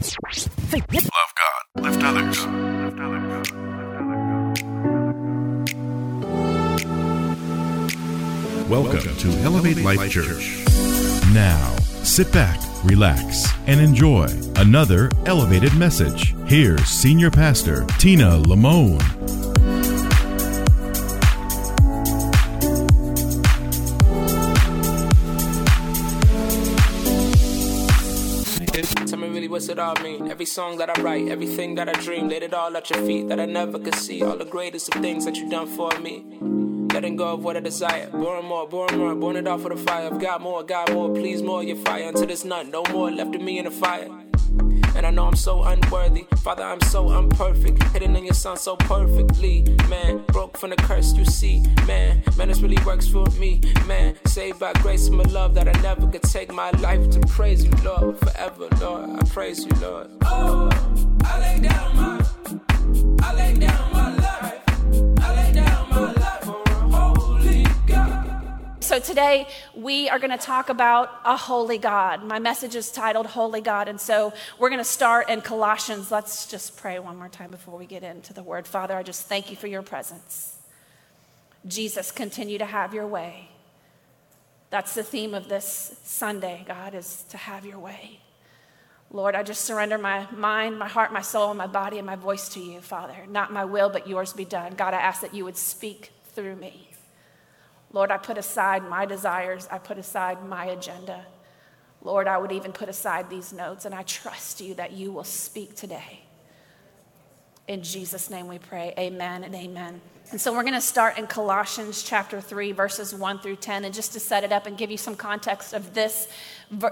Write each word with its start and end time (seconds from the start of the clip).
Love 0.00 1.32
God. 1.36 1.84
Lift 1.84 2.02
others. 2.02 2.46
Lift 2.46 3.00
others. 3.00 3.52
Welcome 8.70 9.16
to 9.18 9.28
Elevate 9.42 9.82
Life 9.82 10.10
Church. 10.10 10.64
Now, 11.34 11.76
sit 12.02 12.32
back, 12.32 12.58
relax, 12.82 13.46
and 13.66 13.78
enjoy 13.78 14.28
another 14.56 15.10
elevated 15.26 15.76
message. 15.76 16.34
Here's 16.46 16.88
Senior 16.88 17.30
Pastor 17.30 17.84
Tina 17.98 18.38
Lamone. 18.38 19.19
Song 30.50 30.78
that 30.78 30.90
I 30.98 31.00
write, 31.00 31.28
everything 31.28 31.76
that 31.76 31.88
I 31.88 31.92
dream, 31.92 32.28
laid 32.28 32.42
it 32.42 32.52
all 32.52 32.76
at 32.76 32.90
your 32.90 33.00
feet 33.06 33.28
that 33.28 33.38
I 33.38 33.46
never 33.46 33.78
could 33.78 33.94
see. 33.94 34.22
All 34.22 34.36
the 34.36 34.44
greatest 34.44 34.92
of 34.92 35.00
things 35.00 35.24
that 35.24 35.36
you 35.36 35.48
done 35.48 35.68
for 35.68 35.90
me. 36.00 36.24
Letting 36.92 37.14
go 37.16 37.34
of 37.34 37.44
what 37.44 37.56
I 37.56 37.60
desire. 37.60 38.10
Born 38.10 38.44
more, 38.44 38.66
born 38.68 38.98
more, 38.98 39.14
born 39.14 39.36
it 39.36 39.46
off 39.46 39.64
of 39.64 39.76
the 39.76 39.84
fire. 39.84 40.06
I've 40.12 40.20
got 40.20 40.40
more, 40.40 40.64
got 40.64 40.92
more, 40.92 41.08
please 41.14 41.40
more, 41.40 41.62
your 41.62 41.76
fire. 41.76 42.08
Until 42.08 42.26
there's 42.26 42.44
none, 42.44 42.70
no 42.70 42.82
more 42.90 43.10
left 43.12 43.34
of 43.36 43.42
me 43.42 43.58
in 43.58 43.66
the 43.66 43.70
fire. 43.70 44.08
And 45.00 45.06
I 45.06 45.10
know 45.12 45.24
I'm 45.24 45.34
so 45.34 45.62
unworthy. 45.62 46.26
Father, 46.42 46.62
I'm 46.62 46.82
so 46.82 47.08
unperfect. 47.08 47.82
Hidden 47.84 48.16
in 48.16 48.26
your 48.26 48.34
son 48.34 48.58
so 48.58 48.76
perfectly. 48.76 49.62
Man, 49.88 50.22
broke 50.26 50.58
from 50.58 50.68
the 50.68 50.76
curse 50.76 51.14
you 51.14 51.24
see. 51.24 51.64
Man, 51.86 52.22
man, 52.36 52.48
this 52.48 52.60
really 52.60 52.76
works 52.84 53.08
for 53.08 53.24
me. 53.38 53.62
Man, 53.86 54.14
saved 54.26 54.58
by 54.60 54.74
grace 54.74 55.06
and 55.06 55.16
my 55.16 55.24
love 55.24 55.54
that 55.54 55.74
I 55.74 55.80
never 55.80 56.06
could 56.06 56.24
take 56.24 56.52
my 56.52 56.70
life 56.72 57.08
to 57.12 57.20
praise 57.20 57.64
you, 57.64 57.70
Lord. 57.82 58.18
Forever, 58.18 58.68
Lord. 58.78 59.08
I 59.08 59.24
praise 59.24 59.64
you, 59.64 59.72
Lord. 59.80 60.10
Oh, 60.26 60.68
I 61.24 61.40
lay 61.40 61.60
down 61.66 61.96
my, 61.96 62.26
I 63.22 63.34
lay 63.36 63.54
down 63.54 63.92
my 63.94 64.16
life. 64.16 64.62
I 65.22 65.34
lay 65.34 65.52
down 65.54 65.69
So 68.90 68.98
today 68.98 69.46
we 69.72 70.08
are 70.08 70.18
going 70.18 70.36
to 70.36 70.44
talk 70.44 70.68
about 70.68 71.20
a 71.24 71.36
holy 71.36 71.78
God. 71.78 72.24
My 72.24 72.40
message 72.40 72.74
is 72.74 72.90
titled 72.90 73.26
Holy 73.26 73.60
God. 73.60 73.86
And 73.86 74.00
so 74.00 74.32
we're 74.58 74.68
going 74.68 74.80
to 74.80 74.84
start 74.84 75.30
in 75.30 75.42
Colossians. 75.42 76.10
Let's 76.10 76.48
just 76.48 76.76
pray 76.76 76.98
one 76.98 77.16
more 77.16 77.28
time 77.28 77.52
before 77.52 77.78
we 77.78 77.86
get 77.86 78.02
into 78.02 78.32
the 78.32 78.42
word. 78.42 78.66
Father, 78.66 78.96
I 78.96 79.04
just 79.04 79.28
thank 79.28 79.48
you 79.48 79.56
for 79.56 79.68
your 79.68 79.82
presence. 79.82 80.56
Jesus, 81.68 82.10
continue 82.10 82.58
to 82.58 82.64
have 82.64 82.92
your 82.92 83.06
way. 83.06 83.50
That's 84.70 84.96
the 84.96 85.04
theme 85.04 85.34
of 85.34 85.48
this 85.48 85.96
Sunday, 86.02 86.64
God, 86.66 86.96
is 86.96 87.22
to 87.28 87.36
have 87.36 87.64
your 87.64 87.78
way. 87.78 88.18
Lord, 89.12 89.36
I 89.36 89.44
just 89.44 89.64
surrender 89.64 89.98
my 89.98 90.26
mind, 90.32 90.80
my 90.80 90.88
heart, 90.88 91.12
my 91.12 91.22
soul, 91.22 91.50
and 91.50 91.58
my 91.58 91.68
body 91.68 91.98
and 91.98 92.06
my 92.06 92.16
voice 92.16 92.48
to 92.54 92.60
you, 92.60 92.80
Father. 92.80 93.24
Not 93.28 93.52
my 93.52 93.64
will, 93.64 93.88
but 93.88 94.08
yours 94.08 94.32
be 94.32 94.44
done. 94.44 94.74
God, 94.74 94.94
I 94.94 95.00
ask 95.00 95.20
that 95.20 95.32
you 95.32 95.44
would 95.44 95.56
speak 95.56 96.10
through 96.32 96.56
me. 96.56 96.89
Lord, 97.92 98.10
I 98.10 98.18
put 98.18 98.38
aside 98.38 98.88
my 98.88 99.04
desires, 99.04 99.68
I 99.70 99.78
put 99.78 99.98
aside 99.98 100.46
my 100.46 100.66
agenda. 100.66 101.26
Lord, 102.02 102.28
I 102.28 102.38
would 102.38 102.52
even 102.52 102.72
put 102.72 102.88
aside 102.88 103.28
these 103.28 103.52
notes, 103.52 103.84
and 103.84 103.94
I 103.94 104.02
trust 104.04 104.60
you 104.60 104.74
that 104.74 104.92
you 104.92 105.12
will 105.12 105.24
speak 105.24 105.74
today. 105.74 106.20
In 107.68 107.82
Jesus' 107.82 108.30
name 108.30 108.48
we 108.48 108.58
pray. 108.58 108.94
Amen 108.98 109.44
and 109.44 109.54
amen. 109.54 110.00
And 110.32 110.40
so 110.40 110.52
we're 110.52 110.62
going 110.62 110.74
to 110.74 110.80
start 110.80 111.18
in 111.18 111.26
Colossians 111.26 112.02
chapter 112.02 112.40
3, 112.40 112.72
verses 112.72 113.14
1 113.14 113.40
through 113.40 113.56
10. 113.56 113.84
And 113.84 113.94
just 113.94 114.12
to 114.14 114.20
set 114.20 114.44
it 114.44 114.50
up 114.50 114.66
and 114.66 114.76
give 114.76 114.90
you 114.90 114.96
some 114.96 115.14
context 115.14 115.72
of 115.72 115.94
this, 115.94 116.28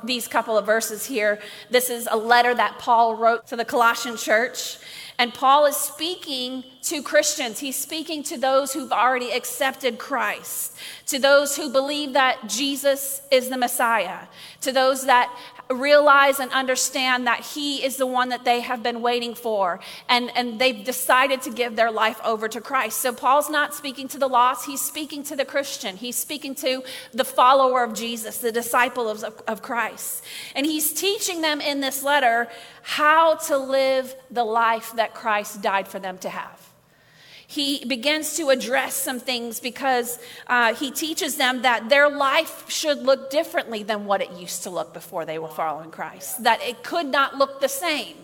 these 0.05 0.29
couple 0.29 0.59
of 0.59 0.67
verses 0.67 1.07
here, 1.07 1.41
this 1.71 1.91
is 1.91 2.09
a 2.11 2.17
letter 2.17 2.55
that 2.55 2.79
Paul 2.79 3.17
wrote 3.17 3.47
to 3.49 3.57
the 3.57 3.65
Colossian 3.65 4.17
church. 4.17 4.79
And 5.19 5.35
Paul 5.35 5.67
is 5.67 5.77
speaking 5.77 6.63
to 6.83 7.03
Christians. 7.03 7.59
He's 7.59 7.77
speaking 7.77 8.23
to 8.25 8.39
those 8.39 8.73
who've 8.73 8.93
already 8.93 9.33
accepted 9.33 9.99
Christ, 9.99 10.77
to 11.07 11.19
those 11.19 11.57
who 11.57 11.71
believe 11.71 12.13
that 12.13 12.49
Jesus 12.49 13.21
is 13.33 13.49
the 13.49 13.59
Messiah, 13.59 14.29
to 14.61 14.71
those 14.71 15.07
that 15.07 15.37
realize 15.71 16.41
and 16.41 16.51
understand 16.53 17.27
that 17.27 17.41
He 17.41 17.85
is 17.85 17.97
the 17.97 18.07
one 18.07 18.31
that 18.31 18.45
they 18.45 18.61
have 18.61 18.83
been 18.83 19.03
waiting 19.03 19.35
for, 19.35 19.81
and, 20.09 20.31
and 20.37 20.59
they've 20.59 20.85
decided 20.85 21.43
to 21.43 21.51
give 21.51 21.77
their 21.77 21.91
life 21.91 22.21
over 22.25 22.49
to 22.49 22.61
Christ. 22.61 22.99
So 22.99 23.13
Paul's 23.13 23.51
not 23.51 23.75
speaking 23.75 24.09
to 24.09 24.19
the 24.19 24.29
lost, 24.29 24.67
he's 24.67 24.81
speaking 24.81 25.23
to 25.25 25.37
the 25.37 25.45
Christian. 25.45 25.97
He's 25.97 26.17
speaking 26.17 26.55
to 26.57 26.83
the 27.13 27.25
follower 27.25 27.83
of 27.83 27.95
Jesus, 27.95 28.39
the 28.39 28.53
disciple 28.53 29.09
of, 29.09 29.25
of 29.47 29.63
Christ. 29.63 30.25
And 30.55 30.67
he's 30.67 30.93
teaching 30.93 31.41
them 31.41 31.61
in 31.61 31.81
this 31.81 32.03
letter 32.03 32.49
how 32.83 33.35
to 33.35 33.59
live 33.59 34.15
the 34.31 34.45
life 34.45 34.93
that 34.97 35.15
Christ 35.15 35.63
died 35.63 35.89
for 35.89 35.99
them 35.99 36.19
to 36.19 36.29
have 36.29 36.68
he 37.51 37.83
begins 37.87 38.37
to 38.37 38.51
address 38.51 38.95
some 38.95 39.19
things 39.19 39.59
because 39.59 40.19
uh, 40.49 40.75
he 40.75 40.91
teaches 40.91 41.37
them 41.37 41.63
that 41.63 41.89
their 41.89 42.11
life 42.11 42.69
should 42.69 42.99
look 42.99 43.31
differently 43.31 43.83
than 43.83 44.05
what 44.05 44.21
it 44.21 44.31
used 44.33 44.65
to 44.65 44.71
look 44.71 44.93
before 44.93 45.25
they 45.25 45.39
were 45.39 45.49
following 45.49 45.91
Christ, 45.91 46.45
that 46.45 46.63
it 46.63 46.85
could 46.85 47.07
not 47.07 47.39
look 47.39 47.63
the 47.63 47.69
same. 47.69 48.17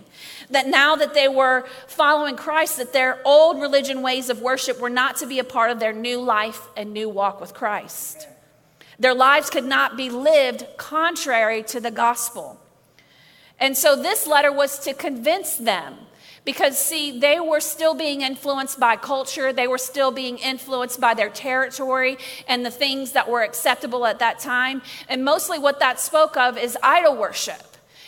That 0.50 0.68
now 0.68 0.94
that 0.96 1.14
they 1.14 1.26
were 1.26 1.66
following 1.86 2.36
Christ, 2.36 2.76
that 2.76 2.92
their 2.92 3.18
old 3.24 3.62
religion 3.62 4.02
ways 4.02 4.28
of 4.28 4.42
worship 4.42 4.78
were 4.78 4.90
not 4.90 5.16
to 5.16 5.26
be 5.26 5.38
a 5.38 5.44
part 5.44 5.70
of 5.70 5.80
their 5.80 5.94
new 5.94 6.20
life 6.20 6.60
and 6.76 6.92
new 6.92 7.08
walk 7.08 7.40
with 7.40 7.54
Christ. 7.54 8.28
Their 8.98 9.14
lives 9.14 9.48
could 9.48 9.64
not 9.64 9.96
be 9.96 10.10
lived 10.10 10.66
contrary 10.76 11.62
to 11.62 11.80
the 11.80 11.90
gospel. 11.90 12.60
And 13.58 13.74
so 13.74 13.96
this 13.96 14.26
letter 14.26 14.52
was 14.52 14.80
to 14.80 14.92
convince 14.92 15.56
them 15.56 15.96
because, 16.44 16.78
see, 16.78 17.18
they 17.18 17.40
were 17.40 17.60
still 17.60 17.94
being 17.94 18.20
influenced 18.20 18.78
by 18.78 18.96
culture, 18.96 19.52
they 19.52 19.66
were 19.66 19.78
still 19.78 20.10
being 20.10 20.38
influenced 20.38 21.00
by 21.00 21.14
their 21.14 21.30
territory 21.30 22.18
and 22.46 22.64
the 22.64 22.70
things 22.70 23.12
that 23.12 23.28
were 23.28 23.42
acceptable 23.42 24.04
at 24.06 24.18
that 24.18 24.38
time. 24.38 24.82
And 25.08 25.24
mostly 25.24 25.58
what 25.58 25.80
that 25.80 25.98
spoke 25.98 26.36
of 26.36 26.58
is 26.58 26.76
idol 26.82 27.16
worship 27.16 27.62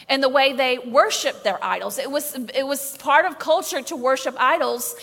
and 0.09 0.23
the 0.23 0.29
way 0.29 0.53
they 0.53 0.79
worshiped 0.79 1.45
their 1.45 1.63
idols. 1.65 1.99
It 1.99 2.11
was, 2.11 2.37
it 2.55 2.67
was 2.67 2.97
part 2.99 3.25
of 3.25 3.39
culture 3.39 3.83
to 3.83 3.97
worship 3.97 4.37
idols. 4.39 4.95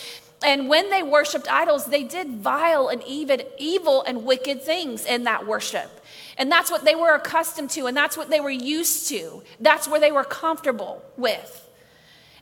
And 0.44 0.68
when 0.68 0.90
they 0.90 1.02
worshiped 1.02 1.50
idols, 1.50 1.86
they 1.86 2.04
did 2.04 2.28
vile 2.28 2.88
and 2.88 3.02
even 3.04 3.42
evil 3.58 4.02
and 4.02 4.24
wicked 4.24 4.62
things 4.62 5.04
in 5.04 5.24
that 5.24 5.46
worship. 5.46 5.90
And 6.36 6.50
that's 6.50 6.70
what 6.70 6.84
they 6.84 6.94
were 6.94 7.14
accustomed 7.14 7.70
to, 7.70 7.86
and 7.86 7.96
that's 7.96 8.16
what 8.16 8.28
they 8.28 8.40
were 8.40 8.50
used 8.50 9.08
to. 9.08 9.42
That's 9.60 9.86
where 9.86 10.00
they 10.00 10.10
were 10.10 10.24
comfortable 10.24 11.02
with. 11.16 11.63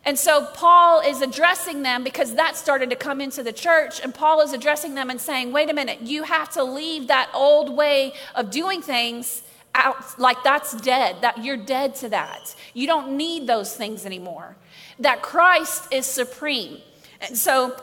And 0.05 0.19
so 0.19 0.47
Paul 0.47 1.01
is 1.01 1.23
addressing 1.23 1.83
them 1.83 2.03
because 2.03 2.35
that 2.35 2.57
started 2.57 2.91
to 2.91 2.97
come 2.97 3.21
into 3.21 3.43
the 3.43 3.53
church. 3.53 4.01
And 4.01 4.13
Paul 4.13 4.41
is 4.41 4.53
addressing 4.53 4.95
them 4.95 5.11
and 5.11 5.21
saying, 5.21 5.53
wait 5.53 5.71
a 5.71 5.75
minute, 5.75 6.01
you 6.03 6.25
have 6.25 6.51
to 6.55 6.65
leave 6.65 7.07
that 7.07 7.31
old 7.33 7.77
way 7.77 8.13
of 8.35 8.51
doing 8.51 8.83
things 8.83 9.43
out 9.75 10.19
like 10.19 10.43
that's 10.43 10.75
dead, 10.81 11.17
that 11.23 11.45
you're 11.45 11.57
dead 11.57 11.95
to 11.97 12.09
that. 12.09 12.55
You 12.75 12.87
don't 12.87 13.17
need 13.17 13.47
those 13.47 13.75
things 13.75 14.05
anymore. 14.05 14.57
That 14.99 15.23
Christ 15.23 15.87
is 15.93 16.05
supreme. 16.05 16.79
And 17.21 17.39
so 17.39 17.77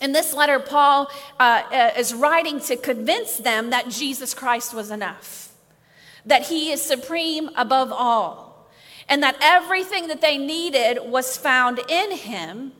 in 0.00 0.12
this 0.12 0.34
letter, 0.34 0.60
Paul 0.60 1.10
uh, 1.40 1.62
uh 1.72 1.90
is 1.96 2.12
writing 2.12 2.60
to 2.60 2.76
convince 2.76 3.38
them 3.38 3.70
that 3.70 3.88
Jesus 3.88 4.34
Christ 4.34 4.74
was 4.74 4.90
enough, 4.90 5.52
that 6.26 6.42
he 6.42 6.70
is 6.70 6.82
supreme 6.82 7.50
above 7.56 7.90
all 7.90 8.53
and 9.08 9.22
that 9.22 9.36
everything 9.40 10.08
that 10.08 10.20
they 10.20 10.38
needed 10.38 10.98
was 11.04 11.36
found 11.36 11.80
in 11.88 12.12
him, 12.12 12.72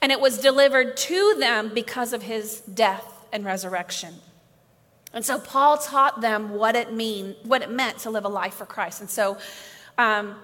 and 0.00 0.12
it 0.12 0.20
was 0.20 0.38
delivered 0.38 0.96
to 0.96 1.36
them 1.38 1.70
because 1.74 2.12
of 2.12 2.22
his 2.22 2.60
death 2.60 3.26
and 3.32 3.44
resurrection. 3.44 4.14
And 5.12 5.24
so 5.24 5.38
Paul 5.38 5.78
taught 5.78 6.20
them 6.20 6.50
what 6.50 6.76
it 6.76 6.92
mean, 6.92 7.34
what 7.42 7.62
it 7.62 7.70
meant 7.70 7.98
to 7.98 8.10
live 8.10 8.24
a 8.24 8.28
life 8.28 8.54
for 8.54 8.66
Christ. 8.66 9.00
And 9.00 9.08
so 9.08 9.38
um, 9.96 10.36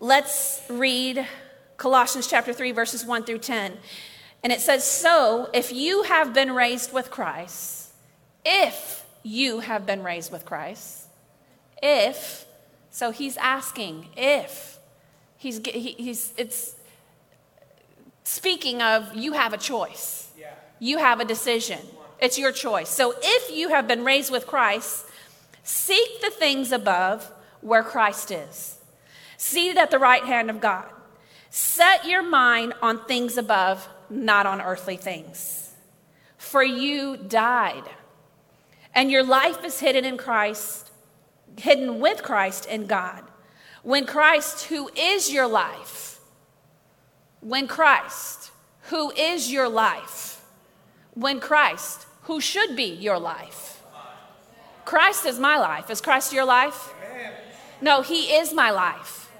let's 0.00 0.62
read 0.68 1.26
Colossians 1.76 2.26
chapter 2.26 2.52
3, 2.52 2.72
verses 2.72 3.04
1 3.04 3.24
through 3.24 3.38
10. 3.38 3.78
And 4.42 4.52
it 4.52 4.60
says, 4.60 4.84
So 4.84 5.48
if 5.54 5.72
you 5.72 6.02
have 6.04 6.34
been 6.34 6.52
raised 6.52 6.92
with 6.92 7.10
Christ, 7.10 7.92
if 8.44 9.04
you 9.22 9.60
have 9.60 9.86
been 9.86 10.02
raised 10.02 10.32
with 10.32 10.44
Christ, 10.44 11.06
if, 11.82 12.44
so 12.90 13.10
he's 13.10 13.36
asking, 13.36 14.08
if 14.16 14.77
He's, 15.38 15.64
he, 15.64 15.92
he's, 15.92 16.34
it's 16.36 16.74
speaking 18.24 18.82
of 18.82 19.14
you 19.14 19.32
have 19.32 19.52
a 19.52 19.56
choice. 19.56 20.30
Yeah. 20.36 20.52
You 20.80 20.98
have 20.98 21.20
a 21.20 21.24
decision. 21.24 21.78
It's 22.20 22.38
your 22.38 22.52
choice. 22.52 22.88
So 22.88 23.14
if 23.22 23.56
you 23.56 23.68
have 23.70 23.86
been 23.86 24.04
raised 24.04 24.30
with 24.30 24.46
Christ, 24.46 25.06
seek 25.62 26.20
the 26.20 26.30
things 26.30 26.72
above 26.72 27.32
where 27.60 27.84
Christ 27.84 28.30
is, 28.32 28.78
seated 29.36 29.78
at 29.78 29.90
the 29.90 29.98
right 29.98 30.24
hand 30.24 30.50
of 30.50 30.60
God. 30.60 30.86
Set 31.50 32.04
your 32.04 32.22
mind 32.22 32.74
on 32.82 33.04
things 33.06 33.38
above, 33.38 33.88
not 34.10 34.44
on 34.46 34.60
earthly 34.60 34.96
things. 34.96 35.72
For 36.36 36.62
you 36.62 37.16
died, 37.16 37.84
and 38.94 39.10
your 39.10 39.24
life 39.24 39.64
is 39.64 39.80
hidden 39.80 40.04
in 40.04 40.16
Christ, 40.16 40.90
hidden 41.56 42.00
with 42.00 42.22
Christ 42.22 42.66
in 42.66 42.86
God. 42.86 43.22
When 43.88 44.04
Christ, 44.04 44.64
who 44.64 44.90
is 44.94 45.32
your 45.32 45.46
life, 45.46 46.20
when 47.40 47.66
Christ, 47.66 48.50
who 48.90 49.10
is 49.12 49.50
your 49.50 49.66
life, 49.66 50.44
when 51.14 51.40
Christ, 51.40 52.06
who 52.24 52.38
should 52.38 52.76
be 52.76 52.84
your 52.84 53.18
life, 53.18 53.82
Christ 54.84 55.24
is 55.24 55.38
my 55.38 55.56
life. 55.56 55.88
Is 55.88 56.02
Christ 56.02 56.34
your 56.34 56.44
life? 56.44 56.92
No, 57.80 58.02
He 58.02 58.24
is 58.24 58.52
my 58.52 58.70
life. 58.70 59.32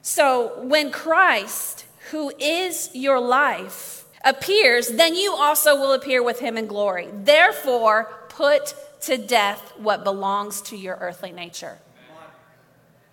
So 0.00 0.62
when 0.62 0.92
Christ, 0.92 1.86
who 2.12 2.30
is 2.38 2.90
your 2.94 3.18
life, 3.18 4.04
appears, 4.24 4.90
then 4.90 5.16
you 5.16 5.34
also 5.34 5.74
will 5.74 5.92
appear 5.92 6.22
with 6.22 6.38
Him 6.38 6.56
in 6.56 6.68
glory. 6.68 7.08
Therefore, 7.12 8.12
put 8.28 8.76
to 9.00 9.18
death 9.18 9.72
what 9.76 10.04
belongs 10.04 10.62
to 10.62 10.76
your 10.76 10.98
earthly 11.00 11.32
nature 11.32 11.78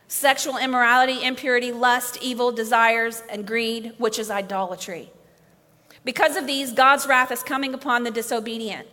sexual 0.07 0.57
immorality, 0.57 1.24
impurity, 1.24 1.71
lust, 1.71 2.18
evil 2.21 2.51
desires, 2.51 3.24
and 3.30 3.45
greed, 3.45 3.94
which 3.98 4.18
is 4.19 4.31
idolatry. 4.31 5.12
Because 6.04 6.38
of 6.38 6.48
these, 6.48 6.71
God's 6.71 7.06
wrath 7.06 7.31
is 7.31 7.44
coming 7.44 7.74
upon 7.74 8.04
the 8.04 8.12
disobedient. 8.12 8.88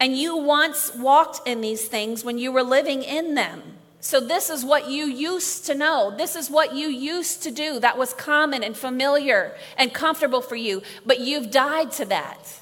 And 0.00 0.16
you 0.16 0.36
once 0.36 0.94
walked 0.94 1.46
in 1.46 1.60
these 1.60 1.86
things 1.86 2.24
when 2.24 2.38
you 2.38 2.52
were 2.52 2.62
living 2.62 3.02
in 3.02 3.34
them. 3.34 3.62
So, 4.00 4.20
this 4.20 4.48
is 4.48 4.64
what 4.64 4.88
you 4.88 5.06
used 5.06 5.66
to 5.66 5.74
know. 5.74 6.14
This 6.16 6.36
is 6.36 6.48
what 6.48 6.74
you 6.74 6.88
used 6.88 7.42
to 7.42 7.50
do 7.50 7.80
that 7.80 7.98
was 7.98 8.14
common 8.14 8.62
and 8.62 8.76
familiar 8.76 9.56
and 9.76 9.92
comfortable 9.92 10.40
for 10.40 10.54
you. 10.54 10.82
But 11.04 11.18
you've 11.20 11.50
died 11.50 11.90
to 11.92 12.04
that. 12.04 12.60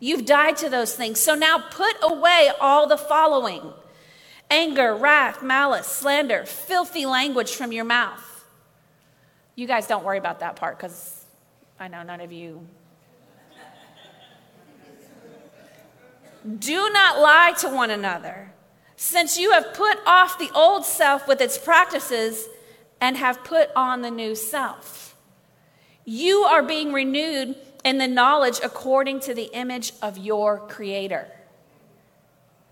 You've 0.00 0.24
died 0.24 0.56
to 0.56 0.68
those 0.68 0.94
things. 0.96 1.20
So 1.20 1.36
now 1.36 1.58
put 1.70 1.94
away 2.02 2.50
all 2.60 2.88
the 2.88 2.96
following 2.96 3.72
anger, 4.50 4.94
wrath, 4.94 5.42
malice, 5.42 5.86
slander, 5.86 6.44
filthy 6.44 7.06
language 7.06 7.52
from 7.52 7.72
your 7.72 7.84
mouth. 7.84 8.44
You 9.54 9.66
guys 9.66 9.86
don't 9.86 10.04
worry 10.04 10.18
about 10.18 10.40
that 10.40 10.56
part 10.56 10.76
because 10.76 11.24
I 11.78 11.88
know 11.88 12.02
none 12.02 12.20
of 12.20 12.32
you. 12.32 12.66
Do 16.58 16.90
not 16.90 17.20
lie 17.20 17.52
to 17.58 17.68
one 17.68 17.90
another, 17.90 18.52
since 18.96 19.38
you 19.38 19.52
have 19.52 19.74
put 19.74 19.98
off 20.06 20.38
the 20.38 20.50
old 20.54 20.86
self 20.86 21.28
with 21.28 21.40
its 21.40 21.58
practices 21.58 22.48
and 23.00 23.16
have 23.16 23.44
put 23.44 23.70
on 23.76 24.02
the 24.02 24.10
new 24.10 24.34
self. 24.34 25.16
You 26.04 26.40
are 26.42 26.62
being 26.62 26.92
renewed 26.92 27.56
in 27.84 27.98
the 27.98 28.08
knowledge 28.08 28.60
according 28.62 29.20
to 29.20 29.34
the 29.34 29.50
image 29.54 29.92
of 30.02 30.18
your 30.18 30.58
Creator. 30.58 31.28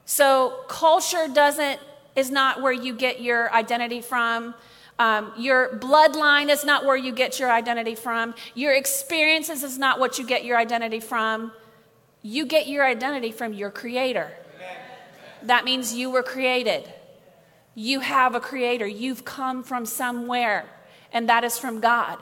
So 0.08 0.60
culture 0.68 1.28
doesn't 1.30 1.80
is 2.16 2.30
not 2.30 2.62
where 2.62 2.72
you 2.72 2.94
get 2.94 3.20
your 3.20 3.52
identity 3.52 4.00
from. 4.00 4.54
Um, 4.98 5.32
your 5.36 5.78
bloodline 5.80 6.48
is 6.48 6.64
not 6.64 6.86
where 6.86 6.96
you 6.96 7.12
get 7.12 7.38
your 7.38 7.52
identity 7.52 7.94
from. 7.94 8.34
Your 8.54 8.72
experiences 8.72 9.62
is 9.62 9.76
not 9.76 10.00
what 10.00 10.18
you 10.18 10.24
get 10.24 10.46
your 10.46 10.56
identity 10.56 10.98
from. 10.98 11.52
You 12.22 12.46
get 12.46 12.68
your 12.68 12.86
identity 12.86 13.32
from 13.32 13.52
your 13.52 13.70
creator. 13.70 14.32
That 15.42 15.66
means 15.66 15.92
you 15.92 16.10
were 16.10 16.22
created. 16.22 16.90
You 17.74 18.00
have 18.00 18.34
a 18.34 18.40
creator. 18.40 18.86
You've 18.86 19.26
come 19.26 19.62
from 19.62 19.84
somewhere, 19.84 20.64
and 21.12 21.28
that 21.28 21.44
is 21.44 21.58
from 21.58 21.80
God. 21.80 22.18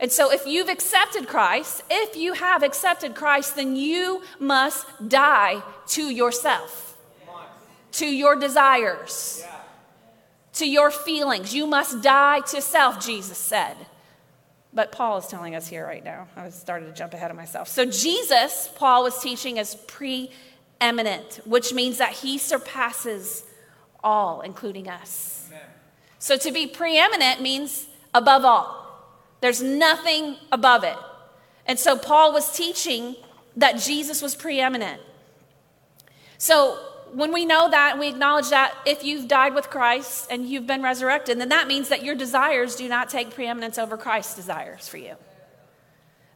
And 0.00 0.10
so, 0.10 0.32
if 0.32 0.48
you've 0.48 0.68
accepted 0.68 1.28
Christ, 1.28 1.84
if 1.88 2.16
you 2.16 2.32
have 2.32 2.64
accepted 2.64 3.14
Christ, 3.14 3.54
then 3.54 3.76
you 3.76 4.22
must 4.40 5.08
die 5.08 5.62
to 5.90 6.10
yourself 6.10 6.93
to 7.94 8.06
your 8.06 8.36
desires, 8.36 9.44
to 10.54 10.68
your 10.68 10.90
feelings. 10.90 11.54
You 11.54 11.66
must 11.66 12.02
die 12.02 12.40
to 12.40 12.60
self, 12.60 13.04
Jesus 13.04 13.38
said. 13.38 13.76
But 14.72 14.90
Paul 14.90 15.18
is 15.18 15.28
telling 15.28 15.54
us 15.54 15.68
here 15.68 15.86
right 15.86 16.04
now. 16.04 16.26
I 16.36 16.50
started 16.50 16.86
to 16.86 16.92
jump 16.92 17.14
ahead 17.14 17.30
of 17.30 17.36
myself. 17.36 17.68
So, 17.68 17.84
Jesus, 17.84 18.68
Paul 18.74 19.04
was 19.04 19.20
teaching, 19.20 19.58
is 19.58 19.76
preeminent, 19.86 21.40
which 21.44 21.72
means 21.72 21.98
that 21.98 22.12
he 22.12 22.38
surpasses 22.38 23.44
all, 24.02 24.40
including 24.40 24.88
us. 24.88 25.46
Amen. 25.50 25.62
So, 26.18 26.36
to 26.36 26.50
be 26.50 26.66
preeminent 26.66 27.40
means 27.40 27.86
above 28.12 28.44
all, 28.44 28.80
there's 29.40 29.62
nothing 29.62 30.36
above 30.50 30.82
it. 30.82 30.96
And 31.66 31.78
so, 31.78 31.96
Paul 31.96 32.32
was 32.32 32.56
teaching 32.56 33.14
that 33.56 33.78
Jesus 33.78 34.20
was 34.20 34.34
preeminent. 34.34 35.00
So, 36.36 36.80
when 37.14 37.32
we 37.32 37.44
know 37.44 37.70
that 37.70 37.92
and 37.92 38.00
we 38.00 38.08
acknowledge 38.08 38.50
that 38.50 38.74
if 38.84 39.04
you've 39.04 39.28
died 39.28 39.54
with 39.54 39.70
Christ 39.70 40.28
and 40.30 40.46
you've 40.46 40.66
been 40.66 40.82
resurrected, 40.82 41.38
then 41.38 41.50
that 41.50 41.66
means 41.66 41.88
that 41.88 42.04
your 42.04 42.14
desires 42.14 42.76
do 42.76 42.88
not 42.88 43.08
take 43.08 43.30
preeminence 43.30 43.78
over 43.78 43.96
Christ's 43.96 44.34
desires 44.34 44.88
for 44.88 44.96
you. 44.96 45.14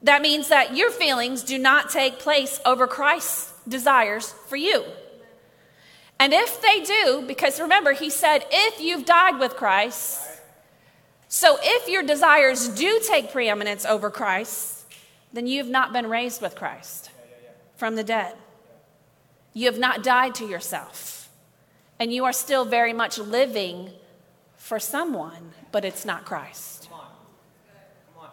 That 0.03 0.23
means 0.23 0.49
that 0.49 0.77
your 0.77 0.91
feelings 0.91 1.43
do 1.43 1.59
not 1.59 1.91
take 1.91 2.21
place 2.21 2.61
over 2.65 2.87
Christ's 2.87 3.53
desires 3.67 4.33
for 4.47 4.57
you. 4.57 4.85
And 6.21 6.33
if 6.33 6.63
they 6.63 6.81
do, 6.81 7.25
because 7.27 7.61
remember, 7.61 7.93
he 7.93 8.11
said, 8.11 8.45
if 8.51 8.81
you've 8.81 9.05
died 9.05 9.39
with 9.39 9.57
Christ, 9.57 10.21
so 11.29 11.59
if 11.61 11.89
your 11.89 12.03
desires 12.03 12.69
do 12.69 13.01
take 13.07 13.33
preeminence 13.33 13.85
over 13.85 14.11
Christ, 14.11 14.85
then 15.33 15.47
you 15.47 15.59
have 15.59 15.69
not 15.69 15.93
been 15.93 16.09
raised 16.09 16.41
with 16.41 16.55
Christ 16.55 17.11
from 17.77 17.97
the 17.97 18.05
dead. 18.05 18.35
You 19.59 19.67
have 19.67 19.79
not 19.81 20.05
died 20.05 20.37
to 20.37 20.47
yourself. 20.47 21.29
And 21.99 22.13
you 22.13 22.25
are 22.27 22.33
still 22.33 22.65
very 22.65 22.93
much 22.93 23.19
living 23.19 23.91
for 24.57 24.79
someone, 24.79 25.51
but 25.73 25.85
it's 25.85 26.05
not 26.05 26.25
Christ. 26.25 26.87
Come 26.89 27.01
on. 27.01 27.07
Come 28.15 28.23
on. 28.27 28.31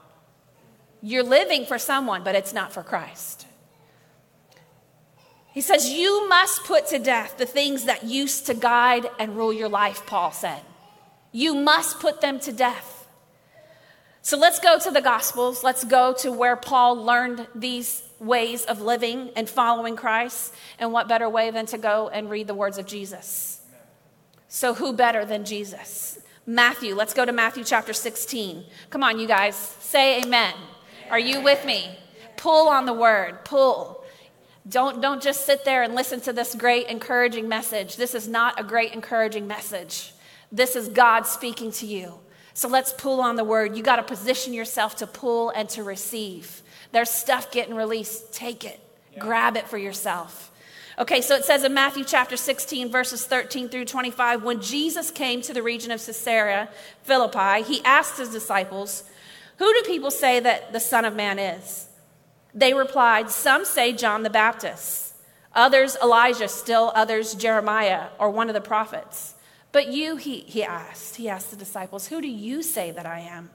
You're 1.02 1.24
living 1.24 1.66
for 1.66 1.80
someone, 1.80 2.24
but 2.24 2.36
it's 2.36 2.54
not 2.54 2.72
for 2.72 2.84
Christ. 2.84 3.48
He 5.52 5.62
says, 5.62 5.90
You 5.90 6.30
must 6.30 6.64
put 6.64 6.86
to 6.90 7.00
death 7.00 7.40
the 7.40 7.48
things 7.48 7.86
that 7.86 8.04
used 8.04 8.46
to 8.46 8.54
guide 8.54 9.08
and 9.18 9.36
rule 9.36 9.52
your 9.52 9.70
life, 9.70 10.06
Paul 10.06 10.32
said. 10.32 10.62
You 11.32 11.56
must 11.56 12.00
put 12.00 12.22
them 12.22 12.40
to 12.42 12.52
death. 12.52 13.08
So 14.22 14.38
let's 14.38 14.60
go 14.60 14.78
to 14.78 14.92
the 14.92 15.02
Gospels. 15.02 15.64
Let's 15.64 15.86
go 15.86 16.14
to 16.20 16.32
where 16.32 16.56
Paul 16.56 17.04
learned 17.04 17.48
these 17.56 18.04
ways 18.20 18.66
of 18.66 18.82
living 18.82 19.32
and 19.36 19.50
following 19.50 19.96
Christ. 19.96 20.54
And 20.80 20.92
what 20.92 21.08
better 21.08 21.30
way 21.30 21.52
than 21.52 21.66
to 21.68 21.78
go 21.78 22.10
and 22.10 22.30
read 22.30 22.48
the 22.48 22.56
words 22.56 22.78
of 22.78 22.86
Jesus? 22.86 23.62
So, 24.48 24.74
who 24.74 24.94
better 24.94 25.26
than 25.26 25.46
Jesus? 25.46 26.20
Matthew, 26.46 26.94
let's 26.94 27.14
go 27.14 27.26
to 27.26 27.32
Matthew 27.32 27.64
chapter 27.64 27.92
16. 27.92 28.64
Come 28.90 29.04
on, 29.04 29.20
you 29.20 29.28
guys, 29.28 29.56
say 29.56 30.22
amen. 30.22 30.54
Are 31.10 31.20
you 31.20 31.42
with 31.42 31.66
me? 31.66 31.98
Pull 32.38 32.68
on 32.68 32.86
the 32.86 32.94
word, 32.94 33.44
pull. 33.44 34.04
Don't, 34.68 35.02
don't 35.02 35.22
just 35.22 35.46
sit 35.46 35.64
there 35.66 35.84
and 35.84 35.94
listen 35.94 36.22
to 36.22 36.34
this 36.34 36.56
great, 36.56 36.88
encouraging 36.88 37.48
message. 37.48 37.98
This 37.98 38.16
is 38.16 38.28
not 38.28 38.60
a 38.60 38.64
great, 38.64 38.94
encouraging 38.94 39.48
message. 39.48 40.14
This 40.52 40.76
is 40.76 40.90
God 40.90 41.28
speaking 41.28 41.72
to 41.74 41.86
you. 41.86 42.20
So 42.54 42.68
let's 42.68 42.94
pull 42.94 43.22
on 43.22 43.36
the 43.36 43.44
word. 43.44 43.76
You 43.76 43.84
got 43.84 43.98
to 43.98 44.04
position 44.04 44.54
yourself 44.54 44.96
to 44.98 45.08
pull 45.08 45.50
and 45.50 45.68
to 45.70 45.84
receive. 45.84 46.62
There's 46.96 47.10
stuff 47.10 47.52
getting 47.52 47.76
released. 47.76 48.32
Take 48.32 48.64
it, 48.64 48.80
yeah. 49.12 49.20
grab 49.20 49.58
it 49.58 49.68
for 49.68 49.78
yourself. 49.78 50.50
Okay, 50.98 51.20
so 51.20 51.36
it 51.36 51.44
says 51.44 51.66
in 51.66 51.74
Matthew 51.74 52.06
chapter 52.06 52.38
16, 52.38 52.90
verses 52.90 53.26
13 53.26 53.68
through 53.68 53.84
25, 53.84 54.44
when 54.44 54.62
Jesus 54.62 55.12
came 55.12 55.42
to 55.42 55.54
the 55.54 55.62
region 55.62 55.92
of 55.92 56.00
Caesarea 56.00 56.70
Philippi, 57.04 57.64
he 57.64 57.84
asked 57.84 58.18
his 58.18 58.30
disciples, 58.30 59.04
Who 59.58 59.74
do 59.74 59.84
people 59.86 60.10
say 60.10 60.40
that 60.40 60.72
the 60.72 60.80
Son 60.80 61.04
of 61.04 61.18
Man 61.18 61.38
is? 61.38 61.90
They 62.54 62.74
replied, 62.74 63.30
Some 63.30 63.66
say 63.66 63.92
John 63.92 64.24
the 64.24 64.30
Baptist, 64.30 65.16
others 65.54 65.98
Elijah, 66.02 66.48
still 66.48 66.94
others 66.96 67.36
Jeremiah, 67.36 68.08
or 68.20 68.30
one 68.30 68.48
of 68.48 68.56
the 68.56 68.62
prophets. 68.62 69.34
But 69.74 69.90
you, 69.92 70.16
he, 70.16 70.40
he 70.40 70.64
asked, 70.64 71.18
he 71.18 71.28
asked 71.28 71.52
the 71.52 71.58
disciples, 71.58 72.08
Who 72.08 72.22
do 72.22 72.30
you 72.30 72.64
say 72.64 72.92
that 72.92 73.06
I 73.06 73.20
am? 73.20 73.50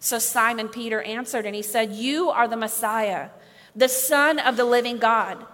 So 0.00 0.18
Simon 0.18 0.68
Peter 0.68 1.02
answered 1.02 1.46
and 1.46 1.54
he 1.54 1.62
said, 1.62 1.92
You 1.92 2.30
are 2.30 2.48
the 2.48 2.56
Messiah, 2.56 3.30
the 3.74 3.88
Son 3.88 4.38
of 4.38 4.56
the 4.56 4.64
living 4.64 4.98
God. 4.98 5.44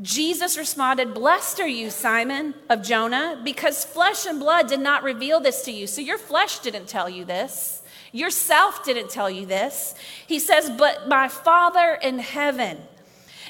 Jesus 0.00 0.58
responded, 0.58 1.14
Blessed 1.14 1.60
are 1.60 1.68
you, 1.68 1.90
Simon 1.90 2.54
of 2.68 2.82
Jonah, 2.82 3.40
because 3.44 3.84
flesh 3.84 4.26
and 4.26 4.40
blood 4.40 4.68
did 4.68 4.80
not 4.80 5.02
reveal 5.02 5.40
this 5.40 5.62
to 5.62 5.70
you. 5.70 5.86
So 5.86 6.00
your 6.00 6.18
flesh 6.18 6.58
didn't 6.60 6.88
tell 6.88 7.08
you 7.08 7.24
this. 7.24 7.82
Yourself 8.10 8.84
didn't 8.84 9.10
tell 9.10 9.30
you 9.30 9.46
this. 9.46 9.94
He 10.26 10.38
says, 10.38 10.70
But 10.70 11.08
my 11.08 11.28
Father 11.28 11.98
in 12.02 12.18
heaven. 12.18 12.78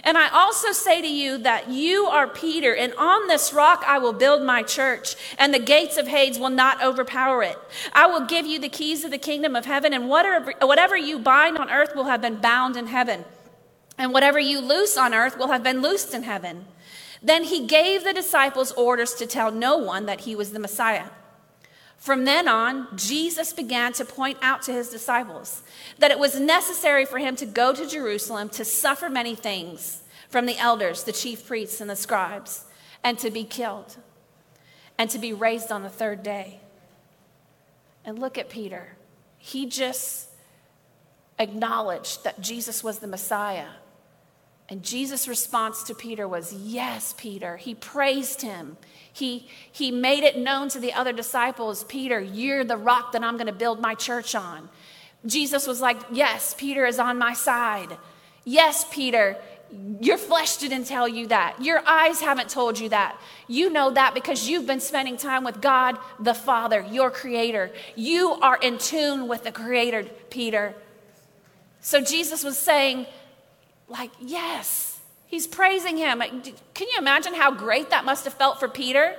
And 0.05 0.19
I 0.19 0.29
also 0.31 0.73
say 0.73 1.01
to 1.01 1.09
you 1.09 1.39
that 1.39 1.71
you 1.71 2.07
are 2.07 2.27
Peter, 2.27 2.75
and 2.75 2.93
on 2.95 3.29
this 3.29 3.53
rock 3.53 3.85
I 3.87 3.99
will 3.99 4.13
build 4.13 4.43
my 4.43 4.65
church, 4.65 5.15
and 5.39 5.55
the 5.55 5.61
gates 5.61 5.97
of 5.97 6.09
Hades 6.09 6.41
will 6.41 6.51
not 6.51 6.83
overpower 6.83 7.45
it. 7.45 7.57
I 7.93 8.07
will 8.07 8.27
give 8.27 8.45
you 8.45 8.59
the 8.59 8.69
keys 8.69 9.05
of 9.05 9.13
the 9.13 9.19
kingdom 9.19 9.55
of 9.55 9.65
heaven, 9.65 9.93
and 9.93 10.09
whatever, 10.09 10.55
whatever 10.61 10.97
you 10.97 11.21
bind 11.21 11.57
on 11.57 11.71
earth 11.71 11.95
will 11.95 12.05
have 12.05 12.21
been 12.21 12.37
bound 12.37 12.77
in 12.77 12.89
heaven, 12.89 13.25
and 13.97 14.13
whatever 14.13 14.41
you 14.41 14.61
loose 14.61 14.99
on 14.99 15.15
earth 15.15 15.39
will 15.39 15.49
have 15.49 15.63
been 15.63 15.81
loosed 15.83 16.15
in 16.15 16.25
heaven. 16.25 16.65
Then 17.23 17.45
he 17.45 17.67
gave 17.69 18.03
the 18.03 18.13
disciples 18.13 18.73
orders 18.73 19.15
to 19.15 19.27
tell 19.27 19.53
no 19.53 19.77
one 19.77 20.07
that 20.07 20.23
he 20.23 20.35
was 20.35 20.51
the 20.51 20.59
Messiah. 20.59 21.11
From 22.03 22.25
then 22.25 22.49
on, 22.49 22.89
Jesus 22.97 23.53
began 23.53 23.93
to 23.93 24.05
point 24.05 24.37
out 24.43 24.63
to 24.63 24.73
his 24.73 24.89
disciples 24.89 25.63
that 26.01 26.11
it 26.11 26.19
was 26.19 26.41
necessary 26.41 27.05
for 27.05 27.19
him 27.21 27.37
to 27.37 27.47
go 27.47 27.73
to 27.73 27.87
Jerusalem 27.87 28.49
to 28.49 28.65
suffer 28.65 29.09
many 29.09 29.37
things 29.37 30.03
from 30.29 30.47
the 30.47 30.59
elders, 30.59 31.05
the 31.05 31.13
chief 31.13 31.47
priests, 31.47 31.81
and 31.81 31.89
the 31.89 31.95
scribes, 31.95 32.65
and 33.05 33.21
to 33.21 33.31
be 33.31 33.45
killed, 33.45 33.99
and 34.99 35.11
to 35.11 35.19
be 35.21 35.33
raised 35.33 35.71
on 35.71 35.85
the 35.85 35.89
third 35.89 36.25
day. 36.25 36.59
And 38.05 38.19
look 38.19 38.37
at 38.37 38.51
Peter. 38.51 38.97
He 39.39 39.67
just 39.67 40.29
acknowledged 41.39 42.25
that 42.25 42.41
Jesus 42.41 42.83
was 42.83 42.99
the 42.99 43.07
Messiah. 43.07 43.69
And 44.69 44.83
Jesus' 44.83 45.29
response 45.29 45.85
to 45.85 45.95
Peter 45.95 46.27
was, 46.27 46.53
Yes, 46.53 47.15
Peter. 47.17 47.59
He 47.59 47.77
praised 47.77 48.43
him. 48.43 48.77
He, 49.13 49.49
he 49.71 49.91
made 49.91 50.25
it 50.25 50.39
known 50.39 50.69
to 50.71 50.81
the 50.81 50.93
other 50.93 51.13
disciples 51.13 51.85
Peter, 51.85 52.21
you're 52.21 52.65
the 52.65 52.77
rock 52.77 53.13
that 53.13 53.23
I'm 53.23 53.37
going 53.37 53.47
to 53.47 53.53
build 53.53 53.81
my 53.81 53.95
church 53.95 54.35
on. 54.35 54.69
Jesus 55.27 55.67
was 55.67 55.81
like, 55.81 55.99
Yes, 56.13 56.55
Peter 56.57 56.87
is 56.87 56.99
on 56.99 57.19
my 57.19 57.33
side. 57.33 57.97
Yes, 58.45 58.85
Peter, 58.91 59.37
your 60.01 60.19
flesh 60.19 60.57
didn't 60.57 60.85
tell 60.85 61.09
you 61.09 61.29
that. 61.29 61.63
Your 61.63 61.83
eyes 61.87 62.21
haven't 62.21 62.51
told 62.51 62.79
you 62.79 62.89
that. 62.91 63.19
You 63.49 63.71
know 63.71 63.91
that 63.91 64.15
because 64.15 64.49
you've 64.49 64.67
been 64.67 64.81
spending 64.81 65.17
time 65.17 65.45
with 65.45 65.61
God 65.61 65.97
the 66.19 66.35
Father, 66.35 66.85
your 66.91 67.11
creator. 67.11 67.71
You 67.95 68.33
are 68.43 68.57
in 68.57 68.79
tune 68.79 69.29
with 69.29 69.45
the 69.45 69.53
creator, 69.53 70.05
Peter. 70.29 70.75
So 71.81 72.03
Jesus 72.03 72.45
was 72.45 72.59
saying, 72.59 73.07
like, 73.89 74.11
yes, 74.21 74.92
he's 75.33 75.47
praising 75.47 75.97
him. 75.97 76.21
Can 76.75 76.89
you 76.89 76.99
imagine 76.99 77.33
how 77.33 77.51
great 77.51 77.89
that 77.89 78.05
must 78.05 78.25
have 78.25 78.35
felt 78.35 78.61
for 78.61 78.69
Peter? 78.69 79.17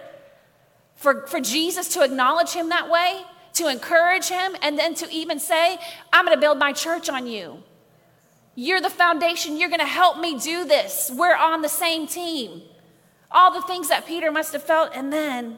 For, 0.96 1.26
for 1.26 1.42
Jesus 1.42 1.90
to 1.96 2.04
acknowledge 2.04 2.54
him 2.54 2.70
that 2.70 2.88
way, 2.88 3.24
to 3.56 3.68
encourage 3.68 4.30
him, 4.30 4.56
and 4.62 4.78
then 4.78 4.94
to 4.94 5.12
even 5.12 5.40
say, 5.40 5.80
I'm 6.14 6.24
going 6.24 6.38
to 6.38 6.40
build 6.40 6.60
my 6.60 6.72
church 6.72 7.10
on 7.10 7.26
you. 7.26 7.64
You're 8.54 8.80
the 8.80 8.92
foundation. 8.92 9.58
You're 9.58 9.70
going 9.70 9.80
to 9.80 9.86
help 9.88 10.20
me 10.20 10.38
do 10.38 10.66
this. 10.66 11.12
We're 11.12 11.36
on 11.36 11.64
the 11.64 11.68
same 11.68 12.06
team. 12.06 12.62
All 13.32 13.52
the 13.52 13.66
things 13.66 13.90
that 13.90 14.06
Peter 14.06 14.32
must 14.32 14.54
have 14.54 14.62
felt. 14.62 14.92
And 14.94 15.12
then 15.12 15.58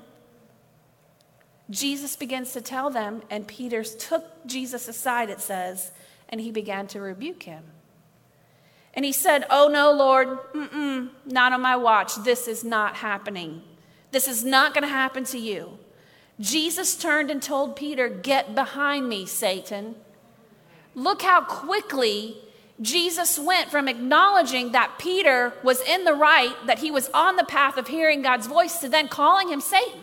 Jesus 1.70 2.16
begins 2.16 2.54
to 2.54 2.62
tell 2.62 2.90
them, 2.90 3.24
and 3.30 3.46
Peter 3.46 3.84
took 3.84 4.24
Jesus 4.46 4.88
aside, 4.88 5.30
it 5.30 5.42
says, 5.42 5.92
and 6.30 6.40
he 6.40 6.52
began 6.52 6.88
to 6.88 7.02
rebuke 7.02 7.44
him. 7.44 7.64
And 8.96 9.04
he 9.04 9.12
said, 9.12 9.46
Oh, 9.50 9.68
no, 9.68 9.92
Lord, 9.92 10.40
not 11.26 11.54
on 11.54 11.62
my 11.62 11.76
watch. 11.76 12.16
This 12.24 12.48
is 12.48 12.64
not 12.64 12.96
happening. 12.96 13.62
This 14.12 14.28
is 14.28 14.44
not 14.44 14.74
going 14.74 14.84
to 14.84 14.90
happen 14.90 15.26
to 15.26 15.38
you. 15.38 15.78
Jesus 16.40 16.96
turned 16.96 17.30
and 17.30 17.42
told 17.42 17.76
Peter, 17.76 18.08
Get 18.08 18.56
behind 18.56 19.10
me, 19.10 19.26
Satan. 19.26 19.96
Look 20.94 21.22
how 21.22 21.42
quickly 21.42 22.38
Jesus 22.82 23.38
went 23.38 23.70
from 23.70 23.88
acknowledging 23.88 24.72
that 24.72 24.98
Peter 24.98 25.54
was 25.64 25.82
in 25.82 26.04
the 26.04 26.14
right, 26.14 26.56
that 26.66 26.80
he 26.80 26.92
was 26.92 27.10
on 27.14 27.36
the 27.36 27.44
path 27.44 27.78
of 27.78 27.88
hearing 27.88 28.22
God's 28.22 28.48
voice, 28.48 28.78
to 28.80 28.90
then 28.90 29.08
calling 29.08 29.50
him 29.50 29.62
Satan. 29.62 30.02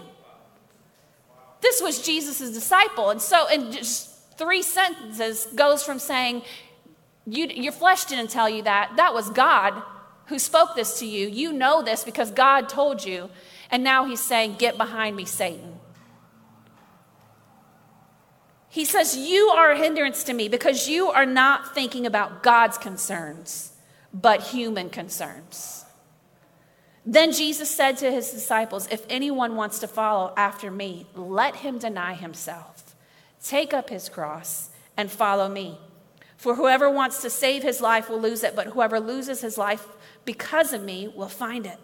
This 1.62 1.80
was 1.80 2.02
Jesus' 2.02 2.38
disciple. 2.50 3.10
And 3.10 3.22
so, 3.22 3.48
in 3.48 3.72
just 3.72 4.36
three 4.36 4.62
sentences, 4.62 5.46
goes 5.54 5.82
from 5.82 5.98
saying, 5.98 6.42
you, 7.26 7.46
your 7.46 7.72
flesh 7.72 8.04
didn't 8.04 8.30
tell 8.30 8.48
you 8.48 8.62
that. 8.62 8.94
That 8.96 9.14
was 9.14 9.30
God 9.30 9.82
who 10.26 10.38
spoke 10.38 10.74
this 10.74 10.98
to 10.98 11.06
you. 11.06 11.28
You 11.28 11.52
know 11.52 11.82
this 11.82 12.04
because 12.04 12.30
God 12.30 12.68
told 12.68 13.04
you. 13.04 13.30
And 13.70 13.84
now 13.84 14.04
he's 14.04 14.20
saying, 14.20 14.56
Get 14.58 14.76
behind 14.76 15.16
me, 15.16 15.24
Satan. 15.24 15.80
He 18.68 18.84
says, 18.84 19.16
You 19.16 19.48
are 19.48 19.72
a 19.72 19.78
hindrance 19.78 20.24
to 20.24 20.32
me 20.32 20.48
because 20.48 20.88
you 20.88 21.08
are 21.08 21.26
not 21.26 21.74
thinking 21.74 22.06
about 22.06 22.42
God's 22.42 22.78
concerns, 22.78 23.72
but 24.12 24.40
human 24.40 24.90
concerns. 24.90 25.84
Then 27.04 27.32
Jesus 27.32 27.70
said 27.70 27.96
to 27.98 28.10
his 28.10 28.30
disciples, 28.30 28.88
If 28.90 29.04
anyone 29.10 29.56
wants 29.56 29.80
to 29.80 29.88
follow 29.88 30.32
after 30.36 30.70
me, 30.70 31.06
let 31.14 31.56
him 31.56 31.78
deny 31.78 32.14
himself, 32.14 32.94
take 33.42 33.74
up 33.74 33.90
his 33.90 34.08
cross, 34.08 34.70
and 34.96 35.10
follow 35.10 35.48
me. 35.48 35.78
For 36.42 36.56
whoever 36.56 36.90
wants 36.90 37.22
to 37.22 37.30
save 37.30 37.62
his 37.62 37.80
life 37.80 38.10
will 38.10 38.20
lose 38.20 38.42
it, 38.42 38.56
but 38.56 38.66
whoever 38.66 38.98
loses 38.98 39.42
his 39.42 39.56
life 39.56 39.86
because 40.24 40.72
of 40.72 40.82
me 40.82 41.06
will 41.06 41.28
find 41.28 41.64
it. 41.64 41.78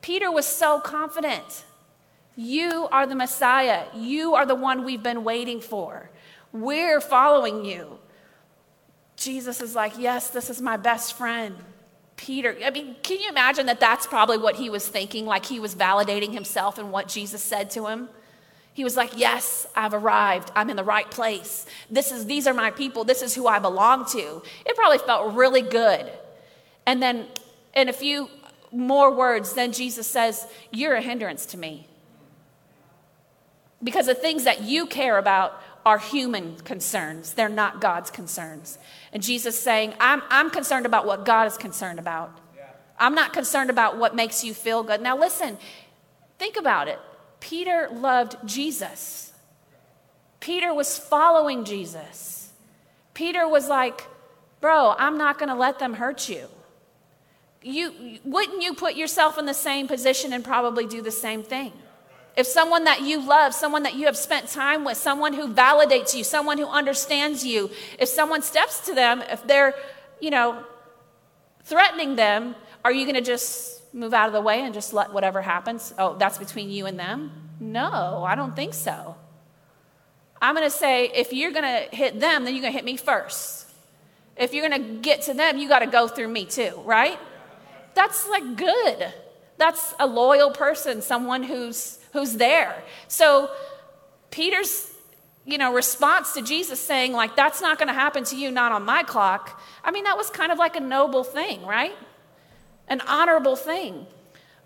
Peter 0.00 0.32
was 0.32 0.46
so 0.46 0.80
confident. 0.80 1.64
You 2.34 2.88
are 2.90 3.06
the 3.06 3.14
Messiah. 3.14 3.84
You 3.94 4.36
are 4.36 4.46
the 4.46 4.54
one 4.54 4.84
we've 4.84 5.02
been 5.02 5.22
waiting 5.22 5.60
for. 5.60 6.08
We're 6.50 6.98
following 6.98 7.66
you. 7.66 7.98
Jesus 9.16 9.60
is 9.60 9.74
like, 9.74 9.98
Yes, 9.98 10.30
this 10.30 10.48
is 10.48 10.62
my 10.62 10.78
best 10.78 11.12
friend. 11.12 11.54
Peter, 12.16 12.56
I 12.64 12.70
mean, 12.70 12.96
can 13.02 13.20
you 13.20 13.28
imagine 13.28 13.66
that 13.66 13.80
that's 13.80 14.06
probably 14.06 14.38
what 14.38 14.56
he 14.56 14.70
was 14.70 14.88
thinking? 14.88 15.26
Like 15.26 15.44
he 15.44 15.60
was 15.60 15.74
validating 15.74 16.32
himself 16.32 16.78
and 16.78 16.90
what 16.90 17.06
Jesus 17.06 17.42
said 17.42 17.68
to 17.72 17.88
him? 17.88 18.08
He 18.74 18.84
was 18.84 18.96
like, 18.96 19.16
Yes, 19.16 19.66
I've 19.74 19.94
arrived. 19.94 20.50
I'm 20.54 20.68
in 20.68 20.76
the 20.76 20.84
right 20.84 21.10
place. 21.10 21.64
This 21.88 22.12
is, 22.12 22.26
these 22.26 22.46
are 22.46 22.52
my 22.52 22.70
people. 22.70 23.04
This 23.04 23.22
is 23.22 23.34
who 23.34 23.46
I 23.46 23.60
belong 23.60 24.04
to. 24.06 24.42
It 24.66 24.76
probably 24.76 24.98
felt 24.98 25.34
really 25.34 25.62
good. 25.62 26.12
And 26.84 27.02
then, 27.02 27.26
in 27.74 27.88
a 27.88 27.92
few 27.92 28.28
more 28.72 29.10
words, 29.14 29.54
then 29.54 29.72
Jesus 29.72 30.06
says, 30.06 30.46
You're 30.70 30.94
a 30.94 31.00
hindrance 31.00 31.46
to 31.46 31.56
me. 31.56 31.86
Because 33.82 34.06
the 34.06 34.14
things 34.14 34.44
that 34.44 34.62
you 34.62 34.86
care 34.86 35.18
about 35.18 35.62
are 35.86 35.98
human 35.98 36.56
concerns, 36.56 37.34
they're 37.34 37.48
not 37.48 37.80
God's 37.80 38.10
concerns. 38.10 38.78
And 39.12 39.22
Jesus 39.22 39.60
saying, 39.60 39.94
I'm, 40.00 40.22
I'm 40.30 40.50
concerned 40.50 40.86
about 40.86 41.06
what 41.06 41.24
God 41.24 41.46
is 41.46 41.56
concerned 41.56 41.98
about. 41.98 42.40
I'm 42.98 43.14
not 43.14 43.32
concerned 43.32 43.70
about 43.70 43.98
what 43.98 44.14
makes 44.14 44.44
you 44.44 44.54
feel 44.54 44.82
good. 44.82 45.00
Now, 45.00 45.18
listen, 45.18 45.58
think 46.38 46.56
about 46.56 46.88
it. 46.88 46.98
Peter 47.44 47.90
loved 47.92 48.36
Jesus. 48.46 49.30
Peter 50.40 50.72
was 50.72 50.98
following 50.98 51.66
Jesus. 51.66 52.50
Peter 53.12 53.46
was 53.46 53.68
like, 53.68 54.06
Bro, 54.62 54.94
I'm 54.98 55.18
not 55.18 55.38
going 55.38 55.50
to 55.50 55.54
let 55.54 55.78
them 55.78 55.92
hurt 55.92 56.26
you. 56.26 56.48
You 57.60 58.18
wouldn't 58.24 58.62
you 58.62 58.72
put 58.72 58.94
yourself 58.94 59.36
in 59.36 59.44
the 59.44 59.52
same 59.52 59.86
position 59.86 60.32
and 60.32 60.42
probably 60.42 60.86
do 60.86 61.02
the 61.02 61.10
same 61.10 61.42
thing? 61.42 61.74
If 62.34 62.46
someone 62.46 62.84
that 62.84 63.02
you 63.02 63.20
love, 63.20 63.52
someone 63.52 63.82
that 63.82 63.94
you 63.94 64.06
have 64.06 64.16
spent 64.16 64.48
time 64.48 64.82
with, 64.82 64.96
someone 64.96 65.34
who 65.34 65.52
validates 65.52 66.16
you, 66.16 66.24
someone 66.24 66.56
who 66.56 66.66
understands 66.66 67.44
you, 67.44 67.70
if 67.98 68.08
someone 68.08 68.40
steps 68.40 68.80
to 68.86 68.94
them, 68.94 69.22
if 69.28 69.46
they're, 69.46 69.74
you 70.18 70.30
know, 70.30 70.64
threatening 71.64 72.16
them, 72.16 72.54
are 72.82 72.90
you 72.90 73.04
going 73.04 73.16
to 73.16 73.20
just 73.20 73.83
move 73.94 74.12
out 74.12 74.26
of 74.26 74.34
the 74.34 74.42
way 74.42 74.60
and 74.60 74.74
just 74.74 74.92
let 74.92 75.12
whatever 75.12 75.40
happens? 75.40 75.94
Oh, 75.98 76.16
that's 76.16 76.36
between 76.36 76.70
you 76.70 76.84
and 76.84 76.98
them? 76.98 77.30
No, 77.60 78.24
I 78.26 78.34
don't 78.34 78.54
think 78.54 78.74
so. 78.74 79.16
I'm 80.42 80.54
going 80.54 80.66
to 80.66 80.76
say 80.76 81.06
if 81.14 81.32
you're 81.32 81.52
going 81.52 81.62
to 81.64 81.96
hit 81.96 82.20
them, 82.20 82.44
then 82.44 82.54
you're 82.54 82.60
going 82.60 82.72
to 82.72 82.76
hit 82.76 82.84
me 82.84 82.98
first. 82.98 83.66
If 84.36 84.52
you're 84.52 84.68
going 84.68 84.82
to 84.82 85.00
get 85.00 85.22
to 85.22 85.34
them, 85.34 85.56
you 85.56 85.68
got 85.68 85.78
to 85.78 85.86
go 85.86 86.08
through 86.08 86.28
me 86.28 86.44
too, 86.44 86.82
right? 86.84 87.18
That's 87.94 88.28
like 88.28 88.56
good. 88.56 89.14
That's 89.56 89.94
a 90.00 90.06
loyal 90.06 90.50
person, 90.50 91.00
someone 91.00 91.44
who's 91.44 91.98
who's 92.12 92.34
there. 92.34 92.82
So 93.08 93.50
Peter's 94.30 94.90
you 95.44 95.58
know 95.58 95.72
response 95.72 96.32
to 96.32 96.42
Jesus 96.42 96.80
saying 96.80 97.12
like 97.12 97.36
that's 97.36 97.60
not 97.60 97.78
going 97.78 97.88
to 97.88 97.94
happen 97.94 98.24
to 98.24 98.36
you 98.36 98.50
not 98.50 98.72
on 98.72 98.84
my 98.84 99.04
clock. 99.04 99.60
I 99.84 99.92
mean 99.92 100.04
that 100.04 100.16
was 100.16 100.28
kind 100.28 100.50
of 100.50 100.58
like 100.58 100.74
a 100.74 100.80
noble 100.80 101.22
thing, 101.22 101.64
right? 101.64 101.94
An 102.88 103.00
honorable 103.02 103.56
thing. 103.56 104.06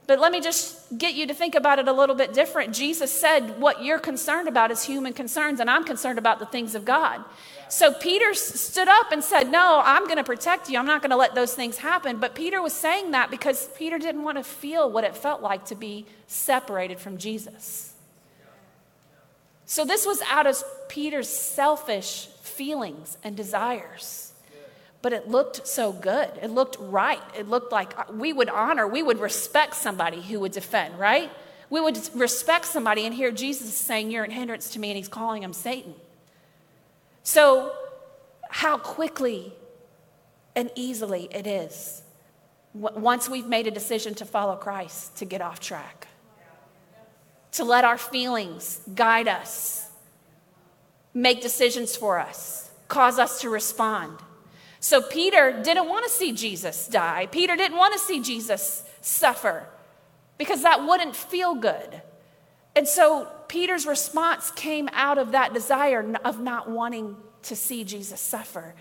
But 0.09 0.21
let 0.21 0.33
me 0.33 0.41
just 0.41 0.97
get 0.97 1.15
you 1.15 1.27
to 1.27 1.35
think 1.35 1.55
about 1.55 1.79
it 1.79 1.87
a 1.87 1.93
little 1.93 2.15
bit 2.15 2.33
different. 2.33 2.75
Jesus 2.75 3.13
said, 3.13 3.61
What 3.61 3.85
you're 3.85 3.99
concerned 3.99 4.49
about 4.49 4.71
is 4.71 4.85
human 4.85 5.13
concerns, 5.13 5.61
and 5.61 5.69
I'm 5.69 5.85
concerned 5.85 6.19
about 6.19 6.39
the 6.39 6.47
things 6.47 6.75
of 6.75 6.87
God. 6.87 7.23
So 7.69 7.93
Peter 7.93 8.33
stood 8.33 8.89
up 8.89 9.13
and 9.13 9.23
said, 9.23 9.51
No, 9.51 9.83
I'm 9.85 10.05
going 10.05 10.17
to 10.17 10.25
protect 10.25 10.71
you. 10.71 10.79
I'm 10.79 10.87
not 10.87 11.03
going 11.03 11.11
to 11.11 11.17
let 11.17 11.35
those 11.35 11.53
things 11.53 11.77
happen. 11.77 12.19
But 12.19 12.35
Peter 12.35 12.63
was 12.63 12.73
saying 12.73 13.11
that 13.11 13.31
because 13.31 13.69
Peter 13.77 13.99
didn't 13.99 14.23
want 14.23 14.39
to 14.39 14.45
feel 14.45 14.91
what 14.91 15.05
it 15.05 15.15
felt 15.15 15.43
like 15.43 15.67
to 15.67 15.75
be 15.75 16.07
separated 16.27 16.99
from 16.99 17.19
Jesus. 17.19 17.93
So 19.67 19.85
this 19.85 20.07
was 20.07 20.23
out 20.31 20.47
of 20.47 20.65
Peter's 20.89 21.29
selfish 21.29 22.29
feelings 22.41 23.19
and 23.23 23.37
desires 23.37 24.33
but 25.03 25.13
it 25.13 25.29
looked 25.29 25.67
so 25.67 25.93
good. 25.93 26.31
It 26.43 26.51
looked 26.51 26.77
right. 26.81 27.23
It 27.37 27.49
looked 27.49 27.73
like 27.73 27.99
uh, 27.99 28.05
we 28.13 28.33
would 28.33 28.49
honor, 28.49 28.87
we 28.87 29.03
would 29.03 29.21
respect 29.21 29.75
somebody 29.75 30.21
who 30.21 30.41
would 30.41 30.53
defend, 30.53 30.99
right? 30.99 31.31
We 31.71 31.81
would 31.81 31.99
respect 32.15 32.65
somebody 32.65 33.05
and 33.05 33.15
hear 33.15 33.31
Jesus 33.31 33.75
saying, 33.75 34.11
You're 34.11 34.25
an 34.25 34.31
hindrance 34.31 34.71
to 34.71 34.79
me, 34.79 34.91
and 34.91 34.97
he's 34.97 35.09
calling 35.09 35.43
him 35.43 35.53
Satan. 35.53 35.95
So, 37.23 37.73
how 38.49 38.79
quickly 38.79 39.53
and 40.57 40.71
easily 40.75 41.29
it 41.31 41.47
is 41.47 42.03
once 42.75 43.29
we've 43.29 43.47
made 43.47 43.67
a 43.67 43.71
decision 43.71 44.15
to 44.15 44.25
follow 44.25 44.57
Christ 44.57 45.17
to 45.17 45.25
get 45.25 45.41
off 45.41 45.61
track, 45.61 46.09
to 47.53 47.65
let 47.65 47.85
our 47.85 47.99
feelings 47.99 48.81
guide 48.95 49.29
us 49.29 49.91
make 51.15 51.41
decisions 51.41 51.97
for 51.97 52.19
us, 52.19 52.71
cause 52.87 53.19
us 53.19 53.41
to 53.41 53.51
respond. 53.51 54.19
So 54.81 55.03
Peter 55.03 55.61
didn't 55.63 55.89
want 55.89 56.07
to 56.07 56.11
see 56.11 56.33
Jesus 56.33 56.87
die. 56.87 57.27
Peter 57.27 57.57
didn't 57.57 57.77
want 57.77 57.95
to 57.95 57.99
see 57.99 58.21
Jesus 58.21 58.85
suffer 59.01 59.67
because 60.37 60.63
that 60.63 60.87
wouldn't 60.87 61.17
feel 61.17 61.55
good. 61.55 62.03
And 62.77 62.87
so 62.87 63.29
Peter's 63.49 63.87
response 63.87 64.51
came 64.53 64.89
out 64.93 65.19
of 65.19 65.33
that 65.33 65.53
desire 65.53 66.15
of 66.25 66.41
not 66.41 66.71
wanting 66.71 67.17
to 67.43 67.57
see 67.57 67.83
Jesus 67.83 68.21
suffer, 68.21 68.75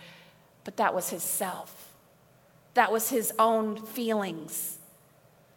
but 0.64 0.78
that 0.78 0.94
was 0.94 1.10
his 1.10 1.24
self. 1.24 1.94
That 2.76 2.92
was 2.92 3.10
his 3.10 3.34
own 3.40 3.84
feelings. 3.84 4.78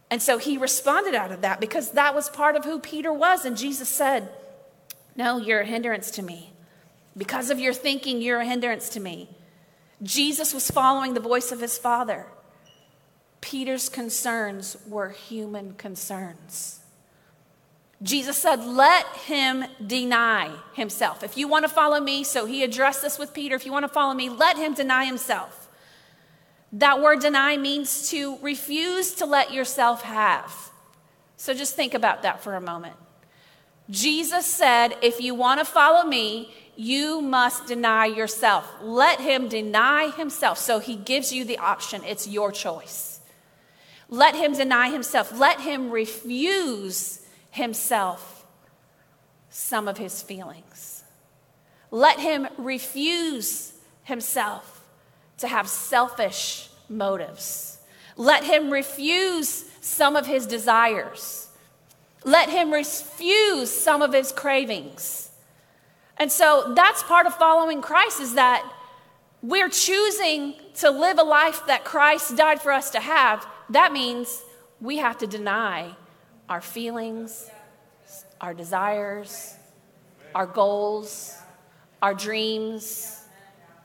And 0.09 0.21
so 0.21 0.39
he 0.39 0.57
responded 0.57 1.13
out 1.13 1.31
of 1.31 1.41
that 1.41 1.59
because 1.59 1.91
that 1.91 2.15
was 2.15 2.29
part 2.29 2.55
of 2.55 2.65
who 2.65 2.79
Peter 2.79 3.13
was. 3.13 3.45
And 3.45 3.55
Jesus 3.55 3.87
said, 3.87 4.29
No, 5.15 5.37
you're 5.37 5.61
a 5.61 5.65
hindrance 5.65 6.09
to 6.11 6.23
me. 6.23 6.51
Because 7.15 7.49
of 7.49 7.59
your 7.59 7.73
thinking, 7.73 8.21
you're 8.21 8.39
a 8.39 8.45
hindrance 8.45 8.89
to 8.89 8.99
me. 8.99 9.29
Jesus 10.03 10.53
was 10.53 10.71
following 10.71 11.13
the 11.13 11.19
voice 11.19 11.51
of 11.51 11.59
his 11.59 11.77
Father. 11.77 12.27
Peter's 13.39 13.89
concerns 13.89 14.77
were 14.87 15.09
human 15.09 15.73
concerns. 15.73 16.79
Jesus 18.01 18.37
said, 18.37 18.65
Let 18.65 19.05
him 19.07 19.65
deny 19.85 20.55
himself. 20.73 21.23
If 21.23 21.37
you 21.37 21.47
want 21.47 21.65
to 21.65 21.69
follow 21.69 21.99
me, 21.99 22.23
so 22.23 22.45
he 22.45 22.63
addressed 22.63 23.01
this 23.01 23.19
with 23.19 23.33
Peter, 23.33 23.55
if 23.55 23.65
you 23.65 23.71
want 23.71 23.83
to 23.83 23.89
follow 23.89 24.13
me, 24.13 24.29
let 24.29 24.57
him 24.57 24.73
deny 24.73 25.05
himself. 25.05 25.69
That 26.73 27.01
word 27.01 27.19
deny 27.19 27.57
means 27.57 28.09
to 28.09 28.37
refuse 28.41 29.13
to 29.15 29.25
let 29.25 29.51
yourself 29.51 30.03
have. 30.03 30.71
So 31.37 31.53
just 31.53 31.75
think 31.75 31.93
about 31.93 32.23
that 32.23 32.41
for 32.41 32.55
a 32.55 32.61
moment. 32.61 32.95
Jesus 33.89 34.45
said, 34.45 34.95
If 35.01 35.19
you 35.19 35.35
want 35.35 35.59
to 35.59 35.65
follow 35.65 36.07
me, 36.07 36.53
you 36.75 37.21
must 37.21 37.67
deny 37.67 38.05
yourself. 38.05 38.65
Let 38.81 39.19
him 39.19 39.47
deny 39.47 40.09
himself. 40.09 40.57
So 40.57 40.79
he 40.79 40.95
gives 40.95 41.31
you 41.31 41.45
the 41.45 41.57
option, 41.57 42.03
it's 42.05 42.27
your 42.27 42.51
choice. 42.51 43.19
Let 44.09 44.35
him 44.35 44.53
deny 44.53 44.89
himself. 44.89 45.37
Let 45.37 45.61
him 45.61 45.89
refuse 45.89 47.25
himself 47.49 48.45
some 49.49 49.87
of 49.87 49.97
his 49.97 50.21
feelings. 50.21 51.03
Let 51.91 52.19
him 52.19 52.47
refuse 52.57 53.73
himself 54.03 54.85
to 55.37 55.47
have 55.47 55.67
selfish 55.67 56.69
motives. 56.89 57.79
Let 58.17 58.43
him 58.43 58.69
refuse 58.69 59.65
some 59.81 60.15
of 60.15 60.27
his 60.27 60.45
desires. 60.45 61.49
Let 62.23 62.49
him 62.49 62.71
refuse 62.71 63.71
some 63.71 64.01
of 64.01 64.13
his 64.13 64.31
cravings. 64.31 65.30
And 66.21 66.31
so 66.31 66.73
that's 66.75 67.01
part 67.01 67.25
of 67.25 67.33
following 67.33 67.81
Christ 67.81 68.21
is 68.21 68.35
that 68.35 68.71
we're 69.41 69.69
choosing 69.69 70.53
to 70.75 70.91
live 70.91 71.17
a 71.17 71.23
life 71.23 71.65
that 71.65 71.83
Christ 71.83 72.37
died 72.37 72.61
for 72.61 72.71
us 72.71 72.91
to 72.91 72.99
have. 72.99 73.47
That 73.71 73.91
means 73.91 74.43
we 74.79 74.97
have 74.97 75.17
to 75.17 75.25
deny 75.25 75.95
our 76.47 76.61
feelings, 76.61 77.49
our 78.39 78.53
desires, 78.53 79.55
our 80.35 80.45
goals, 80.45 81.35
our 82.03 82.13
dreams. 82.13 83.23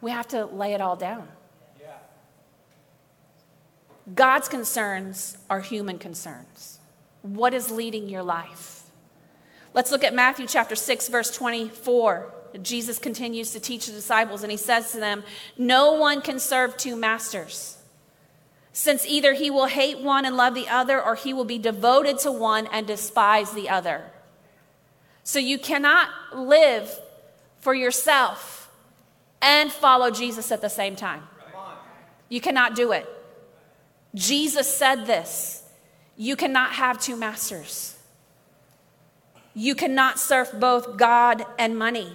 We 0.03 0.11
have 0.11 0.29
to 0.29 0.45
lay 0.45 0.75
it 0.75 0.83
all 0.83 0.97
down. 0.97 1.27
God's 4.15 4.51
concerns 4.51 5.39
are 5.49 5.61
human 5.61 5.99
concerns. 5.99 6.81
What 7.23 7.55
is 7.55 7.71
leading 7.71 8.11
your 8.11 8.23
life? 8.23 8.76
Let's 9.77 9.91
look 9.91 10.05
at 10.05 10.15
Matthew 10.15 10.47
chapter 10.47 10.75
6, 10.75 11.09
verse 11.09 11.31
24. 11.37 12.33
Jesus 12.63 12.99
continues 12.99 13.51
to 13.51 13.61
teach 13.61 13.85
the 13.85 13.93
disciples, 13.93 14.43
and 14.43 14.51
he 14.51 14.57
says 14.57 14.91
to 14.93 14.99
them, 14.99 15.23
No 15.59 15.93
one 15.93 16.23
can 16.23 16.39
serve 16.39 16.79
two 16.79 16.97
masters, 16.97 17.77
since 18.73 19.05
either 19.05 19.35
he 19.35 19.51
will 19.51 19.67
hate 19.67 19.99
one 19.99 20.25
and 20.25 20.35
love 20.35 20.55
the 20.55 20.67
other, 20.67 20.99
or 21.01 21.15
he 21.15 21.35
will 21.35 21.45
be 21.45 21.59
devoted 21.59 22.19
to 22.21 22.33
one 22.33 22.67
and 22.69 22.87
despise 22.87 23.53
the 23.53 23.69
other. 23.69 24.11
So 25.25 25.39
you 25.39 25.59
cannot 25.59 26.09
live 26.35 26.91
for 27.59 27.75
yourself 27.75 28.73
and 29.43 29.71
follow 29.71 30.11
Jesus 30.11 30.51
at 30.51 30.63
the 30.63 30.71
same 30.71 30.97
time. 30.97 31.23
You 32.31 32.41
cannot 32.41 32.77
do 32.77 32.93
it. 32.93 33.07
Jesus 34.15 34.75
said 34.75 35.05
this 35.05 35.65
you 36.17 36.35
cannot 36.35 36.73
have 36.73 36.99
two 36.99 37.15
masters. 37.15 37.96
You 39.59 39.75
cannot 39.75 40.19
serve 40.19 40.61
both 40.61 40.99
God 40.99 41.47
and 41.59 41.79
money. 41.79 42.15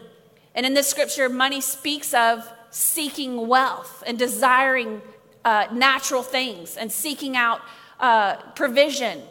And 0.54 0.64
in 0.64 0.76
this 0.76 0.88
scripture, 0.88 1.28
money 1.28 1.60
speaks 1.60 2.14
of 2.14 2.48
seeking 2.70 3.48
wealth 3.48 4.04
and 4.06 4.20
desiring 4.20 5.02
uh, 5.44 5.66
natural 5.74 6.22
things 6.22 6.78
and 6.78 6.92
seeking 6.92 7.36
out 7.36 7.62
uh, 8.00 8.36
provision. 8.54 9.24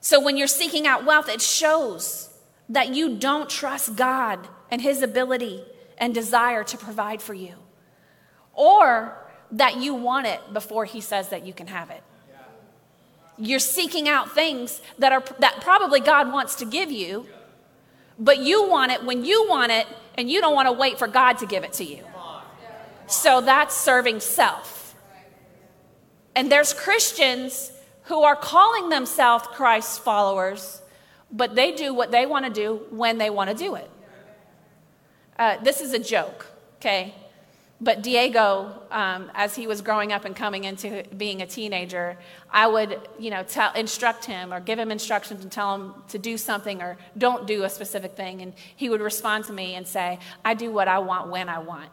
So 0.00 0.18
when 0.18 0.38
you're 0.38 0.46
seeking 0.46 0.86
out 0.86 1.04
wealth, 1.04 1.28
it 1.28 1.42
shows 1.42 2.30
that 2.70 2.94
you 2.94 3.18
don't 3.18 3.50
trust 3.50 3.94
God 3.94 4.48
and 4.70 4.80
His 4.80 5.02
ability 5.02 5.62
and 5.98 6.14
desire 6.14 6.64
to 6.64 6.78
provide 6.78 7.20
for 7.20 7.34
you, 7.34 7.56
or 8.54 9.18
that 9.52 9.76
you 9.76 9.94
want 9.94 10.26
it 10.26 10.40
before 10.54 10.86
He 10.86 11.02
says 11.02 11.28
that 11.28 11.44
you 11.44 11.52
can 11.52 11.66
have 11.66 11.90
it. 11.90 12.02
You're 13.36 13.58
seeking 13.58 14.08
out 14.08 14.32
things 14.32 14.80
that 14.98 15.12
are 15.12 15.24
that 15.40 15.60
probably 15.60 16.00
God 16.00 16.32
wants 16.32 16.54
to 16.56 16.64
give 16.64 16.92
you, 16.92 17.26
but 18.18 18.38
you 18.38 18.68
want 18.68 18.92
it 18.92 19.04
when 19.04 19.24
you 19.24 19.48
want 19.48 19.72
it 19.72 19.86
and 20.16 20.30
you 20.30 20.40
don't 20.40 20.54
want 20.54 20.68
to 20.68 20.72
wait 20.72 20.98
for 20.98 21.08
God 21.08 21.38
to 21.38 21.46
give 21.46 21.64
it 21.64 21.72
to 21.74 21.84
you. 21.84 22.04
So 23.06 23.40
that's 23.40 23.76
serving 23.76 24.20
self. 24.20 24.94
And 26.36 26.50
there's 26.50 26.72
Christians 26.72 27.72
who 28.04 28.22
are 28.22 28.36
calling 28.36 28.88
themselves 28.88 29.46
Christ's 29.48 29.98
followers, 29.98 30.82
but 31.30 31.54
they 31.54 31.72
do 31.72 31.94
what 31.94 32.10
they 32.10 32.26
want 32.26 32.44
to 32.44 32.50
do 32.50 32.86
when 32.90 33.18
they 33.18 33.30
want 33.30 33.50
to 33.50 33.56
do 33.56 33.74
it. 33.74 33.90
Uh, 35.38 35.56
this 35.62 35.80
is 35.80 35.92
a 35.92 35.98
joke, 35.98 36.46
okay? 36.76 37.14
But 37.80 38.02
Diego, 38.02 38.82
um, 38.90 39.30
as 39.34 39.56
he 39.56 39.66
was 39.66 39.82
growing 39.82 40.12
up 40.12 40.24
and 40.24 40.34
coming 40.34 40.64
into 40.64 41.02
being 41.16 41.42
a 41.42 41.46
teenager, 41.46 42.16
I 42.50 42.66
would, 42.66 43.00
you 43.18 43.30
know, 43.30 43.42
tell, 43.42 43.72
instruct 43.74 44.24
him 44.24 44.54
or 44.54 44.60
give 44.60 44.78
him 44.78 44.90
instructions 44.92 45.42
and 45.42 45.50
tell 45.50 45.74
him 45.74 45.94
to 46.08 46.18
do 46.18 46.38
something 46.38 46.80
or 46.80 46.96
don't 47.18 47.46
do 47.46 47.64
a 47.64 47.68
specific 47.68 48.16
thing. 48.16 48.42
And 48.42 48.54
he 48.76 48.88
would 48.88 49.00
respond 49.00 49.44
to 49.46 49.52
me 49.52 49.74
and 49.74 49.86
say, 49.86 50.20
I 50.44 50.54
do 50.54 50.70
what 50.70 50.86
I 50.86 51.00
want 51.00 51.30
when 51.30 51.48
I 51.48 51.58
want. 51.58 51.90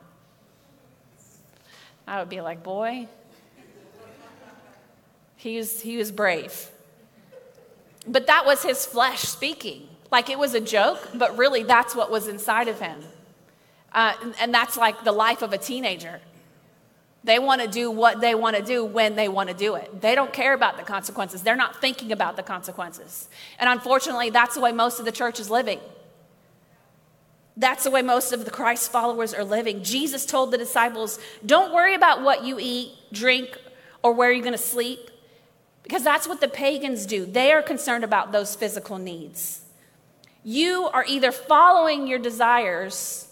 I 2.07 2.19
would 2.19 2.29
be 2.29 2.41
like, 2.41 2.63
boy, 2.63 3.07
he 5.35 5.57
was, 5.57 5.81
he 5.81 5.97
was 5.97 6.11
brave. 6.11 6.69
But 8.07 8.27
that 8.27 8.45
was 8.45 8.63
his 8.63 8.85
flesh 8.85 9.21
speaking. 9.21 9.87
Like 10.11 10.29
it 10.29 10.37
was 10.37 10.53
a 10.53 10.61
joke, 10.61 11.09
but 11.15 11.37
really 11.37 11.63
that's 11.63 11.95
what 11.95 12.11
was 12.11 12.27
inside 12.27 12.67
of 12.67 12.79
him. 12.79 13.03
Uh, 13.91 14.13
and 14.39 14.54
that's 14.54 14.77
like 14.77 15.04
the 15.04 15.12
life 15.12 15.41
of 15.41 15.54
a 15.54 15.58
teenager. 15.58 16.21
They 17.23 17.38
want 17.38 17.62
to 17.62 17.67
do 17.67 17.91
what 17.91 18.19
they 18.19 18.34
want 18.34 18.56
to 18.56 18.63
do 18.63 18.84
when 18.84 19.15
they 19.15 19.27
want 19.27 19.49
to 19.49 19.56
do 19.56 19.75
it. 19.75 20.01
They 20.01 20.15
don't 20.15 20.34
care 20.34 20.54
about 20.54 20.77
the 20.77 20.84
consequences. 20.84 21.43
They're 21.43 21.56
not 21.56 21.80
thinking 21.80 22.12
about 22.12 22.36
the 22.36 22.43
consequences. 22.43 23.30
And 23.60 23.69
unfortunately, 23.69 24.32
that's 24.32 24.56
the 24.56 24.62
way 24.62 24.71
most 24.71 24.99
of 24.99 25.06
the 25.06 25.12
church 25.12 25.39
is 25.39 25.49
living. 25.49 25.80
That's 27.58 27.84
the 27.84 27.91
way 27.91 28.01
most 28.01 28.32
of 28.32 28.45
the 28.45 28.49
Christ 28.49 28.91
followers 28.91 29.34
are 29.34 29.43
living. 29.43 29.84
Jesus 29.84 30.25
told 30.25 30.51
the 30.51 30.58
disciples, 30.58 31.19
Don't 31.45 31.73
worry 31.73 31.93
about 31.93 32.23
what 32.23 32.43
you 32.43 32.58
eat, 32.60 32.93
drink, 33.12 33.56
or 34.01 34.13
where 34.13 34.32
you're 34.32 34.41
going 34.41 34.54
to 34.54 34.58
sleep, 34.58 35.12
because 35.84 36.04
that's 36.04 36.27
what 36.27 36.41
the 36.41 36.47
pagans 36.47 37.06
do. 37.06 37.25
They 37.25 37.51
are 37.51 37.62
concerned 37.62 38.04
about 38.04 38.32
those 38.32 38.56
physical 38.56 38.97
needs. 38.97 39.62
You 40.43 40.89
are 40.91 41.06
either 41.08 41.32
following 41.32 42.08
your 42.08 42.17
desires 42.17 43.30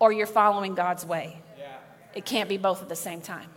or 0.00 0.10
you're 0.10 0.26
following 0.26 0.74
God's 0.74 1.06
way. 1.06 1.40
It 2.14 2.24
can't 2.24 2.48
be 2.48 2.56
both 2.56 2.82
at 2.82 2.88
the 2.88 2.96
same 2.96 3.20
time. 3.20 3.48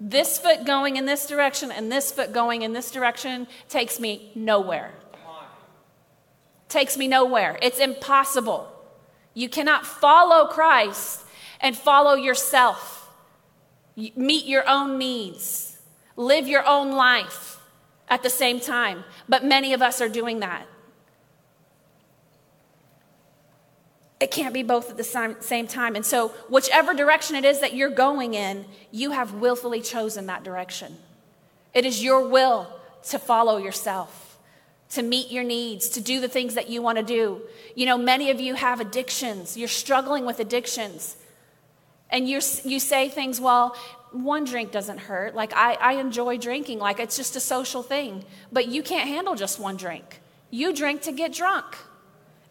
This 0.00 0.38
foot 0.38 0.64
going 0.64 0.96
in 0.96 1.04
this 1.04 1.26
direction 1.26 1.70
and 1.70 1.92
this 1.92 2.10
foot 2.10 2.32
going 2.32 2.62
in 2.62 2.72
this 2.72 2.90
direction 2.90 3.46
takes 3.68 4.00
me 4.00 4.32
nowhere. 4.34 4.94
Takes 6.68 6.96
me 6.96 7.06
nowhere. 7.06 7.58
It's 7.60 7.78
impossible. 7.78 8.70
You 9.34 9.48
cannot 9.48 9.86
follow 9.86 10.46
Christ 10.46 11.20
and 11.60 11.76
follow 11.76 12.14
yourself. 12.14 13.10
Meet 13.96 14.46
your 14.46 14.68
own 14.68 14.98
needs. 14.98 15.78
Live 16.16 16.48
your 16.48 16.66
own 16.66 16.92
life 16.92 17.60
at 18.08 18.22
the 18.22 18.30
same 18.30 18.60
time. 18.60 19.04
But 19.28 19.44
many 19.44 19.72
of 19.72 19.82
us 19.82 20.00
are 20.00 20.08
doing 20.08 20.40
that. 20.40 20.66
It 24.20 24.30
can't 24.30 24.54
be 24.54 24.62
both 24.62 24.90
at 24.90 24.96
the 24.96 25.36
same 25.40 25.66
time. 25.66 25.96
And 25.96 26.06
so, 26.06 26.28
whichever 26.48 26.94
direction 26.94 27.36
it 27.36 27.44
is 27.44 27.60
that 27.60 27.74
you're 27.74 27.90
going 27.90 28.34
in, 28.34 28.64
you 28.90 29.10
have 29.10 29.34
willfully 29.34 29.80
chosen 29.80 30.26
that 30.26 30.44
direction. 30.44 30.96
It 31.74 31.84
is 31.84 32.02
your 32.02 32.28
will 32.28 32.68
to 33.08 33.18
follow 33.18 33.56
yourself, 33.58 34.38
to 34.90 35.02
meet 35.02 35.30
your 35.30 35.42
needs, 35.42 35.88
to 35.90 36.00
do 36.00 36.20
the 36.20 36.28
things 36.28 36.54
that 36.54 36.70
you 36.70 36.80
want 36.80 36.98
to 36.98 37.04
do. 37.04 37.42
You 37.74 37.86
know, 37.86 37.98
many 37.98 38.30
of 38.30 38.40
you 38.40 38.54
have 38.54 38.80
addictions. 38.80 39.56
You're 39.56 39.68
struggling 39.68 40.24
with 40.24 40.38
addictions. 40.38 41.16
And 42.08 42.28
you 42.28 42.40
you 42.64 42.78
say 42.78 43.08
things, 43.08 43.40
well, 43.40 43.76
one 44.12 44.44
drink 44.44 44.70
doesn't 44.70 44.98
hurt. 44.98 45.34
Like, 45.34 45.52
I, 45.54 45.74
I 45.74 45.92
enjoy 45.94 46.38
drinking, 46.38 46.78
like, 46.78 47.00
it's 47.00 47.16
just 47.16 47.34
a 47.34 47.40
social 47.40 47.82
thing. 47.82 48.24
But 48.52 48.68
you 48.68 48.82
can't 48.82 49.08
handle 49.08 49.34
just 49.34 49.58
one 49.58 49.76
drink. 49.76 50.20
You 50.50 50.72
drink 50.72 51.02
to 51.02 51.12
get 51.12 51.32
drunk. 51.32 51.76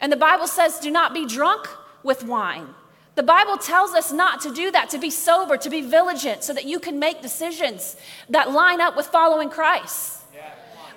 And 0.04 0.12
the 0.12 0.18
Bible 0.18 0.48
says, 0.48 0.80
do 0.80 0.92
not 0.92 1.13
be 1.13 1.26
drunk 1.26 1.66
with 2.04 2.26
wine. 2.26 2.68
The 3.16 3.24
Bible 3.24 3.56
tells 3.56 3.92
us 3.94 4.12
not 4.12 4.42
to 4.42 4.54
do 4.54 4.70
that, 4.70 4.89
to 4.89 4.98
be 4.98 5.10
sober, 5.10 5.56
to 5.56 5.70
be 5.70 5.80
vigilant, 5.80 6.44
so 6.44 6.52
that 6.54 6.66
you 6.66 6.78
can 6.78 7.00
make 7.00 7.22
decisions 7.22 7.96
that 8.28 8.52
line 8.52 8.82
up 8.82 8.98
with 8.98 9.06
following 9.06 9.50
Christ. 9.50 10.24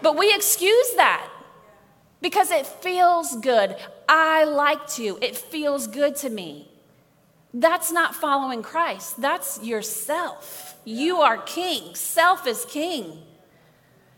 But 0.03 0.19
we 0.19 0.35
excuse 0.35 0.95
that 0.97 1.31
because 2.21 2.51
it 2.51 2.67
feels 2.67 3.37
good. 3.37 3.77
I 4.09 4.43
like 4.43 4.89
to, 4.95 5.21
it 5.23 5.37
feels 5.37 5.87
good 5.87 6.17
to 6.17 6.29
me. 6.29 6.69
That's 7.55 7.93
not 7.93 8.13
following 8.13 8.61
Christ, 8.61 9.21
that's 9.21 9.63
yourself. 9.63 10.75
You 10.85 11.19
are 11.19 11.39
king, 11.39 11.95
self 11.95 12.45
is 12.45 12.65
king. 12.65 13.23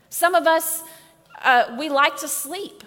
Some 0.09 0.33
of 0.33 0.47
us, 0.47 0.81
uh, 1.43 1.75
we 1.77 1.89
like 1.89 2.17
to 2.17 2.27
sleep. 2.27 2.83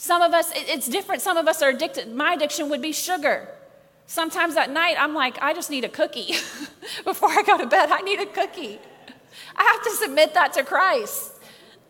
Some 0.00 0.22
of 0.22 0.32
us, 0.32 0.50
it's 0.54 0.88
different. 0.88 1.20
Some 1.20 1.36
of 1.36 1.46
us 1.46 1.60
are 1.60 1.68
addicted. 1.68 2.10
My 2.10 2.32
addiction 2.32 2.70
would 2.70 2.80
be 2.80 2.90
sugar. 2.90 3.46
Sometimes 4.06 4.56
at 4.56 4.70
night, 4.70 4.96
I'm 4.98 5.14
like, 5.14 5.36
I 5.42 5.52
just 5.52 5.68
need 5.68 5.84
a 5.84 5.90
cookie. 5.90 6.36
Before 7.04 7.28
I 7.28 7.42
go 7.42 7.58
to 7.58 7.66
bed, 7.66 7.90
I 7.92 8.00
need 8.00 8.18
a 8.18 8.24
cookie. 8.24 8.78
I 9.54 9.62
have 9.62 9.82
to 9.82 9.90
submit 9.90 10.32
that 10.32 10.54
to 10.54 10.64
Christ. 10.64 11.34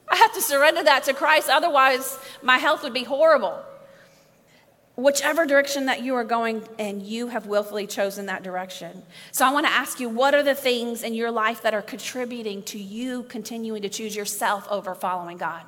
I 0.08 0.16
have 0.16 0.34
to 0.34 0.40
surrender 0.40 0.82
that 0.82 1.04
to 1.04 1.14
Christ. 1.14 1.48
Otherwise, 1.48 2.18
my 2.42 2.58
health 2.58 2.82
would 2.82 2.92
be 2.92 3.04
horrible. 3.04 3.62
Whichever 4.96 5.46
direction 5.46 5.86
that 5.86 6.02
you 6.02 6.16
are 6.16 6.24
going 6.24 6.64
and 6.80 7.00
you 7.00 7.28
have 7.28 7.46
willfully 7.46 7.86
chosen 7.86 8.26
that 8.26 8.42
direction. 8.42 9.04
So 9.30 9.46
I 9.46 9.52
want 9.52 9.66
to 9.66 9.72
ask 9.72 10.00
you 10.00 10.08
what 10.08 10.34
are 10.34 10.42
the 10.42 10.56
things 10.56 11.04
in 11.04 11.14
your 11.14 11.30
life 11.30 11.62
that 11.62 11.74
are 11.74 11.80
contributing 11.80 12.64
to 12.64 12.78
you 12.78 13.22
continuing 13.22 13.82
to 13.82 13.88
choose 13.88 14.16
yourself 14.16 14.66
over 14.68 14.96
following 14.96 15.36
God? 15.36 15.62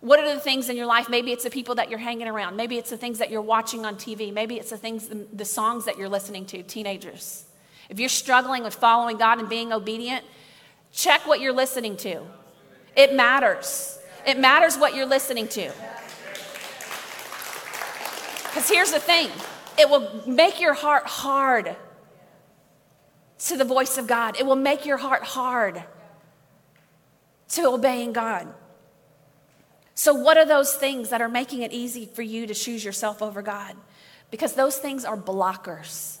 What 0.00 0.18
are 0.18 0.34
the 0.34 0.40
things 0.40 0.70
in 0.70 0.76
your 0.76 0.86
life? 0.86 1.10
Maybe 1.10 1.30
it's 1.30 1.44
the 1.44 1.50
people 1.50 1.74
that 1.74 1.90
you're 1.90 1.98
hanging 1.98 2.26
around. 2.26 2.56
Maybe 2.56 2.78
it's 2.78 2.90
the 2.90 2.96
things 2.96 3.18
that 3.18 3.30
you're 3.30 3.42
watching 3.42 3.84
on 3.84 3.96
TV. 3.96 4.32
Maybe 4.32 4.56
it's 4.56 4.70
the 4.70 4.78
things, 4.78 5.10
the 5.32 5.44
songs 5.44 5.84
that 5.84 5.98
you're 5.98 6.08
listening 6.08 6.46
to, 6.46 6.62
teenagers. 6.62 7.44
If 7.90 8.00
you're 8.00 8.08
struggling 8.08 8.62
with 8.62 8.74
following 8.74 9.18
God 9.18 9.40
and 9.40 9.48
being 9.48 9.72
obedient, 9.72 10.24
check 10.90 11.26
what 11.26 11.40
you're 11.40 11.52
listening 11.52 11.96
to. 11.98 12.22
It 12.96 13.14
matters. 13.14 13.98
It 14.26 14.38
matters 14.38 14.76
what 14.76 14.94
you're 14.94 15.06
listening 15.06 15.48
to. 15.48 15.70
Because 18.44 18.68
here's 18.68 18.92
the 18.92 18.98
thing 18.98 19.30
it 19.78 19.88
will 19.88 20.22
make 20.26 20.60
your 20.60 20.74
heart 20.74 21.06
hard 21.06 21.76
to 23.38 23.56
the 23.56 23.64
voice 23.64 23.98
of 23.98 24.06
God, 24.06 24.38
it 24.38 24.46
will 24.46 24.56
make 24.56 24.86
your 24.86 24.98
heart 24.98 25.22
hard 25.22 25.82
to 27.50 27.68
obeying 27.68 28.12
God. 28.12 28.46
So, 30.00 30.14
what 30.14 30.38
are 30.38 30.46
those 30.46 30.74
things 30.74 31.10
that 31.10 31.20
are 31.20 31.28
making 31.28 31.60
it 31.60 31.72
easy 31.72 32.06
for 32.06 32.22
you 32.22 32.46
to 32.46 32.54
choose 32.54 32.82
yourself 32.82 33.20
over 33.20 33.42
God? 33.42 33.76
Because 34.30 34.54
those 34.54 34.78
things 34.78 35.04
are 35.04 35.14
blockers. 35.14 36.20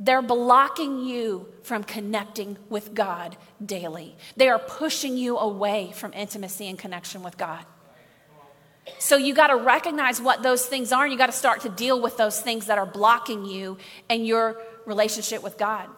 They're 0.00 0.20
blocking 0.20 0.98
you 0.98 1.46
from 1.62 1.84
connecting 1.84 2.58
with 2.68 2.92
God 2.92 3.36
daily. 3.64 4.16
They 4.36 4.48
are 4.48 4.58
pushing 4.58 5.16
you 5.16 5.38
away 5.38 5.92
from 5.94 6.12
intimacy 6.12 6.66
and 6.66 6.76
connection 6.76 7.22
with 7.22 7.38
God. 7.38 7.64
So 8.98 9.16
you 9.16 9.32
got 9.32 9.46
to 9.46 9.56
recognize 9.58 10.20
what 10.20 10.42
those 10.42 10.66
things 10.66 10.90
are, 10.90 11.04
and 11.04 11.12
you 11.12 11.18
got 11.18 11.26
to 11.26 11.32
start 11.32 11.60
to 11.60 11.68
deal 11.68 12.02
with 12.02 12.16
those 12.16 12.40
things 12.40 12.66
that 12.66 12.78
are 12.78 12.86
blocking 12.86 13.44
you 13.44 13.78
and 14.10 14.26
your 14.26 14.60
relationship 14.86 15.40
with 15.40 15.56
God. 15.56 15.88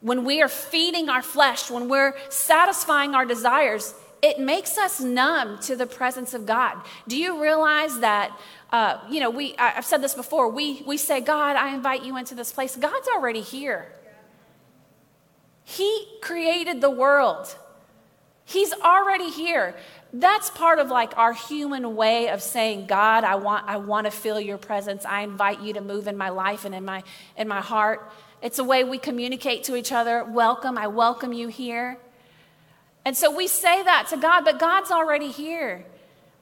When 0.00 0.24
we 0.24 0.40
are 0.40 0.48
feeding 0.48 1.10
our 1.10 1.22
flesh, 1.22 1.70
when 1.70 1.90
we're 1.90 2.16
satisfying 2.30 3.14
our 3.14 3.26
desires, 3.26 3.94
it 4.24 4.38
makes 4.40 4.78
us 4.78 5.00
numb 5.00 5.58
to 5.58 5.76
the 5.76 5.86
presence 5.86 6.32
of 6.32 6.46
God. 6.46 6.78
Do 7.06 7.14
you 7.14 7.42
realize 7.42 7.98
that? 7.98 8.34
Uh, 8.72 8.98
you 9.10 9.20
know, 9.20 9.28
we, 9.28 9.54
I've 9.58 9.84
said 9.84 10.00
this 10.00 10.14
before. 10.14 10.48
We, 10.48 10.82
we 10.86 10.96
say, 10.96 11.20
God, 11.20 11.56
I 11.56 11.74
invite 11.74 12.04
you 12.04 12.16
into 12.16 12.34
this 12.34 12.50
place. 12.50 12.74
God's 12.74 13.06
already 13.14 13.42
here. 13.42 13.92
He 15.62 16.06
created 16.22 16.80
the 16.80 16.88
world. 16.88 17.54
He's 18.46 18.72
already 18.72 19.28
here. 19.28 19.76
That's 20.10 20.48
part 20.48 20.78
of 20.78 20.88
like 20.88 21.18
our 21.18 21.34
human 21.34 21.94
way 21.94 22.30
of 22.30 22.40
saying, 22.40 22.86
God, 22.86 23.24
I 23.24 23.34
want, 23.34 23.68
I 23.68 23.76
want 23.76 24.06
to 24.06 24.10
feel 24.10 24.40
your 24.40 24.56
presence. 24.56 25.04
I 25.04 25.20
invite 25.20 25.60
you 25.60 25.74
to 25.74 25.82
move 25.82 26.08
in 26.08 26.16
my 26.16 26.30
life 26.30 26.64
and 26.64 26.74
in 26.74 26.86
my, 26.86 27.02
in 27.36 27.46
my 27.46 27.60
heart. 27.60 28.10
It's 28.40 28.58
a 28.58 28.64
way 28.64 28.84
we 28.84 28.96
communicate 28.96 29.64
to 29.64 29.76
each 29.76 29.92
other. 29.92 30.24
Welcome, 30.24 30.78
I 30.78 30.86
welcome 30.86 31.34
you 31.34 31.48
here. 31.48 31.98
And 33.04 33.16
so 33.16 33.34
we 33.34 33.46
say 33.46 33.82
that 33.82 34.06
to 34.10 34.16
God, 34.16 34.44
but 34.44 34.58
God's 34.58 34.90
already 34.90 35.30
here. 35.30 35.84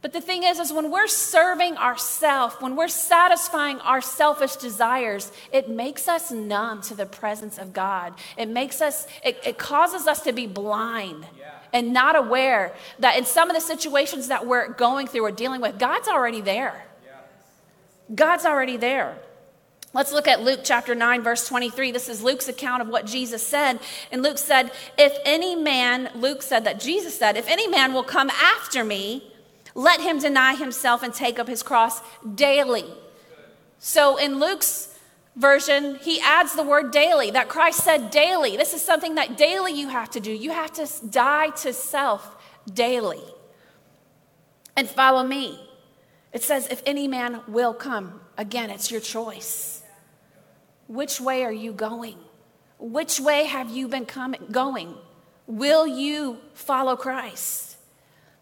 But 0.03 0.13
the 0.13 0.21
thing 0.21 0.43
is, 0.43 0.59
is 0.59 0.73
when 0.73 0.91
we're 0.91 1.07
serving 1.07 1.77
ourselves, 1.77 2.57
when 2.59 2.75
we're 2.75 2.89
satisfying 2.89 3.79
our 3.81 4.01
selfish 4.01 4.57
desires, 4.57 5.31
it 5.53 5.71
makes 5.71 6.09
us 6.09 6.33
numb 6.33 6.83
to 6.83 6.95
the 6.95 7.07
presence 7.07 7.57
of 7.57 7.73
God. 7.73 8.15
It 8.37 8.49
makes 8.49 8.81
us, 8.81 9.07
it, 9.25 9.41
it 9.47 9.59
causes 9.59 10.09
us 10.09 10.21
to 10.23 10.33
be 10.33 10.49
blind 10.49 11.25
yeah. 11.39 11.53
and 11.73 11.93
not 11.93 12.17
aware 12.17 12.75
that 12.99 13.17
in 13.17 13.25
some 13.25 13.49
of 13.49 13.55
the 13.55 13.61
situations 13.61 14.27
that 14.27 14.45
we're 14.45 14.73
going 14.73 15.07
through 15.07 15.25
or 15.25 15.31
dealing 15.31 15.61
with, 15.61 15.79
God's 15.79 16.09
already 16.09 16.41
there. 16.41 16.85
Yeah. 17.05 18.15
God's 18.17 18.45
already 18.45 18.77
there. 18.77 19.17
Let's 19.95 20.13
look 20.13 20.27
at 20.27 20.43
Luke 20.43 20.61
chapter 20.63 20.95
9, 20.95 21.23
verse 21.23 21.47
23. 21.47 21.93
This 21.93 22.09
is 22.09 22.23
Luke's 22.23 22.49
account 22.49 22.81
of 22.81 22.89
what 22.89 23.05
Jesus 23.05 23.47
said. 23.47 23.79
And 24.11 24.23
Luke 24.23 24.39
said, 24.39 24.71
If 24.97 25.13
any 25.25 25.55
man, 25.55 26.11
Luke 26.15 26.41
said 26.43 26.65
that 26.65 26.81
Jesus 26.81 27.19
said, 27.19 27.37
If 27.37 27.47
any 27.47 27.69
man 27.69 27.93
will 27.93 28.03
come 28.03 28.31
after 28.31 28.85
me, 28.85 29.31
let 29.75 30.01
him 30.01 30.19
deny 30.19 30.55
himself 30.55 31.03
and 31.03 31.13
take 31.13 31.39
up 31.39 31.47
his 31.47 31.63
cross 31.63 32.01
daily. 32.35 32.85
So 33.79 34.17
in 34.17 34.39
Luke's 34.39 34.99
version, 35.37 35.97
he 35.97 36.21
adds 36.21 36.55
the 36.55 36.63
word 36.63 36.91
daily, 36.91 37.31
that 37.31 37.49
Christ 37.51 37.85
said 37.85 38.11
daily. 38.11 38.57
This 38.57 38.73
is 38.73 38.83
something 38.83 39.17
that 39.17 39.37
daily 39.37 39.73
you 39.73 39.89
have 39.89 40.11
to 40.11 40.21
do. 40.21 40.33
You 40.33 40.53
have 40.53 40.73
to 40.75 40.89
die 41.07 41.51
to 41.51 41.75
self 41.75 42.37
daily 42.73 43.23
and 44.75 44.89
follow 44.89 45.23
me. 45.23 45.61
It 46.33 46.43
says, 46.43 46.67
If 46.69 46.83
any 46.87 47.09
man 47.09 47.43
will 47.47 47.75
come, 47.75 48.21
again, 48.39 48.71
it's 48.71 48.91
your 48.91 49.01
choice. 49.01 49.82
Which 50.87 51.21
way 51.21 51.45
are 51.45 51.53
you 51.53 51.73
going? 51.73 52.19
Which 52.79 53.21
way 53.21 53.45
have 53.45 53.71
you 53.71 53.89
been 53.89 54.07
coming, 54.07 54.47
going? 54.51 54.95
Will 55.47 55.87
you 55.87 56.39
follow 56.55 56.97
Christ? 56.97 57.77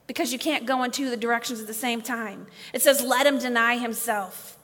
Because 0.07 0.33
you 0.33 0.39
can't 0.39 0.67
go 0.67 0.83
in 0.83 0.91
two 0.91 1.11
the 1.11 1.17
directions 1.17 1.61
at 1.61 1.67
the 1.67 1.75
same 1.75 2.03
time. 2.03 2.47
It 2.73 2.83
says, 2.83 3.03
let 3.03 3.27
him 3.27 3.39
deny 3.39 3.77
himself. 3.77 4.59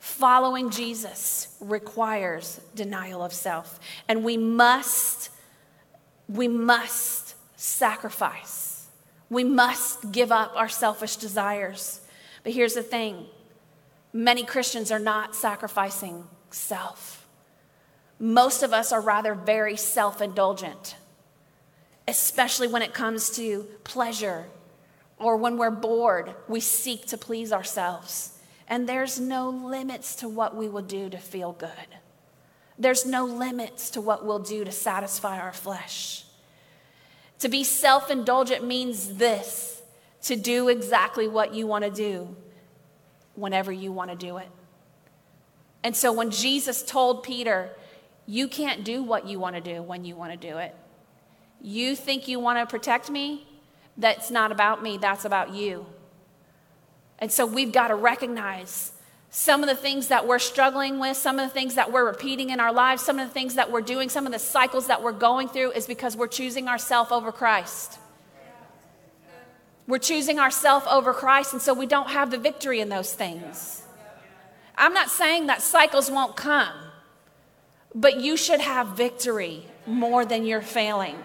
Following 0.00 0.70
Jesus 0.70 1.56
requires 1.60 2.60
denial 2.74 3.22
of 3.22 3.32
self. 3.32 3.80
And 4.08 4.24
we 4.24 4.36
must, 4.36 5.30
we 6.28 6.46
must 6.46 7.34
sacrifice. 7.56 8.86
We 9.28 9.44
must 9.44 10.12
give 10.12 10.30
up 10.30 10.52
our 10.54 10.68
selfish 10.68 11.16
desires. 11.16 12.00
But 12.44 12.52
here's 12.52 12.74
the 12.74 12.82
thing 12.82 13.26
many 14.12 14.44
Christians 14.44 14.90
are 14.90 14.98
not 14.98 15.34
sacrificing 15.34 16.24
self. 16.54 17.26
Most 18.18 18.62
of 18.62 18.72
us 18.72 18.92
are 18.92 19.00
rather 19.00 19.34
very 19.34 19.76
self 19.76 20.20
indulgent, 20.20 20.96
especially 22.06 22.68
when 22.68 22.82
it 22.82 22.92
comes 22.92 23.30
to 23.30 23.66
pleasure 23.84 24.46
or 25.18 25.36
when 25.36 25.56
we're 25.56 25.70
bored, 25.70 26.34
we 26.46 26.60
seek 26.60 27.06
to 27.06 27.18
please 27.18 27.52
ourselves. 27.52 28.38
And 28.68 28.88
there's 28.88 29.18
no 29.18 29.48
limits 29.50 30.14
to 30.16 30.28
what 30.28 30.54
we 30.54 30.68
will 30.68 30.82
do 30.82 31.08
to 31.10 31.18
feel 31.18 31.52
good. 31.52 31.70
There's 32.78 33.04
no 33.04 33.24
limits 33.24 33.90
to 33.90 34.00
what 34.00 34.24
we'll 34.24 34.38
do 34.38 34.64
to 34.64 34.70
satisfy 34.70 35.38
our 35.38 35.52
flesh. 35.52 36.24
To 37.40 37.48
be 37.48 37.64
self 37.64 38.10
indulgent 38.10 38.64
means 38.64 39.14
this 39.14 39.82
to 40.22 40.36
do 40.36 40.68
exactly 40.68 41.28
what 41.28 41.54
you 41.54 41.66
want 41.66 41.84
to 41.84 41.90
do 41.90 42.36
whenever 43.34 43.72
you 43.72 43.92
want 43.92 44.10
to 44.10 44.16
do 44.16 44.36
it. 44.38 44.48
And 45.82 45.94
so 45.94 46.12
when 46.12 46.30
Jesus 46.30 46.82
told 46.82 47.22
Peter, 47.22 47.70
You 48.26 48.48
can't 48.48 48.84
do 48.84 49.02
what 49.02 49.26
you 49.26 49.38
want 49.38 49.56
to 49.56 49.60
do 49.60 49.82
when 49.82 50.04
you 50.04 50.16
want 50.16 50.32
to 50.32 50.48
do 50.48 50.58
it, 50.58 50.74
you 51.60 51.96
think 51.96 52.28
you 52.28 52.38
want 52.38 52.58
to 52.58 52.66
protect 52.66 53.10
me? 53.10 53.46
That's 53.96 54.30
not 54.30 54.52
about 54.52 54.82
me, 54.82 54.98
that's 54.98 55.24
about 55.24 55.54
you. 55.54 55.86
And 57.18 57.32
so 57.32 57.46
we've 57.46 57.72
got 57.72 57.88
to 57.88 57.96
recognize 57.96 58.92
some 59.30 59.62
of 59.62 59.68
the 59.68 59.74
things 59.74 60.08
that 60.08 60.26
we're 60.26 60.38
struggling 60.38 60.98
with, 60.98 61.16
some 61.16 61.38
of 61.38 61.46
the 61.46 61.52
things 61.52 61.74
that 61.74 61.92
we're 61.92 62.06
repeating 62.06 62.50
in 62.50 62.60
our 62.60 62.72
lives, 62.72 63.02
some 63.02 63.18
of 63.18 63.26
the 63.26 63.34
things 63.34 63.56
that 63.56 63.70
we're 63.70 63.82
doing, 63.82 64.08
some 64.08 64.24
of 64.24 64.32
the 64.32 64.38
cycles 64.38 64.86
that 64.86 65.02
we're 65.02 65.12
going 65.12 65.48
through 65.48 65.72
is 65.72 65.86
because 65.86 66.16
we're 66.16 66.28
choosing 66.28 66.68
ourselves 66.68 67.10
over 67.10 67.32
Christ. 67.32 67.98
We're 69.86 69.98
choosing 69.98 70.38
ourself 70.38 70.86
over 70.86 71.12
Christ, 71.12 71.54
and 71.54 71.62
so 71.62 71.72
we 71.74 71.86
don't 71.86 72.10
have 72.10 72.30
the 72.30 72.38
victory 72.38 72.80
in 72.80 72.88
those 72.88 73.12
things. 73.12 73.82
I'm 74.78 74.94
not 74.94 75.10
saying 75.10 75.48
that 75.48 75.60
cycles 75.60 76.10
won't 76.10 76.36
come, 76.36 76.72
but 77.94 78.20
you 78.20 78.36
should 78.36 78.60
have 78.60 78.88
victory 78.88 79.66
more 79.86 80.24
than 80.24 80.46
you're 80.46 80.62
failing. 80.62 81.16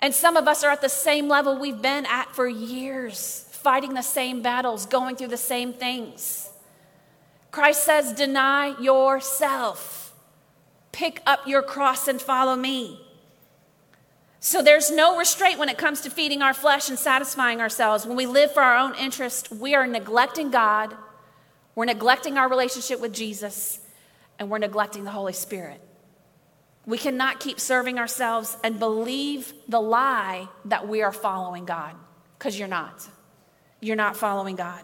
And 0.00 0.14
some 0.14 0.36
of 0.36 0.48
us 0.48 0.64
are 0.64 0.70
at 0.70 0.80
the 0.80 0.88
same 0.88 1.28
level 1.28 1.58
we've 1.58 1.82
been 1.82 2.06
at 2.06 2.34
for 2.34 2.48
years, 2.48 3.46
fighting 3.50 3.94
the 3.94 4.02
same 4.02 4.40
battles, 4.40 4.86
going 4.86 5.16
through 5.16 5.28
the 5.28 5.36
same 5.36 5.72
things. 5.72 6.48
Christ 7.50 7.84
says, 7.84 8.12
Deny 8.12 8.78
yourself, 8.80 10.14
pick 10.92 11.20
up 11.26 11.46
your 11.46 11.62
cross 11.62 12.08
and 12.08 12.20
follow 12.20 12.56
me. 12.56 13.00
So 14.38 14.62
there's 14.62 14.90
no 14.90 15.18
restraint 15.18 15.58
when 15.58 15.68
it 15.68 15.76
comes 15.76 16.00
to 16.02 16.10
feeding 16.10 16.40
our 16.40 16.54
flesh 16.54 16.88
and 16.88 16.98
satisfying 16.98 17.60
ourselves. 17.60 18.06
When 18.06 18.16
we 18.16 18.24
live 18.24 18.52
for 18.52 18.62
our 18.62 18.78
own 18.78 18.94
interest, 18.94 19.52
we 19.52 19.74
are 19.74 19.86
neglecting 19.86 20.50
God, 20.50 20.96
we're 21.80 21.86
neglecting 21.86 22.36
our 22.36 22.46
relationship 22.46 23.00
with 23.00 23.14
Jesus, 23.14 23.80
and 24.38 24.50
we're 24.50 24.58
neglecting 24.58 25.04
the 25.04 25.10
Holy 25.10 25.32
Spirit. 25.32 25.80
We 26.84 26.98
cannot 26.98 27.40
keep 27.40 27.58
serving 27.58 27.98
ourselves 27.98 28.54
and 28.62 28.78
believe 28.78 29.54
the 29.66 29.80
lie 29.80 30.46
that 30.66 30.86
we 30.86 31.00
are 31.00 31.10
following 31.10 31.64
God, 31.64 31.94
because 32.38 32.58
you're 32.58 32.68
not. 32.68 33.08
You're 33.80 33.96
not 33.96 34.14
following 34.14 34.56
God. 34.56 34.82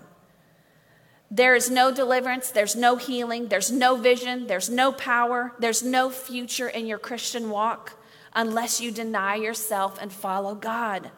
There 1.30 1.54
is 1.54 1.70
no 1.70 1.92
deliverance, 1.92 2.50
there's 2.50 2.74
no 2.74 2.96
healing, 2.96 3.48
there's 3.48 3.70
no 3.70 3.96
vision, 3.96 4.46
there's 4.46 4.70
no 4.70 4.90
power, 4.90 5.52
there's 5.58 5.82
no 5.82 6.08
future 6.08 6.70
in 6.70 6.86
your 6.86 6.98
Christian 6.98 7.50
walk 7.50 8.02
unless 8.34 8.80
you 8.80 8.90
deny 8.90 9.34
yourself 9.34 9.98
and 10.00 10.10
follow 10.10 10.54
God. 10.54 11.10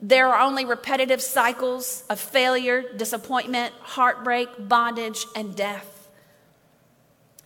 There 0.00 0.28
are 0.28 0.40
only 0.46 0.64
repetitive 0.64 1.20
cycles 1.20 2.04
of 2.08 2.20
failure, 2.20 2.84
disappointment, 2.96 3.74
heartbreak, 3.80 4.48
bondage, 4.58 5.26
and 5.34 5.56
death. 5.56 6.08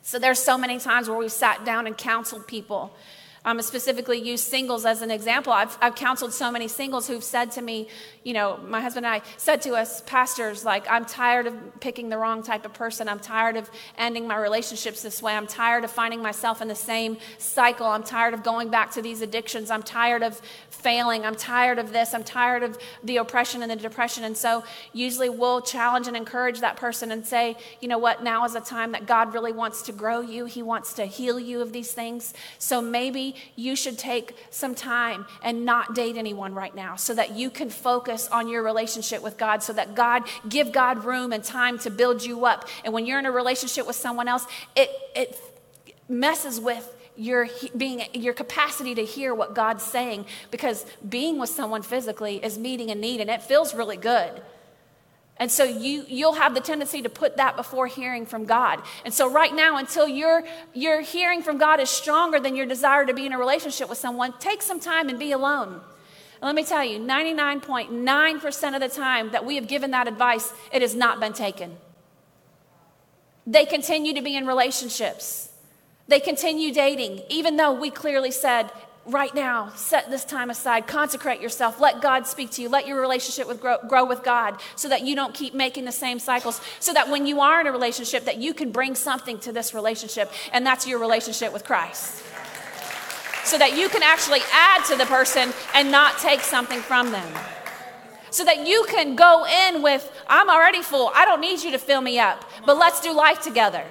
So 0.03 0.19
there's 0.19 0.38
so 0.38 0.59
many 0.59 0.79
times 0.79 1.09
where 1.09 1.17
we've 1.17 1.33
sat 1.33 1.65
down 1.65 1.87
and 1.87 1.97
counseled 1.97 2.47
people 2.47 2.95
um, 3.45 3.61
specifically 3.62 4.21
use 4.21 4.43
singles 4.43 4.85
as 4.85 5.03
an 5.03 5.11
example. 5.11 5.53
I've, 5.53 5.77
I've 5.81 5.95
counseled 5.95 6.33
so 6.33 6.51
many 6.51 6.69
singles 6.69 7.09
who've 7.09 7.25
said 7.25 7.51
to 7.53 7.62
me, 7.62 7.88
you 8.25 8.35
know, 8.35 8.59
my 8.69 8.81
husband 8.81 9.05
and 9.05 9.15
I 9.15 9.23
said 9.37 9.63
to 9.63 9.75
us, 9.75 10.01
pastors, 10.03 10.65
like, 10.65 10.89
I'm 10.89 11.05
tired 11.05 11.47
of 11.47 11.81
picking 11.81 12.09
the 12.09 12.19
wrong 12.19 12.43
type 12.43 12.65
of 12.65 12.73
person. 12.73 13.09
I'm 13.09 13.19
tired 13.19 13.57
of 13.57 13.69
ending 13.99 14.29
my 14.29 14.37
relationships 14.37 15.03
this 15.03 15.21
way. 15.21 15.35
I'm 15.35 15.47
tired 15.47 15.83
of 15.83 15.91
finding 15.91 16.23
myself 16.23 16.63
in 16.63 16.69
the 16.69 16.75
same 16.75 17.17
cycle. 17.39 17.87
I'm 17.87 18.05
tired 18.05 18.35
of 18.35 18.45
going 18.45 18.69
back 18.69 18.93
to 18.93 19.03
these 19.03 19.23
addictions. 19.23 19.71
I'm 19.71 19.83
tired 19.83 20.23
of 20.23 20.41
failing. 20.71 21.25
I'm 21.25 21.35
tired 21.35 21.79
of 21.79 21.93
this. 21.93 22.15
I'm 22.15 22.23
tired 22.23 22.63
of 22.63 22.79
the 23.03 23.17
oppression 23.17 23.63
and 23.63 23.71
the 23.71 23.77
depression. 23.77 24.25
And 24.25 24.37
so, 24.37 24.63
usually, 24.93 25.29
we'll 25.29 25.61
challenge 25.61 26.07
and 26.07 26.17
encourage 26.17 26.61
that 26.61 26.77
person 26.77 27.11
and 27.11 27.27
say, 27.27 27.57
you 27.81 27.89
know 27.89 27.99
what, 27.99 28.23
now 28.23 28.45
is 28.45 28.55
a 28.55 28.61
time 28.61 28.93
that 28.93 29.07
God 29.07 29.35
really 29.35 29.53
wants 29.53 29.83
to 29.83 29.93
grow 29.93 30.21
you. 30.21 30.45
He 30.45 30.63
wants 30.63 30.93
to 30.95 31.07
heal 31.07 31.41
you 31.41 31.61
of 31.61 31.73
these 31.73 31.93
things. 31.93 32.35
So, 32.59 32.81
maybe 32.81 33.35
you 33.57 33.75
should 33.75 33.99
take 33.99 34.37
some 34.51 34.75
time 34.75 35.27
and 35.43 35.65
not 35.65 35.95
date 35.95 36.17
anyone 36.17 36.55
right 36.55 36.75
now 36.75 36.95
so 36.97 37.15
that 37.15 37.33
you 37.33 37.51
can 37.51 37.69
focus 37.69 38.12
on 38.29 38.48
your 38.48 38.62
relationship 38.62 39.22
with 39.22 39.37
God, 39.37 39.62
so 39.62 39.72
that 39.72 39.94
God, 39.94 40.22
give 40.48 40.72
God 40.72 41.05
room 41.05 41.33
and 41.33 41.42
time 41.42 41.79
to 41.81 41.90
build 41.90 42.25
you 42.25 42.44
up. 42.46 42.68
And 42.85 42.92
when 42.92 43.07
you're 43.07 43.18
in 43.18 43.27
a 43.27 43.33
relationship 43.33 43.87
with 43.87 43.96
someone 43.96 44.29
else, 44.29 44.46
it, 44.77 44.90
it 45.14 45.38
messes 46.09 46.61
with 46.61 46.88
your 47.16 47.48
being 47.77 48.03
your 48.14 48.33
capacity 48.33 48.94
to 48.94 49.05
hear 49.05 49.35
what 49.35 49.55
God's 49.55 49.83
saying 49.83 50.25
because 50.51 50.87
being 51.07 51.38
with 51.38 51.51
someone 51.51 51.83
physically 51.83 52.42
is 52.42 52.59
meeting 52.59 52.90
a 52.90 52.94
need 52.94 53.20
and 53.20 53.29
it 53.29 53.42
feels 53.42 53.75
really 53.75 53.98
good. 53.98 54.42
And 55.38 55.51
so 55.51 55.64
you, 55.64 56.05
you'll 56.09 56.35
have 56.35 56.55
the 56.55 56.61
tendency 56.61 57.03
to 57.03 57.09
put 57.09 57.38
that 57.38 57.57
before 57.57 57.87
hearing 57.87 58.27
from 58.27 58.44
God. 58.44 58.81
And 59.05 59.12
so 59.12 59.31
right 59.31 59.53
now, 59.53 59.77
until 59.77 60.07
your, 60.07 60.44
your 60.72 61.01
hearing 61.01 61.42
from 61.42 61.59
God 61.59 61.81
is 61.81 61.90
stronger 61.90 62.38
than 62.38 62.55
your 62.55 62.66
desire 62.66 63.05
to 63.07 63.14
be 63.14 63.27
in 63.27 63.33
a 63.33 63.38
relationship 63.38 63.88
with 63.88 63.98
someone, 63.98 64.35
take 64.38 64.62
some 64.62 64.79
time 64.79 65.09
and 65.09 65.18
be 65.18 65.33
alone. 65.33 65.81
Let 66.43 66.57
me 66.57 66.65
tell 66.65 66.85
you, 66.85 66.99
99.9% 66.99 68.75
of 68.75 68.81
the 68.81 68.89
time 68.89 69.31
that 69.31 69.47
we 69.47 69.55
have 69.55 69.69
given 69.69 69.93
that 69.93 70.09
advice, 70.09 70.53
it 70.73 70.83
has 70.83 70.95
not 70.95 71.21
been 71.21 71.33
taken. 71.33 71.77
They 73.47 73.65
continue 73.65 74.13
to 74.15 74.23
be 74.23 74.37
in 74.37 74.47
relationships. 74.47 75.51
They 76.09 76.19
continue 76.19 76.75
dating, 76.75 77.23
even 77.29 77.57
though 77.57 77.73
we 77.73 77.91
clearly 77.91 78.33
said 78.33 78.73
right 79.07 79.35
now, 79.35 79.71
set 79.75 80.11
this 80.11 80.25
time 80.25 80.51
aside, 80.51 80.87
consecrate 80.87 81.41
yourself, 81.41 81.81
let 81.81 82.01
God 82.01 82.27
speak 82.27 82.51
to 82.53 82.63
you, 82.63 82.69
let 82.69 82.87
your 82.87 83.01
relationship 83.01 83.49
with 83.49 83.61
grow, 83.61 83.79
grow, 83.89 84.05
with 84.05 84.23
God 84.23 84.61
so 84.77 84.89
that 84.89 85.03
you 85.03 85.17
don't 85.17 85.35
keep 85.35 85.55
making 85.55 85.85
the 85.85 85.93
same 85.93 86.19
cycles, 86.19 86.61
so 86.79 86.93
that 86.93 87.09
when 87.09 87.27
you 87.27 87.41
are 87.41 87.61
in 87.61 87.67
a 87.67 87.73
relationship 87.73 88.25
that 88.25 88.39
you 88.39 88.55
can 88.55 88.71
bring 88.71 88.95
something 88.95 89.39
to 89.41 89.53
this 89.53 89.75
relationship, 89.75 90.31
and 90.53 90.67
that's 90.67 90.87
your 90.87 90.99
relationship 90.99 91.53
with 91.53 91.65
Christ. 91.65 92.23
So 93.45 93.59
that 93.59 93.77
you 93.77 93.89
can 93.89 94.03
actually 94.03 94.41
add 94.53 94.85
to 94.87 94.97
the 94.97 95.07
person 95.07 95.53
and 95.75 95.91
not 95.91 96.19
take 96.19 96.41
something 96.41 96.81
from 96.81 97.11
them. 97.11 97.27
So 98.31 98.45
that 98.45 98.67
you 98.67 98.87
can 98.89 99.15
go 99.15 99.45
in 99.45 99.83
with, 99.83 100.11
I'm 100.27 100.49
already 100.49 100.81
full. 100.83 101.11
I 101.15 101.25
don't 101.25 101.41
need 101.41 101.63
you 101.63 101.71
to 101.73 101.79
fill 101.79 102.01
me 102.01 102.19
up, 102.19 102.45
but 102.65 102.79
let's 102.79 103.01
do 103.01 103.13
life 103.13 103.43
together. 103.43 103.85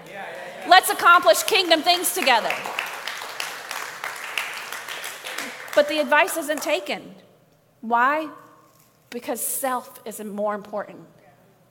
Let's 0.68 0.90
accomplish 0.90 1.44
kingdom 1.44 1.82
things 1.82 2.14
together. 2.14 2.54
But 5.76 5.88
the 5.90 6.00
advice 6.00 6.38
isn't 6.38 6.62
taken. 6.62 7.16
Why? 7.82 8.30
Because 9.10 9.46
self 9.46 10.00
is 10.06 10.20
more 10.24 10.56
important 10.56 11.00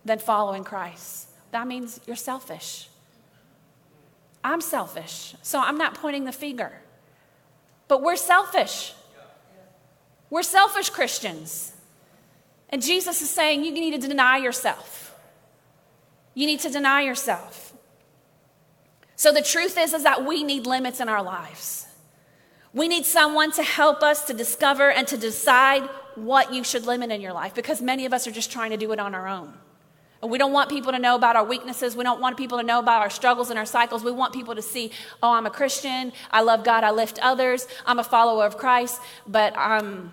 than 0.05 0.19
following 0.19 0.65
Christ. 0.65 1.29
That 1.53 1.67
means 1.67 2.01
you're 2.07 2.17
selfish. 2.17 2.89
I'm 4.43 4.61
selfish, 4.61 5.35
so 5.43 5.61
I'm 5.61 5.77
not 5.77 5.95
pointing 5.95 6.25
the 6.25 6.33
finger. 6.33 6.73
But 7.91 8.03
we're 8.03 8.15
selfish. 8.15 8.95
We're 10.31 10.45
selfish 10.45 10.91
Christians. 10.91 11.73
And 12.69 12.81
Jesus 12.81 13.21
is 13.21 13.29
saying 13.29 13.65
you 13.65 13.73
need 13.73 14.01
to 14.01 14.09
deny 14.09 14.37
yourself. 14.37 15.19
You 16.35 16.47
need 16.47 16.61
to 16.61 16.71
deny 16.71 17.03
yourself. 17.03 17.73
So 19.17 19.33
the 19.33 19.43
truth 19.43 19.77
is 19.77 19.93
is 19.93 20.05
that 20.05 20.25
we 20.25 20.45
need 20.45 20.69
limits 20.69 21.01
in 21.01 21.09
our 21.09 21.21
lives. 21.21 21.89
We 22.73 22.87
need 22.87 23.07
someone 23.07 23.51
to 23.53 23.65
help 23.65 24.05
us 24.05 24.25
to 24.29 24.35
discover 24.35 24.89
and 24.89 25.09
to 25.09 25.17
decide 25.17 25.83
what 26.15 26.55
you 26.55 26.63
should 26.63 26.87
limit 26.87 27.11
in 27.11 27.21
your 27.21 27.33
life 27.33 27.57
because 27.57 27.83
many 27.83 28.07
of 28.07 28.13
us 28.13 28.25
are 28.29 28.31
just 28.31 28.53
trying 28.53 28.71
to 28.71 28.77
do 28.77 28.93
it 28.93 29.01
on 29.01 29.17
our 29.17 29.27
own. 29.27 29.53
We 30.23 30.37
don't 30.37 30.53
want 30.53 30.69
people 30.69 30.93
to 30.93 30.99
know 30.99 31.15
about 31.15 31.37
our 31.37 31.45
weaknesses. 31.45 31.97
We 31.97 32.05
don't 32.05 32.21
want 32.21 32.37
people 32.37 32.59
to 32.59 32.65
know 32.65 32.79
about 32.79 33.01
our 33.01 33.09
struggles 33.09 33.49
and 33.49 33.59
our 33.59 33.65
cycles. 33.65 34.05
We 34.05 34.13
want 34.13 34.35
people 34.35 34.55
to 34.55 34.61
see, 34.61 34.93
oh, 35.23 35.33
I'm 35.33 35.47
a 35.47 35.51
Christian. 35.51 36.13
I 36.31 36.43
love 36.43 36.63
God. 36.63 36.85
I 36.85 36.91
lift 36.91 37.19
others. 37.23 37.67
I'm 37.87 37.99
a 37.99 38.05
follower 38.05 38.45
of 38.45 38.59
Christ, 38.59 39.01
but 39.27 39.57
I'm 39.57 40.13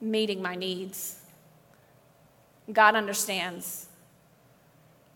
meeting 0.00 0.40
my 0.40 0.54
needs. 0.54 1.18
God 2.72 2.94
understands. 2.94 3.86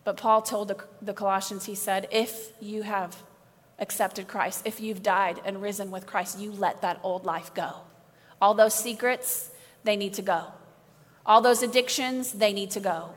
But 0.03 0.17
Paul 0.17 0.41
told 0.41 0.67
the, 0.67 0.83
the 1.01 1.13
Colossians, 1.13 1.65
he 1.65 1.75
said, 1.75 2.09
if 2.11 2.51
you 2.61 2.81
have 2.83 3.15
accepted 3.79 4.27
Christ, 4.27 4.63
if 4.65 4.81
you've 4.81 5.01
died 5.01 5.39
and 5.45 5.61
risen 5.61 5.91
with 5.91 6.05
Christ, 6.05 6.39
you 6.39 6.51
let 6.51 6.81
that 6.81 6.99
old 7.03 7.25
life 7.25 7.53
go. 7.53 7.71
All 8.41 8.53
those 8.53 8.73
secrets, 8.73 9.49
they 9.83 9.95
need 9.95 10.13
to 10.15 10.21
go. 10.21 10.45
All 11.27 11.41
those 11.41 11.61
addictions, 11.61 12.31
they 12.31 12.53
need 12.53 12.71
to 12.71 12.79
go. 12.79 13.09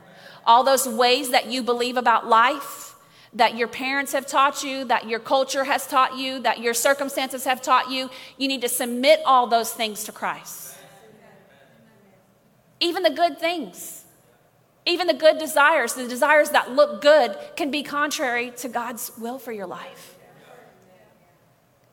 All 0.45 0.63
those 0.63 0.87
ways 0.87 1.29
that 1.31 1.47
you 1.47 1.63
believe 1.63 1.95
about 1.95 2.27
life, 2.27 2.95
that 3.33 3.55
your 3.55 3.69
parents 3.69 4.11
have 4.11 4.27
taught 4.27 4.63
you, 4.63 4.83
that 4.85 5.07
your 5.07 5.19
culture 5.19 5.63
has 5.63 5.87
taught 5.87 6.17
you, 6.17 6.39
that 6.39 6.59
your 6.59 6.73
circumstances 6.73 7.45
have 7.45 7.61
taught 7.61 7.89
you, 7.89 8.09
you 8.37 8.49
need 8.49 8.61
to 8.61 8.67
submit 8.67 9.21
all 9.25 9.47
those 9.47 9.71
things 9.71 10.03
to 10.03 10.11
Christ. 10.11 10.75
Even 12.81 13.03
the 13.03 13.11
good 13.11 13.39
things, 13.39 14.03
even 14.85 15.07
the 15.07 15.13
good 15.13 15.37
desires, 15.37 15.93
the 15.93 16.07
desires 16.07 16.49
that 16.49 16.71
look 16.71 17.01
good, 17.01 17.37
can 17.55 17.71
be 17.71 17.83
contrary 17.83 18.51
to 18.57 18.67
God's 18.67 19.11
will 19.17 19.39
for 19.39 19.53
your 19.53 19.67
life. 19.67 20.17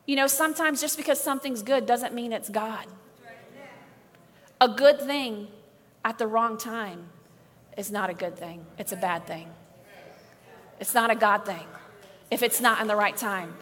You 0.05 0.15
know, 0.15 0.27
sometimes 0.27 0.81
just 0.81 0.97
because 0.97 1.21
something's 1.21 1.61
good 1.61 1.85
doesn't 1.85 2.13
mean 2.13 2.33
it's 2.33 2.49
God. 2.49 2.87
A 4.59 4.67
good 4.67 4.99
thing 4.99 5.47
at 6.03 6.17
the 6.17 6.27
wrong 6.27 6.57
time 6.57 7.09
is 7.77 7.91
not 7.91 8.09
a 8.09 8.13
good 8.13 8.37
thing, 8.37 8.65
it's 8.77 8.91
a 8.91 8.97
bad 8.97 9.25
thing. 9.25 9.47
It's 10.79 10.93
not 10.93 11.11
a 11.11 11.15
God 11.15 11.45
thing 11.45 11.65
if 12.31 12.43
it's 12.43 12.61
not 12.61 12.81
in 12.81 12.87
the 12.87 12.95
right 12.95 13.17
time. 13.17 13.55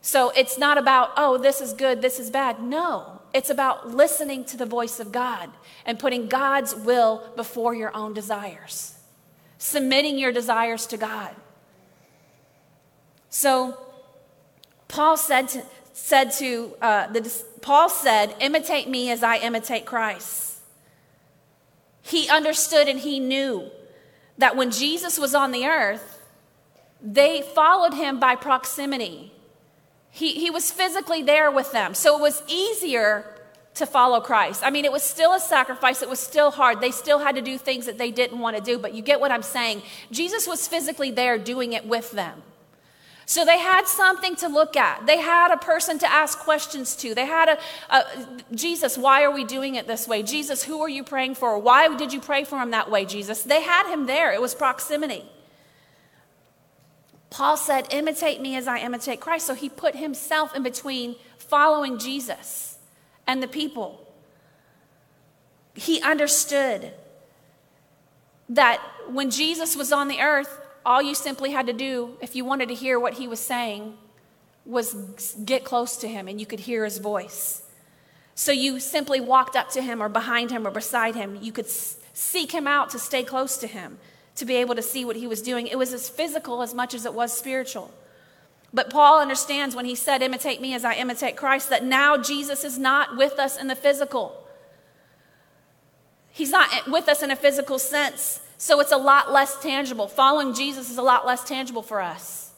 So 0.00 0.30
it's 0.30 0.58
not 0.58 0.78
about, 0.78 1.10
oh, 1.16 1.38
this 1.38 1.60
is 1.60 1.72
good, 1.72 2.02
this 2.02 2.20
is 2.20 2.30
bad. 2.30 2.62
No, 2.62 3.20
it's 3.34 3.50
about 3.50 3.88
listening 3.88 4.44
to 4.46 4.56
the 4.56 4.66
voice 4.66 5.00
of 5.00 5.12
God 5.12 5.50
and 5.84 5.98
putting 5.98 6.28
God's 6.28 6.74
will 6.74 7.28
before 7.36 7.74
your 7.74 7.94
own 7.96 8.14
desires, 8.14 8.98
submitting 9.58 10.18
your 10.18 10.32
desires 10.32 10.86
to 10.86 10.96
God. 10.96 11.34
So, 13.28 13.78
Paul 14.86 15.16
said 15.16 15.48
to, 15.48 15.62
said 15.92 16.30
to, 16.32 16.74
uh, 16.80 17.08
the, 17.08 17.44
Paul 17.60 17.88
said, 17.88 18.34
imitate 18.40 18.88
me 18.88 19.10
as 19.10 19.22
I 19.22 19.36
imitate 19.38 19.84
Christ. 19.84 20.47
He 22.08 22.28
understood 22.28 22.88
and 22.88 22.98
he 22.98 23.20
knew 23.20 23.70
that 24.38 24.56
when 24.56 24.70
Jesus 24.70 25.18
was 25.18 25.34
on 25.34 25.52
the 25.52 25.66
earth, 25.66 26.22
they 27.02 27.42
followed 27.42 27.92
him 27.92 28.18
by 28.18 28.34
proximity. 28.34 29.32
He, 30.10 30.32
he 30.34 30.48
was 30.48 30.70
physically 30.70 31.22
there 31.22 31.50
with 31.50 31.70
them. 31.72 31.92
So 31.92 32.16
it 32.16 32.22
was 32.22 32.42
easier 32.48 33.34
to 33.74 33.84
follow 33.84 34.20
Christ. 34.20 34.62
I 34.64 34.70
mean, 34.70 34.86
it 34.86 34.90
was 34.90 35.02
still 35.02 35.34
a 35.34 35.40
sacrifice, 35.40 36.00
it 36.00 36.08
was 36.08 36.18
still 36.18 36.50
hard. 36.50 36.80
They 36.80 36.92
still 36.92 37.18
had 37.18 37.34
to 37.34 37.42
do 37.42 37.58
things 37.58 37.84
that 37.84 37.98
they 37.98 38.10
didn't 38.10 38.38
want 38.38 38.56
to 38.56 38.62
do, 38.62 38.78
but 38.78 38.94
you 38.94 39.02
get 39.02 39.20
what 39.20 39.30
I'm 39.30 39.42
saying. 39.42 39.82
Jesus 40.10 40.48
was 40.48 40.66
physically 40.66 41.10
there 41.10 41.36
doing 41.36 41.74
it 41.74 41.86
with 41.86 42.10
them. 42.12 42.42
So 43.28 43.44
they 43.44 43.58
had 43.58 43.86
something 43.86 44.36
to 44.36 44.48
look 44.48 44.74
at. 44.74 45.04
They 45.04 45.18
had 45.18 45.52
a 45.52 45.58
person 45.58 45.98
to 45.98 46.10
ask 46.10 46.38
questions 46.38 46.96
to. 46.96 47.14
They 47.14 47.26
had 47.26 47.50
a, 47.50 47.58
a, 47.94 48.04
Jesus, 48.54 48.96
why 48.96 49.22
are 49.22 49.30
we 49.30 49.44
doing 49.44 49.74
it 49.74 49.86
this 49.86 50.08
way? 50.08 50.22
Jesus, 50.22 50.64
who 50.64 50.80
are 50.80 50.88
you 50.88 51.04
praying 51.04 51.34
for? 51.34 51.58
Why 51.58 51.94
did 51.94 52.14
you 52.14 52.22
pray 52.22 52.44
for 52.44 52.58
him 52.58 52.70
that 52.70 52.90
way, 52.90 53.04
Jesus? 53.04 53.42
They 53.42 53.60
had 53.60 53.92
him 53.92 54.06
there. 54.06 54.32
It 54.32 54.40
was 54.40 54.54
proximity. 54.54 55.26
Paul 57.28 57.58
said, 57.58 57.88
imitate 57.90 58.40
me 58.40 58.56
as 58.56 58.66
I 58.66 58.78
imitate 58.78 59.20
Christ. 59.20 59.46
So 59.46 59.54
he 59.54 59.68
put 59.68 59.94
himself 59.94 60.56
in 60.56 60.62
between 60.62 61.14
following 61.36 61.98
Jesus 61.98 62.78
and 63.26 63.42
the 63.42 63.46
people. 63.46 64.10
He 65.74 66.00
understood 66.00 66.94
that 68.48 68.80
when 69.10 69.30
Jesus 69.30 69.76
was 69.76 69.92
on 69.92 70.08
the 70.08 70.20
earth, 70.20 70.62
all 70.88 71.02
you 71.02 71.14
simply 71.14 71.50
had 71.50 71.66
to 71.66 71.74
do, 71.74 72.16
if 72.22 72.34
you 72.34 72.46
wanted 72.46 72.68
to 72.70 72.74
hear 72.74 72.98
what 72.98 73.14
he 73.14 73.28
was 73.28 73.38
saying, 73.38 73.92
was 74.64 74.94
get 75.44 75.62
close 75.62 75.98
to 75.98 76.08
him 76.08 76.28
and 76.28 76.40
you 76.40 76.46
could 76.46 76.60
hear 76.60 76.82
his 76.82 76.96
voice. 76.96 77.62
So 78.34 78.52
you 78.52 78.80
simply 78.80 79.20
walked 79.20 79.54
up 79.54 79.68
to 79.72 79.82
him 79.82 80.02
or 80.02 80.08
behind 80.08 80.50
him 80.50 80.66
or 80.66 80.70
beside 80.70 81.14
him. 81.14 81.36
You 81.42 81.52
could 81.52 81.68
seek 81.68 82.52
him 82.52 82.66
out 82.66 82.88
to 82.90 82.98
stay 82.98 83.22
close 83.22 83.58
to 83.58 83.66
him, 83.66 83.98
to 84.36 84.46
be 84.46 84.56
able 84.56 84.74
to 84.76 84.82
see 84.82 85.04
what 85.04 85.16
he 85.16 85.26
was 85.26 85.42
doing. 85.42 85.66
It 85.66 85.76
was 85.76 85.92
as 85.92 86.08
physical 86.08 86.62
as 86.62 86.72
much 86.72 86.94
as 86.94 87.04
it 87.04 87.12
was 87.12 87.36
spiritual. 87.36 87.92
But 88.72 88.88
Paul 88.88 89.20
understands 89.20 89.76
when 89.76 89.84
he 89.84 89.94
said, 89.94 90.22
Imitate 90.22 90.62
me 90.62 90.72
as 90.72 90.86
I 90.86 90.94
imitate 90.94 91.36
Christ, 91.36 91.68
that 91.68 91.84
now 91.84 92.16
Jesus 92.16 92.64
is 92.64 92.78
not 92.78 93.14
with 93.14 93.38
us 93.38 93.60
in 93.60 93.66
the 93.66 93.76
physical. 93.76 94.42
He's 96.30 96.50
not 96.50 96.72
eh, 96.72 96.90
with 96.90 97.10
us 97.10 97.22
in 97.22 97.30
a 97.30 97.36
physical 97.36 97.78
sense. 97.78 98.40
So 98.58 98.80
it's 98.80 98.92
a 98.92 98.96
lot 98.96 99.32
less 99.32 99.60
tangible. 99.62 100.08
Following 100.08 100.52
Jesus 100.52 100.90
is 100.90 100.98
a 100.98 101.02
lot 101.02 101.24
less 101.24 101.44
tangible 101.44 101.82
for 101.82 102.00
us. 102.00 102.50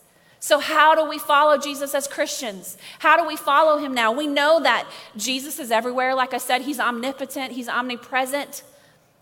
So, 0.42 0.58
how 0.58 0.94
do 0.94 1.06
we 1.06 1.18
follow 1.18 1.58
Jesus 1.58 1.94
as 1.94 2.08
Christians? 2.08 2.78
How 2.98 3.18
do 3.18 3.26
we 3.26 3.36
follow 3.36 3.76
him 3.76 3.92
now? 3.92 4.10
We 4.10 4.26
know 4.26 4.60
that 4.60 4.88
Jesus 5.14 5.58
is 5.58 5.70
everywhere. 5.70 6.14
Like 6.14 6.32
I 6.32 6.38
said, 6.38 6.62
he's 6.62 6.80
omnipotent, 6.80 7.52
he's 7.52 7.68
omnipresent, 7.68 8.62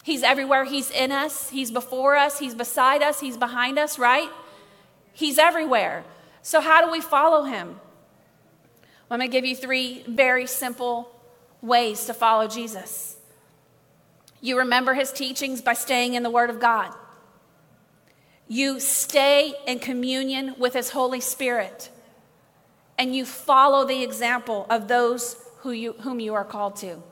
he's 0.05 0.23
everywhere. 0.23 0.64
He's 0.64 0.93
in 0.93 1.11
us, 1.11 1.51
he's 1.51 1.73
before 1.73 2.17
us, 2.17 2.38
he's 2.38 2.55
beside 2.55 3.03
us, 3.03 3.19
he's 3.19 3.37
behind 3.37 3.81
us, 3.81 3.99
right? 3.99 4.31
He's 5.12 5.38
everywhere. 5.38 6.05
So, 6.43 6.61
how 6.61 6.87
do 6.87 6.93
we 6.93 7.01
follow 7.01 7.43
him? 7.43 7.81
I'm 9.11 9.19
going 9.19 9.29
to 9.29 9.33
give 9.33 9.45
you 9.45 9.57
three 9.57 10.05
very 10.07 10.47
simple 10.47 11.11
ways 11.61 12.07
to 12.07 12.14
follow 12.14 12.47
Jesus. 12.47 13.17
You 14.40 14.59
remember 14.59 14.94
his 14.94 15.12
teachings 15.12 15.61
by 15.61 15.74
staying 15.74 16.14
in 16.14 16.22
the 16.22 16.31
Word 16.31 16.51
of 16.51 16.61
God. 16.61 16.92
You 18.46 18.81
stay 18.81 19.55
in 19.66 19.79
communion 19.79 20.55
with 20.59 20.74
his 20.74 20.90
Holy 20.90 21.20
Spirit. 21.20 21.90
And 22.96 23.14
you 23.14 23.24
follow 23.24 23.85
the 23.85 24.03
example 24.03 24.66
of 24.70 24.88
those 24.88 25.37
who 25.59 25.70
you, 25.70 25.92
whom 26.01 26.20
you 26.20 26.35
are 26.35 26.44
called 26.44 26.77
to. 26.77 27.03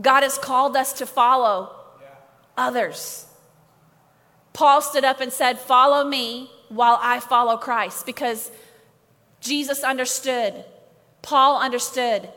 God 0.00 0.22
has 0.22 0.38
called 0.38 0.76
us 0.76 0.92
to 0.94 1.06
follow 1.06 1.74
others. 2.56 3.26
Paul 4.52 4.82
stood 4.82 5.04
up 5.04 5.20
and 5.20 5.32
said, 5.32 5.58
Follow 5.58 6.08
me 6.08 6.50
while 6.68 6.98
I 7.00 7.20
follow 7.20 7.56
Christ, 7.56 8.06
because 8.06 8.50
Jesus 9.40 9.82
understood, 9.82 10.64
Paul 11.22 11.60
understood. 11.60 12.28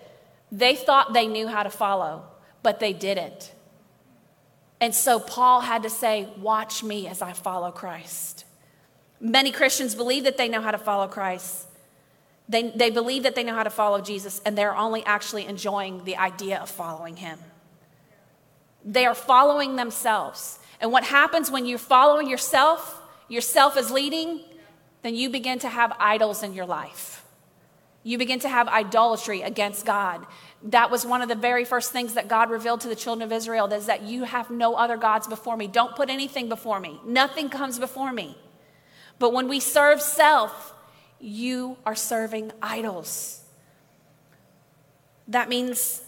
They 0.51 0.75
thought 0.75 1.13
they 1.13 1.27
knew 1.27 1.47
how 1.47 1.63
to 1.63 1.69
follow, 1.69 2.23
but 2.63 2.79
they 2.79 2.93
didn't. 2.93 3.51
And 4.79 4.93
so 4.93 5.19
Paul 5.19 5.61
had 5.61 5.83
to 5.83 5.89
say, 5.89 6.29
Watch 6.37 6.83
me 6.83 7.07
as 7.07 7.21
I 7.21 7.33
follow 7.33 7.71
Christ. 7.71 8.45
Many 9.19 9.51
Christians 9.51 9.95
believe 9.95 10.25
that 10.25 10.37
they 10.37 10.47
know 10.47 10.61
how 10.61 10.71
to 10.71 10.77
follow 10.77 11.07
Christ. 11.07 11.67
They, 12.49 12.69
they 12.69 12.91
believe 12.91 13.23
that 13.23 13.35
they 13.35 13.43
know 13.43 13.55
how 13.55 13.63
to 13.63 13.69
follow 13.69 13.99
Jesus, 13.99 14.41
and 14.45 14.57
they're 14.57 14.75
only 14.75 15.03
actually 15.05 15.45
enjoying 15.45 16.03
the 16.05 16.15
idea 16.17 16.59
of 16.59 16.69
following 16.69 17.17
him. 17.17 17.39
They 18.85 19.05
are 19.05 19.15
following 19.15 19.75
themselves. 19.75 20.59
And 20.79 20.91
what 20.91 21.03
happens 21.03 21.51
when 21.51 21.65
you're 21.65 21.77
following 21.77 22.29
yourself, 22.29 23.01
yourself 23.27 23.75
is 23.75 23.91
leading, 23.91 24.41
then 25.01 25.15
you 25.15 25.29
begin 25.29 25.59
to 25.59 25.69
have 25.69 25.95
idols 25.99 26.43
in 26.43 26.53
your 26.53 26.65
life. 26.65 27.25
You 28.03 28.17
begin 28.17 28.39
to 28.39 28.49
have 28.49 28.69
idolatry 28.69 29.41
against 29.41 29.85
God. 29.85 30.25
That 30.67 30.91
was 30.91 31.05
one 31.05 31.21
of 31.21 31.29
the 31.29 31.35
very 31.35 31.63
first 31.63 31.93
things 31.93 32.15
that 32.15 32.27
God 32.27 32.49
revealed 32.49 32.81
to 32.81 32.89
the 32.89 32.95
children 32.95 33.25
of 33.25 33.31
Israel 33.31 33.71
is 33.71 33.85
that 33.85 34.03
you 34.03 34.25
have 34.25 34.49
no 34.51 34.75
other 34.75 34.97
gods 34.97 35.25
before 35.25 35.55
me. 35.55 35.67
Don't 35.67 35.95
put 35.95 36.09
anything 36.09 36.49
before 36.49 36.79
me. 36.81 36.99
Nothing 37.05 37.49
comes 37.49 37.79
before 37.79 38.11
me. 38.11 38.37
But 39.17 39.31
when 39.31 39.47
we 39.47 39.61
serve 39.61 40.01
self, 40.01 40.73
you 41.21 41.77
are 41.85 41.95
serving 41.95 42.51
idols. 42.61 43.41
That 45.29 45.47
means, 45.47 46.01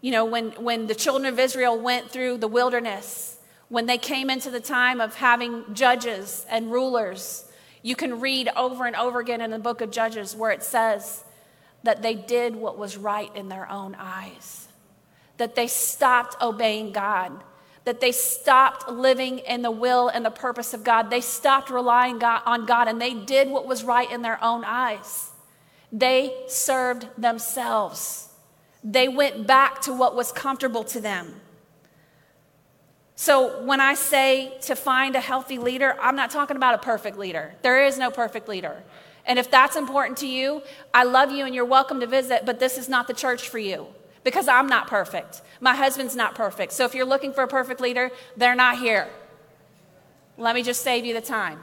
you 0.00 0.10
know, 0.10 0.24
when, 0.24 0.50
when 0.52 0.88
the 0.88 0.94
children 0.96 1.32
of 1.32 1.38
Israel 1.38 1.78
went 1.78 2.10
through 2.10 2.38
the 2.38 2.48
wilderness, 2.48 3.38
when 3.68 3.86
they 3.86 3.98
came 3.98 4.30
into 4.30 4.50
the 4.50 4.60
time 4.60 5.00
of 5.00 5.14
having 5.14 5.62
judges 5.74 6.44
and 6.50 6.72
rulers, 6.72 7.44
you 7.82 7.94
can 7.94 8.18
read 8.18 8.48
over 8.56 8.84
and 8.84 8.96
over 8.96 9.20
again 9.20 9.40
in 9.40 9.52
the 9.52 9.58
book 9.60 9.80
of 9.80 9.92
Judges 9.92 10.34
where 10.34 10.50
it 10.50 10.64
says, 10.64 11.22
that 11.82 12.02
they 12.02 12.14
did 12.14 12.56
what 12.56 12.78
was 12.78 12.96
right 12.96 13.34
in 13.34 13.48
their 13.48 13.70
own 13.70 13.96
eyes, 13.98 14.68
that 15.36 15.54
they 15.54 15.66
stopped 15.66 16.40
obeying 16.42 16.92
God, 16.92 17.32
that 17.84 18.00
they 18.00 18.12
stopped 18.12 18.88
living 18.88 19.38
in 19.38 19.62
the 19.62 19.70
will 19.70 20.08
and 20.08 20.24
the 20.24 20.30
purpose 20.30 20.74
of 20.74 20.84
God. 20.84 21.08
They 21.10 21.20
stopped 21.20 21.70
relying 21.70 22.22
on 22.22 22.66
God 22.66 22.88
and 22.88 23.00
they 23.00 23.14
did 23.14 23.48
what 23.48 23.66
was 23.66 23.84
right 23.84 24.10
in 24.10 24.22
their 24.22 24.42
own 24.44 24.64
eyes. 24.64 25.30
They 25.90 26.34
served 26.48 27.08
themselves. 27.16 28.28
They 28.84 29.08
went 29.08 29.46
back 29.46 29.80
to 29.82 29.92
what 29.92 30.14
was 30.14 30.32
comfortable 30.32 30.84
to 30.84 31.00
them. 31.00 31.40
So, 33.16 33.64
when 33.64 33.80
I 33.80 33.94
say 33.94 34.56
to 34.62 34.76
find 34.76 35.16
a 35.16 35.20
healthy 35.20 35.58
leader, 35.58 35.96
I'm 36.00 36.14
not 36.14 36.30
talking 36.30 36.56
about 36.56 36.74
a 36.74 36.78
perfect 36.78 37.18
leader. 37.18 37.54
There 37.62 37.84
is 37.84 37.98
no 37.98 38.12
perfect 38.12 38.48
leader. 38.48 38.84
And 39.28 39.38
if 39.38 39.50
that's 39.50 39.76
important 39.76 40.16
to 40.18 40.26
you, 40.26 40.62
I 40.94 41.04
love 41.04 41.30
you 41.30 41.44
and 41.44 41.54
you're 41.54 41.66
welcome 41.66 42.00
to 42.00 42.06
visit, 42.06 42.46
but 42.46 42.58
this 42.58 42.78
is 42.78 42.88
not 42.88 43.06
the 43.06 43.14
church 43.14 43.48
for 43.48 43.58
you 43.58 43.86
because 44.24 44.48
I'm 44.48 44.66
not 44.66 44.86
perfect. 44.88 45.42
My 45.60 45.76
husband's 45.76 46.16
not 46.16 46.34
perfect. 46.34 46.72
So 46.72 46.86
if 46.86 46.94
you're 46.94 47.06
looking 47.06 47.34
for 47.34 47.44
a 47.44 47.48
perfect 47.48 47.80
leader, 47.80 48.10
they're 48.38 48.54
not 48.54 48.78
here. 48.78 49.06
Let 50.38 50.54
me 50.54 50.62
just 50.62 50.82
save 50.82 51.04
you 51.04 51.12
the 51.12 51.20
time. 51.20 51.60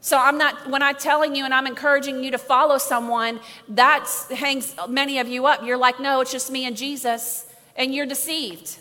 So 0.00 0.18
I'm 0.18 0.36
not 0.36 0.68
when 0.68 0.82
I'm 0.82 0.96
telling 0.96 1.36
you 1.36 1.44
and 1.44 1.54
I'm 1.54 1.68
encouraging 1.68 2.24
you 2.24 2.32
to 2.32 2.38
follow 2.38 2.78
someone, 2.78 3.38
that 3.68 4.08
hangs 4.30 4.74
many 4.88 5.20
of 5.20 5.28
you 5.28 5.46
up. 5.46 5.62
You're 5.62 5.76
like, 5.76 6.00
"No, 6.00 6.20
it's 6.20 6.32
just 6.32 6.50
me 6.50 6.66
and 6.66 6.76
Jesus." 6.76 7.46
And 7.76 7.94
you're 7.94 8.06
deceived. 8.06 8.78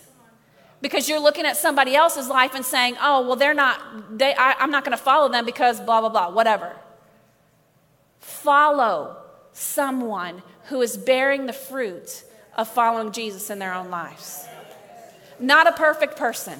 Because 0.81 1.07
you're 1.07 1.19
looking 1.19 1.45
at 1.45 1.57
somebody 1.57 1.95
else's 1.95 2.27
life 2.27 2.55
and 2.55 2.65
saying, 2.65 2.97
"Oh, 2.99 3.27
well 3.27 3.35
they're 3.35 3.53
not 3.53 4.17
they 4.17 4.33
I, 4.33 4.55
I'm 4.59 4.71
not 4.71 4.83
going 4.83 4.97
to 4.97 5.03
follow 5.03 5.29
them 5.29 5.45
because 5.45 5.79
blah 5.79 5.99
blah 5.99 6.09
blah, 6.09 6.31
whatever." 6.31 6.75
Follow 8.21 9.17
someone 9.51 10.41
who 10.65 10.81
is 10.81 10.95
bearing 10.95 11.47
the 11.47 11.53
fruit 11.53 12.23
of 12.55 12.67
following 12.67 13.11
Jesus 13.11 13.49
in 13.49 13.59
their 13.59 13.73
own 13.73 13.89
lives. 13.89 14.45
Not 15.39 15.67
a 15.67 15.73
perfect 15.73 16.15
person. 16.15 16.59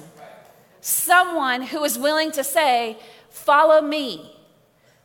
Someone 0.80 1.62
who 1.62 1.82
is 1.84 1.98
willing 1.98 2.32
to 2.32 2.44
say, 2.44 2.98
Follow 3.30 3.80
me. 3.80 4.30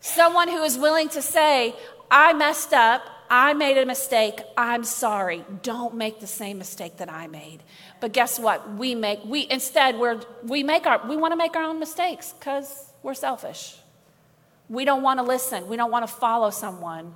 Someone 0.02 0.50
who 0.50 0.62
is 0.64 0.78
willing 0.78 1.08
to 1.10 1.22
say, 1.22 1.74
I 2.12 2.34
messed 2.34 2.74
up. 2.74 3.04
I 3.30 3.54
made 3.54 3.78
a 3.78 3.86
mistake. 3.86 4.42
I'm 4.58 4.84
sorry. 4.84 5.46
Don't 5.64 5.96
make 5.96 6.20
the 6.20 6.28
same 6.28 6.58
mistake 6.58 6.98
that 6.98 7.12
I 7.12 7.28
made. 7.28 7.60
But 8.00 8.14
guess 8.14 8.40
what? 8.40 8.76
We 8.76 8.96
make 8.96 9.20
we 9.26 9.48
instead 9.50 9.98
we're 9.98 10.22
we 10.44 10.64
make 10.64 10.86
our 10.86 11.06
we 11.08 11.18
want 11.18 11.34
to 11.34 11.36
make 11.36 11.56
our 11.56 11.64
own 11.64 11.80
mistakes 11.80 12.34
cuz 12.40 12.86
we're 13.04 13.14
selfish. 13.14 13.78
We 14.70 14.86
don't 14.86 15.02
want 15.02 15.20
to 15.20 15.24
listen. 15.24 15.68
We 15.68 15.78
don't 15.78 15.92
want 15.92 16.08
to 16.08 16.14
follow 16.14 16.50
someone. 16.50 17.14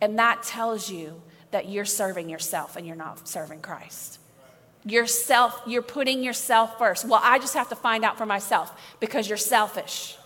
And 0.00 0.18
that 0.18 0.42
tells 0.42 0.90
you 0.90 1.22
that 1.50 1.68
you're 1.68 1.84
serving 1.84 2.28
yourself 2.28 2.76
and 2.76 2.86
you're 2.86 2.96
not 2.96 3.28
serving 3.28 3.60
Christ. 3.60 4.18
Yourself, 4.84 5.62
you're 5.66 5.82
putting 5.82 6.22
yourself 6.22 6.78
first. 6.78 7.06
Well, 7.06 7.20
I 7.22 7.38
just 7.38 7.54
have 7.54 7.68
to 7.70 7.76
find 7.76 8.04
out 8.04 8.18
for 8.18 8.26
myself 8.26 8.96
because 9.00 9.28
you're 9.28 9.38
selfish. 9.38 10.16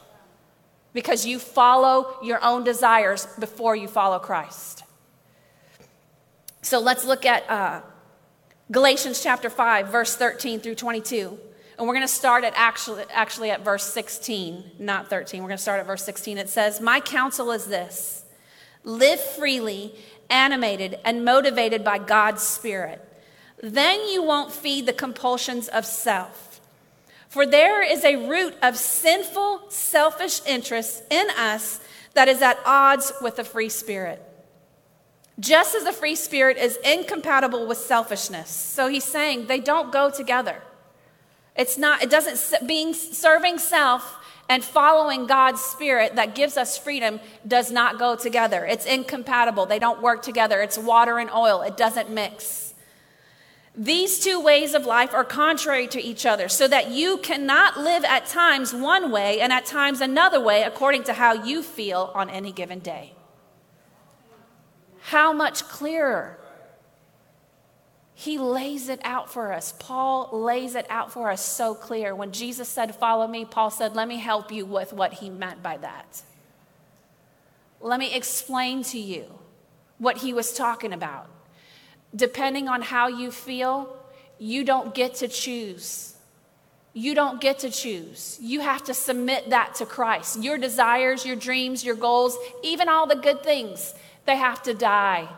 Because 0.92 1.26
you 1.26 1.38
follow 1.38 2.16
your 2.22 2.42
own 2.42 2.64
desires 2.64 3.26
before 3.38 3.76
you 3.76 3.88
follow 3.88 4.18
Christ. 4.18 4.84
So 6.62 6.80
let's 6.80 7.04
look 7.04 7.24
at 7.24 7.48
uh, 7.48 7.82
Galatians 8.70 9.22
chapter 9.22 9.48
5, 9.48 9.88
verse 9.88 10.16
13 10.16 10.60
through 10.60 10.74
22. 10.74 11.38
And 11.78 11.86
we're 11.86 11.94
going 11.94 12.06
to 12.06 12.12
start 12.12 12.42
at 12.42 12.54
actually, 12.56 13.04
actually 13.10 13.50
at 13.50 13.64
verse 13.64 13.84
16, 13.84 14.72
not 14.80 15.08
13. 15.08 15.40
We're 15.42 15.48
going 15.48 15.58
to 15.58 15.62
start 15.62 15.78
at 15.78 15.86
verse 15.86 16.04
16. 16.04 16.36
It 16.36 16.48
says, 16.48 16.80
My 16.80 16.98
counsel 16.98 17.52
is 17.52 17.66
this 17.66 18.24
live 18.82 19.20
freely, 19.20 19.94
animated, 20.28 20.98
and 21.04 21.24
motivated 21.24 21.84
by 21.84 21.98
God's 21.98 22.42
Spirit. 22.42 23.04
Then 23.62 24.08
you 24.08 24.24
won't 24.24 24.52
feed 24.52 24.86
the 24.86 24.92
compulsions 24.92 25.68
of 25.68 25.86
self. 25.86 26.60
For 27.28 27.46
there 27.46 27.82
is 27.82 28.04
a 28.04 28.28
root 28.28 28.56
of 28.60 28.76
sinful, 28.76 29.70
selfish 29.70 30.40
interests 30.46 31.02
in 31.10 31.28
us 31.36 31.80
that 32.14 32.26
is 32.26 32.42
at 32.42 32.58
odds 32.64 33.12
with 33.20 33.36
the 33.36 33.44
free 33.44 33.68
spirit. 33.68 34.22
Just 35.38 35.76
as 35.76 35.84
the 35.84 35.92
free 35.92 36.16
spirit 36.16 36.56
is 36.56 36.78
incompatible 36.84 37.66
with 37.66 37.78
selfishness. 37.78 38.50
So 38.50 38.88
he's 38.88 39.04
saying 39.04 39.46
they 39.46 39.60
don't 39.60 39.92
go 39.92 40.10
together. 40.10 40.62
It's 41.58 41.76
not, 41.76 42.02
it 42.02 42.08
doesn't, 42.08 42.66
being 42.66 42.94
serving 42.94 43.58
self 43.58 44.16
and 44.48 44.64
following 44.64 45.26
God's 45.26 45.60
spirit 45.60 46.14
that 46.14 46.34
gives 46.34 46.56
us 46.56 46.78
freedom 46.78 47.20
does 47.46 47.70
not 47.70 47.98
go 47.98 48.16
together. 48.16 48.64
It's 48.64 48.86
incompatible. 48.86 49.66
They 49.66 49.80
don't 49.80 50.00
work 50.00 50.22
together. 50.22 50.62
It's 50.62 50.78
water 50.78 51.18
and 51.18 51.30
oil, 51.30 51.60
it 51.62 51.76
doesn't 51.76 52.10
mix. 52.10 52.72
These 53.74 54.18
two 54.18 54.40
ways 54.40 54.74
of 54.74 54.86
life 54.86 55.14
are 55.14 55.24
contrary 55.24 55.86
to 55.88 56.02
each 56.02 56.26
other, 56.26 56.48
so 56.48 56.66
that 56.66 56.90
you 56.90 57.18
cannot 57.18 57.78
live 57.78 58.04
at 58.04 58.26
times 58.26 58.74
one 58.74 59.12
way 59.12 59.40
and 59.40 59.52
at 59.52 59.66
times 59.66 60.00
another 60.00 60.40
way 60.40 60.62
according 60.62 61.04
to 61.04 61.12
how 61.12 61.32
you 61.44 61.62
feel 61.62 62.10
on 62.14 62.28
any 62.28 62.50
given 62.50 62.80
day. 62.80 63.12
How 65.00 65.32
much 65.32 65.64
clearer 65.64 66.38
he 68.18 68.36
lays 68.36 68.88
it 68.88 68.98
out 69.04 69.30
for 69.30 69.52
us. 69.52 69.72
Paul 69.78 70.28
lays 70.32 70.74
it 70.74 70.86
out 70.90 71.12
for 71.12 71.30
us 71.30 71.40
so 71.40 71.72
clear. 71.72 72.16
When 72.16 72.32
Jesus 72.32 72.68
said, 72.68 72.96
Follow 72.96 73.28
me, 73.28 73.44
Paul 73.44 73.70
said, 73.70 73.94
Let 73.94 74.08
me 74.08 74.16
help 74.16 74.50
you 74.50 74.66
with 74.66 74.92
what 74.92 75.12
he 75.12 75.30
meant 75.30 75.62
by 75.62 75.76
that. 75.76 76.22
Let 77.80 78.00
me 78.00 78.12
explain 78.12 78.82
to 78.82 78.98
you 78.98 79.38
what 79.98 80.16
he 80.16 80.32
was 80.32 80.52
talking 80.52 80.92
about. 80.92 81.28
Depending 82.12 82.66
on 82.66 82.82
how 82.82 83.06
you 83.06 83.30
feel, 83.30 83.96
you 84.36 84.64
don't 84.64 84.92
get 84.96 85.14
to 85.16 85.28
choose. 85.28 86.16
You 86.94 87.14
don't 87.14 87.40
get 87.40 87.60
to 87.60 87.70
choose. 87.70 88.36
You 88.42 88.62
have 88.62 88.82
to 88.86 88.94
submit 88.94 89.50
that 89.50 89.76
to 89.76 89.86
Christ. 89.86 90.42
Your 90.42 90.58
desires, 90.58 91.24
your 91.24 91.36
dreams, 91.36 91.84
your 91.84 91.94
goals, 91.94 92.36
even 92.64 92.88
all 92.88 93.06
the 93.06 93.14
good 93.14 93.44
things, 93.44 93.94
they 94.26 94.34
have 94.34 94.60
to 94.64 94.74
die 94.74 95.28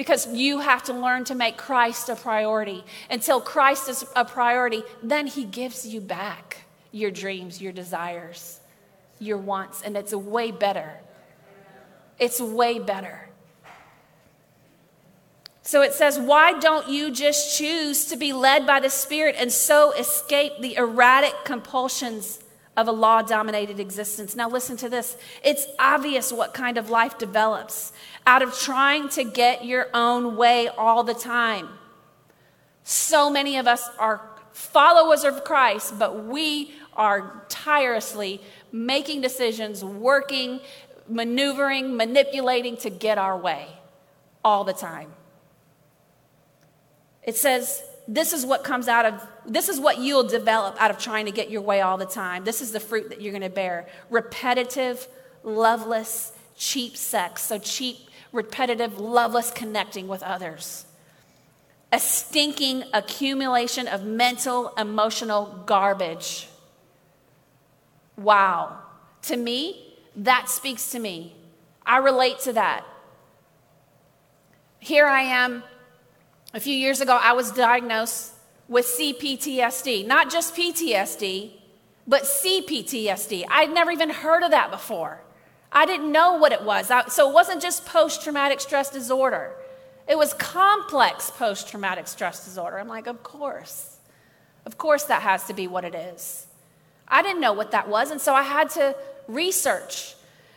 because 0.00 0.26
you 0.32 0.60
have 0.60 0.82
to 0.82 0.94
learn 0.94 1.24
to 1.24 1.34
make 1.34 1.58
Christ 1.58 2.08
a 2.08 2.16
priority. 2.16 2.82
Until 3.10 3.38
Christ 3.38 3.86
is 3.86 4.02
a 4.16 4.24
priority, 4.24 4.82
then 5.02 5.26
He 5.26 5.44
gives 5.44 5.86
you 5.86 6.00
back 6.00 6.62
your 6.90 7.10
dreams, 7.10 7.60
your 7.60 7.74
desires, 7.74 8.60
your 9.18 9.36
wants, 9.36 9.82
and 9.82 9.98
it's 9.98 10.14
way 10.14 10.52
better. 10.52 10.94
It's 12.18 12.40
way 12.40 12.78
better. 12.78 13.28
So 15.60 15.82
it 15.82 15.92
says, 15.92 16.18
Why 16.18 16.58
don't 16.58 16.88
you 16.88 17.10
just 17.10 17.58
choose 17.58 18.06
to 18.06 18.16
be 18.16 18.32
led 18.32 18.66
by 18.66 18.80
the 18.80 18.88
Spirit 18.88 19.36
and 19.38 19.52
so 19.52 19.92
escape 19.92 20.62
the 20.62 20.76
erratic 20.76 21.34
compulsions 21.44 22.38
of 22.76 22.88
a 22.88 22.92
law 22.92 23.22
dominated 23.22 23.80
existence? 23.80 24.36
Now, 24.36 24.48
listen 24.48 24.76
to 24.78 24.88
this. 24.88 25.16
It's 25.44 25.66
obvious 25.78 26.32
what 26.32 26.54
kind 26.54 26.78
of 26.78 26.90
life 26.90 27.18
develops 27.18 27.92
out 28.26 28.42
of 28.42 28.58
trying 28.58 29.08
to 29.10 29.24
get 29.24 29.64
your 29.64 29.88
own 29.92 30.36
way 30.36 30.68
all 30.68 31.02
the 31.02 31.14
time. 31.14 31.68
So 32.84 33.30
many 33.30 33.56
of 33.56 33.66
us 33.66 33.88
are 33.98 34.22
followers 34.52 35.24
of 35.24 35.44
Christ, 35.44 35.98
but 35.98 36.24
we 36.24 36.72
are 36.94 37.44
tirelessly 37.48 38.40
making 38.72 39.20
decisions, 39.20 39.84
working, 39.84 40.60
maneuvering, 41.08 41.96
manipulating 41.96 42.76
to 42.78 42.90
get 42.90 43.18
our 43.18 43.36
way 43.36 43.66
all 44.44 44.64
the 44.64 44.72
time. 44.72 45.12
It 47.22 47.36
says, 47.36 47.82
this 48.08 48.32
is 48.32 48.44
what 48.44 48.64
comes 48.64 48.88
out 48.88 49.06
of, 49.06 49.26
this 49.50 49.68
is 49.68 49.80
what 49.80 49.98
you'll 49.98 50.28
develop 50.28 50.76
out 50.80 50.92
of 50.92 50.98
trying 50.98 51.26
to 51.26 51.32
get 51.32 51.50
your 51.50 51.60
way 51.60 51.80
all 51.80 51.96
the 51.96 52.06
time. 52.06 52.44
This 52.44 52.60
is 52.60 52.70
the 52.70 52.78
fruit 52.78 53.08
that 53.10 53.20
you're 53.20 53.32
going 53.32 53.42
to 53.42 53.50
bear 53.50 53.88
repetitive, 54.08 55.08
loveless, 55.42 56.32
cheap 56.56 56.96
sex. 56.96 57.42
So, 57.42 57.58
cheap 57.58 57.98
repetitive, 58.32 59.00
loveless 59.00 59.50
connecting 59.50 60.06
with 60.06 60.22
others. 60.22 60.86
A 61.90 61.98
stinking 61.98 62.84
accumulation 62.94 63.88
of 63.88 64.04
mental, 64.04 64.68
emotional 64.78 65.64
garbage. 65.66 66.48
Wow. 68.16 68.78
To 69.22 69.36
me, 69.36 69.96
that 70.14 70.48
speaks 70.48 70.92
to 70.92 71.00
me. 71.00 71.34
I 71.84 71.96
relate 71.98 72.38
to 72.40 72.52
that. 72.52 72.84
Here 74.78 75.06
I 75.06 75.22
am. 75.22 75.64
A 76.54 76.60
few 76.60 76.74
years 76.74 77.00
ago, 77.00 77.18
I 77.20 77.32
was 77.32 77.50
diagnosed 77.50 78.34
with 78.70 78.86
CPTSD, 78.86 80.06
not 80.06 80.30
just 80.30 80.54
PTSD, 80.54 81.50
but 82.06 82.22
CPTSD. 82.22 83.44
I'd 83.50 83.74
never 83.74 83.90
even 83.90 84.10
heard 84.10 84.44
of 84.44 84.52
that 84.52 84.70
before. 84.70 85.20
I 85.72 85.84
didn't 85.86 86.10
know 86.10 86.34
what 86.34 86.52
it 86.52 86.62
was. 86.62 86.90
I, 86.90 87.08
so 87.08 87.28
it 87.28 87.34
wasn't 87.34 87.60
just 87.60 87.84
post 87.84 88.22
traumatic 88.22 88.60
stress 88.60 88.88
disorder, 88.88 89.52
it 90.08 90.16
was 90.16 90.32
complex 90.34 91.30
post 91.30 91.68
traumatic 91.68 92.08
stress 92.08 92.44
disorder. 92.44 92.78
I'm 92.78 92.88
like, 92.88 93.06
of 93.06 93.22
course. 93.22 93.98
Of 94.66 94.76
course, 94.76 95.04
that 95.04 95.22
has 95.22 95.44
to 95.44 95.54
be 95.54 95.66
what 95.66 95.84
it 95.84 95.94
is. 95.94 96.46
I 97.08 97.22
didn't 97.22 97.40
know 97.40 97.52
what 97.52 97.70
that 97.72 97.88
was, 97.88 98.10
and 98.10 98.20
so 98.20 98.34
I 98.34 98.42
had 98.42 98.70
to 98.70 98.94
research. 99.26 100.14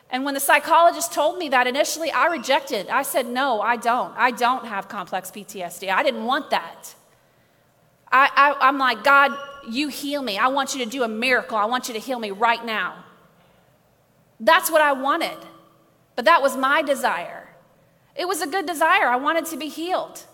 And 0.09 0.26
when 0.26 0.34
the 0.34 0.39
psychologist 0.39 1.14
told 1.14 1.38
me 1.39 1.49
that 1.49 1.66
initially, 1.66 2.11
I 2.11 2.28
rejected. 2.28 2.89
I 2.89 3.01
said, 3.01 3.28
No, 3.28 3.61
I 3.61 3.78
don't. 3.78 4.14
I 4.18 4.30
don't 4.32 4.68
have 4.68 4.88
complex 4.88 5.32
PTSD. 5.32 5.89
I 5.89 6.03
didn't 6.03 6.26
want 6.26 6.51
that. 6.51 6.93
I, 8.14 8.30
I, 8.36 8.68
I'm 8.68 8.78
like, 8.78 9.03
God, 9.03 9.32
you 9.68 9.88
heal 9.88 10.22
me. 10.22 10.38
I 10.38 10.47
want 10.47 10.76
you 10.76 10.86
to 10.86 10.89
do 10.89 11.03
a 11.03 11.07
miracle. 11.07 11.57
I 11.57 11.66
want 11.66 11.88
you 11.88 11.95
to 11.95 11.99
heal 11.99 12.20
me 12.20 12.32
right 12.32 12.64
now. 12.64 13.03
That's 14.39 14.70
what 14.70 14.82
I 14.82 14.93
wanted. 14.93 15.38
But 16.16 16.26
that 16.26 16.41
was 16.41 16.55
my 16.55 16.84
desire. 16.84 17.49
It 18.16 18.28
was 18.28 18.41
a 18.41 18.47
good 18.47 18.68
desire. 18.68 19.07
I 19.07 19.16
wanted 19.16 19.47
to 19.47 19.57
be 19.57 19.68
healed. 19.68 20.26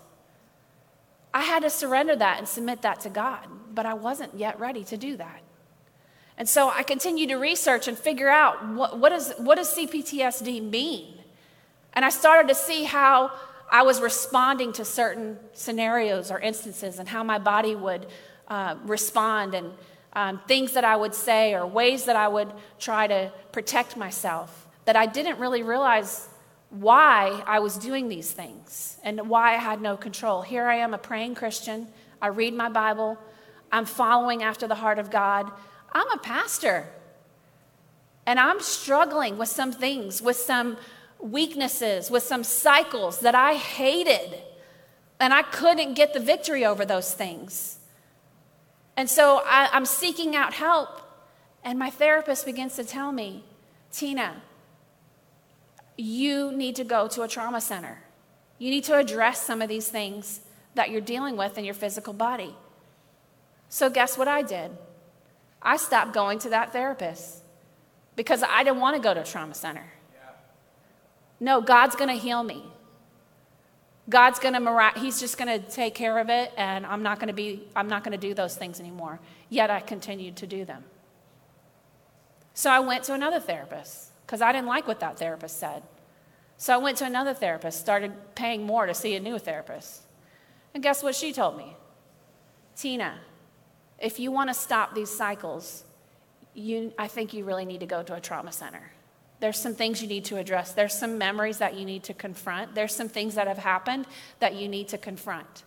I 1.32 1.42
had 1.42 1.62
to 1.62 1.70
surrender 1.70 2.14
that 2.16 2.38
and 2.38 2.46
submit 2.46 2.82
that 2.82 3.00
to 3.00 3.08
God, 3.08 3.46
but 3.72 3.86
I 3.86 3.94
wasn't 3.94 4.36
yet 4.36 4.60
ready 4.60 4.84
to 4.84 4.96
do 4.96 5.16
that. 5.16 5.40
And 6.36 6.48
so 6.48 6.70
I 6.70 6.82
continued 6.82 7.28
to 7.28 7.36
research 7.36 7.88
and 7.88 7.96
figure 7.96 8.28
out 8.28 8.66
what, 8.68 8.98
what, 8.98 9.12
is, 9.12 9.32
what 9.38 9.56
does 9.56 9.74
CPTSD 9.74 10.70
mean? 10.70 11.14
And 11.92 12.04
I 12.04 12.10
started 12.10 12.48
to 12.48 12.54
see 12.54 12.84
how 12.84 13.30
I 13.70 13.82
was 13.82 14.00
responding 14.00 14.72
to 14.74 14.84
certain 14.84 15.38
scenarios 15.52 16.30
or 16.30 16.40
instances 16.40 16.98
and 16.98 17.08
how 17.08 17.22
my 17.22 17.38
body 17.38 17.76
would 17.76 18.06
uh, 18.48 18.76
respond 18.84 19.54
and 19.54 19.72
um, 20.12 20.40
things 20.48 20.72
that 20.72 20.84
I 20.84 20.96
would 20.96 21.14
say 21.14 21.54
or 21.54 21.66
ways 21.66 22.04
that 22.06 22.16
I 22.16 22.26
would 22.26 22.52
try 22.78 23.06
to 23.06 23.32
protect 23.52 23.96
myself 23.96 24.66
that 24.84 24.96
I 24.96 25.06
didn't 25.06 25.38
really 25.38 25.62
realize 25.62 26.28
why 26.70 27.42
I 27.46 27.60
was 27.60 27.76
doing 27.76 28.08
these 28.08 28.32
things 28.32 28.98
and 29.04 29.28
why 29.28 29.54
I 29.54 29.58
had 29.58 29.80
no 29.80 29.96
control. 29.96 30.42
Here 30.42 30.66
I 30.66 30.76
am, 30.76 30.94
a 30.94 30.98
praying 30.98 31.34
Christian. 31.36 31.88
I 32.20 32.28
read 32.28 32.54
my 32.54 32.68
Bible. 32.68 33.18
I'm 33.70 33.84
following 33.84 34.42
after 34.42 34.66
the 34.66 34.74
heart 34.74 34.98
of 34.98 35.10
God. 35.10 35.50
I'm 35.92 36.10
a 36.10 36.18
pastor. 36.18 36.88
And 38.26 38.38
I'm 38.38 38.60
struggling 38.60 39.38
with 39.38 39.48
some 39.48 39.72
things, 39.72 40.22
with 40.22 40.36
some 40.36 40.76
weaknesses, 41.22 42.10
with 42.10 42.22
some 42.22 42.44
cycles 42.44 43.20
that 43.20 43.34
I 43.34 43.54
hated. 43.54 44.40
And 45.18 45.34
I 45.34 45.42
couldn't 45.42 45.94
get 45.94 46.14
the 46.14 46.20
victory 46.20 46.64
over 46.64 46.84
those 46.84 47.12
things. 47.12 47.78
And 48.96 49.08
so 49.08 49.42
I, 49.46 49.68
am 49.72 49.86
seeking 49.86 50.34
out 50.34 50.54
help, 50.54 51.00
and 51.64 51.78
my 51.78 51.90
therapist 51.90 52.44
begins 52.44 52.76
to 52.76 52.84
tell 52.84 53.12
me, 53.12 53.44
Tina, 53.92 54.42
you 55.96 56.52
need 56.52 56.76
to 56.76 56.84
go 56.84 57.08
to 57.08 57.22
a 57.22 57.28
trauma 57.28 57.60
center. 57.60 57.98
You 58.58 58.70
need 58.70 58.84
to 58.84 58.96
address 58.96 59.42
some 59.42 59.62
of 59.62 59.68
these 59.68 59.88
things 59.88 60.40
that 60.74 60.90
you're 60.90 61.00
dealing 61.00 61.36
with 61.36 61.58
in 61.58 61.64
your 61.64 61.74
physical 61.74 62.12
body. 62.12 62.54
So, 63.68 63.88
guess 63.88 64.18
what 64.18 64.28
I 64.28 64.42
did? 64.42 64.70
I 65.62 65.76
stopped 65.76 66.12
going 66.12 66.38
to 66.40 66.50
that 66.50 66.72
therapist 66.72 67.42
because 68.16 68.42
I 68.42 68.64
didn't 68.64 68.80
want 68.80 68.96
to 68.96 69.02
go 69.02 69.14
to 69.14 69.20
a 69.20 69.24
trauma 69.24 69.54
center. 69.54 69.84
No, 71.40 71.60
God's 71.60 71.96
going 71.96 72.10
to 72.10 72.22
heal 72.22 72.42
me. 72.42 72.64
God's 74.08 74.38
going 74.38 74.54
to, 74.54 74.92
he's 74.96 75.20
just 75.20 75.38
going 75.38 75.60
to 75.60 75.70
take 75.70 75.94
care 75.94 76.18
of 76.18 76.28
it, 76.28 76.52
and 76.56 76.84
I'm 76.84 77.02
not 77.02 77.18
going 77.18 77.28
to 77.28 77.34
be, 77.34 77.68
I'm 77.74 77.88
not 77.88 78.04
going 78.04 78.12
to 78.12 78.28
do 78.28 78.34
those 78.34 78.56
things 78.56 78.80
anymore. 78.80 79.20
Yet 79.48 79.70
I 79.70 79.80
continued 79.80 80.36
to 80.36 80.46
do 80.46 80.64
them. 80.64 80.84
So 82.54 82.70
I 82.70 82.80
went 82.80 83.04
to 83.04 83.14
another 83.14 83.40
therapist 83.40 84.10
because 84.26 84.42
I 84.42 84.52
didn't 84.52 84.66
like 84.66 84.86
what 84.86 85.00
that 85.00 85.18
therapist 85.18 85.58
said. 85.58 85.82
So 86.56 86.74
I 86.74 86.76
went 86.76 86.98
to 86.98 87.06
another 87.06 87.32
therapist, 87.32 87.80
started 87.80 88.12
paying 88.34 88.64
more 88.64 88.84
to 88.84 88.92
see 88.92 89.14
a 89.14 89.20
new 89.20 89.38
therapist. 89.38 90.02
And 90.74 90.82
guess 90.82 91.02
what 91.02 91.14
she 91.14 91.32
told 91.32 91.56
me? 91.56 91.76
Tina, 92.76 93.14
if 93.98 94.18
you 94.18 94.30
want 94.30 94.50
to 94.50 94.54
stop 94.54 94.94
these 94.94 95.10
cycles, 95.10 95.84
you, 96.54 96.92
I 96.98 97.08
think 97.08 97.32
you 97.32 97.44
really 97.44 97.64
need 97.64 97.80
to 97.80 97.86
go 97.86 98.02
to 98.02 98.14
a 98.14 98.20
trauma 98.20 98.52
center. 98.52 98.92
There's 99.40 99.58
some 99.58 99.74
things 99.74 100.02
you 100.02 100.08
need 100.08 100.26
to 100.26 100.36
address. 100.36 100.72
There's 100.72 100.94
some 100.94 101.16
memories 101.16 101.58
that 101.58 101.74
you 101.74 101.84
need 101.84 102.04
to 102.04 102.14
confront. 102.14 102.74
There's 102.74 102.94
some 102.94 103.08
things 103.08 103.34
that 103.34 103.48
have 103.48 103.58
happened 103.58 104.06
that 104.38 104.54
you 104.54 104.68
need 104.68 104.88
to 104.88 104.98
confront 104.98 105.64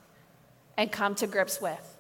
and 0.78 0.92
come 0.92 1.16
to 1.16 1.28
grips 1.28 1.60
with. 1.60 1.98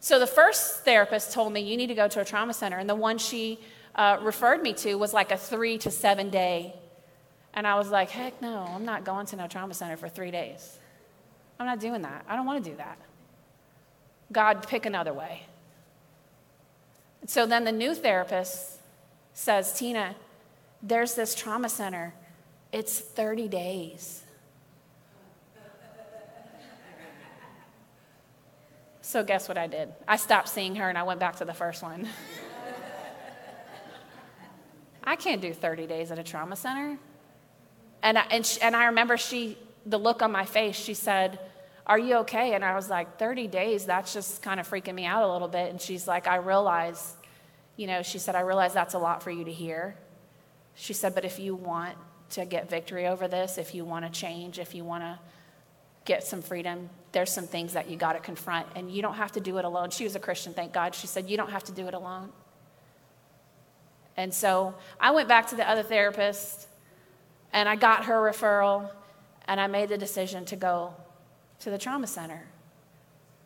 So 0.00 0.18
the 0.18 0.26
first 0.26 0.84
therapist 0.84 1.32
told 1.32 1.52
me 1.52 1.60
you 1.60 1.76
need 1.76 1.88
to 1.88 1.94
go 1.94 2.08
to 2.08 2.20
a 2.20 2.24
trauma 2.24 2.54
center, 2.54 2.78
and 2.78 2.88
the 2.88 2.94
one 2.94 3.18
she 3.18 3.58
uh, 3.94 4.18
referred 4.22 4.62
me 4.62 4.72
to 4.74 4.94
was 4.94 5.12
like 5.12 5.32
a 5.32 5.36
three 5.36 5.78
to 5.78 5.90
seven 5.90 6.30
day. 6.30 6.74
And 7.52 7.66
I 7.66 7.76
was 7.76 7.88
like, 7.88 8.10
heck 8.10 8.40
no, 8.40 8.66
I'm 8.68 8.84
not 8.84 9.04
going 9.04 9.26
to 9.26 9.36
no 9.36 9.48
trauma 9.48 9.74
center 9.74 9.96
for 9.96 10.08
three 10.08 10.30
days. 10.30 10.78
I'm 11.58 11.66
not 11.66 11.80
doing 11.80 12.02
that. 12.02 12.24
I 12.28 12.36
don't 12.36 12.46
want 12.46 12.62
to 12.62 12.70
do 12.70 12.76
that. 12.76 12.98
God, 14.30 14.66
pick 14.68 14.86
another 14.86 15.12
way. 15.12 15.46
So 17.26 17.46
then 17.46 17.64
the 17.64 17.72
new 17.72 17.94
therapist 17.94 18.75
says, 19.36 19.74
Tina, 19.74 20.16
there's 20.82 21.14
this 21.14 21.34
trauma 21.34 21.68
center. 21.68 22.14
It's 22.72 22.98
30 22.98 23.48
days. 23.48 24.24
So, 29.02 29.22
guess 29.22 29.46
what 29.46 29.58
I 29.58 29.66
did? 29.66 29.92
I 30.08 30.16
stopped 30.16 30.48
seeing 30.48 30.76
her 30.76 30.88
and 30.88 30.96
I 30.96 31.02
went 31.02 31.20
back 31.20 31.36
to 31.36 31.44
the 31.44 31.52
first 31.52 31.82
one. 31.82 32.08
I 35.04 35.16
can't 35.16 35.42
do 35.42 35.52
30 35.52 35.86
days 35.86 36.10
at 36.10 36.18
a 36.18 36.24
trauma 36.24 36.56
center. 36.56 36.98
And 38.02 38.18
I, 38.18 38.22
and, 38.30 38.44
she, 38.44 38.60
and 38.62 38.74
I 38.74 38.86
remember 38.86 39.18
she, 39.18 39.58
the 39.84 39.98
look 39.98 40.22
on 40.22 40.32
my 40.32 40.46
face, 40.46 40.76
she 40.76 40.94
said, 40.94 41.38
Are 41.86 41.98
you 41.98 42.16
okay? 42.16 42.54
And 42.54 42.64
I 42.64 42.74
was 42.74 42.88
like, 42.88 43.18
30 43.18 43.48
days, 43.48 43.84
that's 43.84 44.14
just 44.14 44.42
kind 44.42 44.58
of 44.58 44.68
freaking 44.68 44.94
me 44.94 45.04
out 45.04 45.22
a 45.22 45.30
little 45.30 45.46
bit. 45.46 45.70
And 45.70 45.80
she's 45.80 46.08
like, 46.08 46.26
I 46.26 46.36
realize, 46.36 47.14
you 47.76 47.86
know, 47.86 48.02
she 48.02 48.18
said, 48.18 48.34
I 48.34 48.40
realize 48.40 48.72
that's 48.72 48.94
a 48.94 48.98
lot 48.98 49.22
for 49.22 49.30
you 49.30 49.44
to 49.44 49.52
hear. 49.52 49.96
She 50.74 50.92
said, 50.92 51.14
But 51.14 51.24
if 51.24 51.38
you 51.38 51.54
want 51.54 51.96
to 52.30 52.44
get 52.44 52.68
victory 52.68 53.06
over 53.06 53.28
this, 53.28 53.58
if 53.58 53.74
you 53.74 53.84
want 53.84 54.04
to 54.04 54.10
change, 54.10 54.58
if 54.58 54.74
you 54.74 54.84
want 54.84 55.02
to 55.04 55.18
get 56.04 56.24
some 56.24 56.42
freedom, 56.42 56.88
there's 57.12 57.30
some 57.30 57.46
things 57.46 57.72
that 57.74 57.90
you 57.90 57.96
got 57.96 58.12
to 58.14 58.20
confront, 58.20 58.66
and 58.74 58.90
you 58.90 59.02
don't 59.02 59.14
have 59.14 59.32
to 59.32 59.40
do 59.40 59.58
it 59.58 59.64
alone. 59.64 59.90
She 59.90 60.04
was 60.04 60.16
a 60.16 60.20
Christian, 60.20 60.54
thank 60.54 60.72
God. 60.72 60.94
She 60.94 61.06
said, 61.06 61.28
You 61.28 61.36
don't 61.36 61.50
have 61.50 61.64
to 61.64 61.72
do 61.72 61.86
it 61.86 61.94
alone. 61.94 62.30
And 64.16 64.32
so 64.32 64.74
I 64.98 65.10
went 65.10 65.28
back 65.28 65.48
to 65.48 65.56
the 65.56 65.68
other 65.68 65.82
therapist 65.82 66.68
and 67.52 67.68
I 67.68 67.76
got 67.76 68.06
her 68.06 68.14
referral 68.14 68.90
and 69.46 69.60
I 69.60 69.66
made 69.66 69.90
the 69.90 69.98
decision 69.98 70.44
to 70.46 70.56
go 70.56 70.94
to 71.60 71.70
the 71.70 71.78
trauma 71.78 72.06
center. 72.06 72.42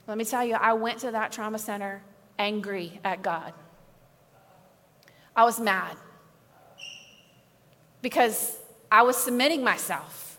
Let 0.06 0.16
me 0.16 0.24
tell 0.24 0.44
you, 0.44 0.54
I 0.54 0.72
went 0.74 1.00
to 1.00 1.10
that 1.10 1.32
trauma 1.32 1.58
center 1.58 2.02
angry 2.38 3.00
at 3.04 3.22
God. 3.22 3.52
I 5.34 5.44
was 5.44 5.60
mad 5.60 5.96
because 8.02 8.58
I 8.90 9.02
was 9.02 9.16
submitting 9.16 9.62
myself. 9.62 10.38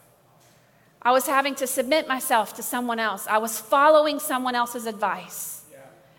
I 1.02 1.12
was 1.12 1.26
having 1.26 1.56
to 1.56 1.68
submit 1.68 2.08
myself 2.08 2.56
to 2.56 2.64
someone 2.64 3.00
else. 3.00 3.26
I 3.28 3.40
was 3.40 3.60
following 3.60 4.20
someone 4.20 4.56
else's 4.56 4.86
advice. 4.86 5.64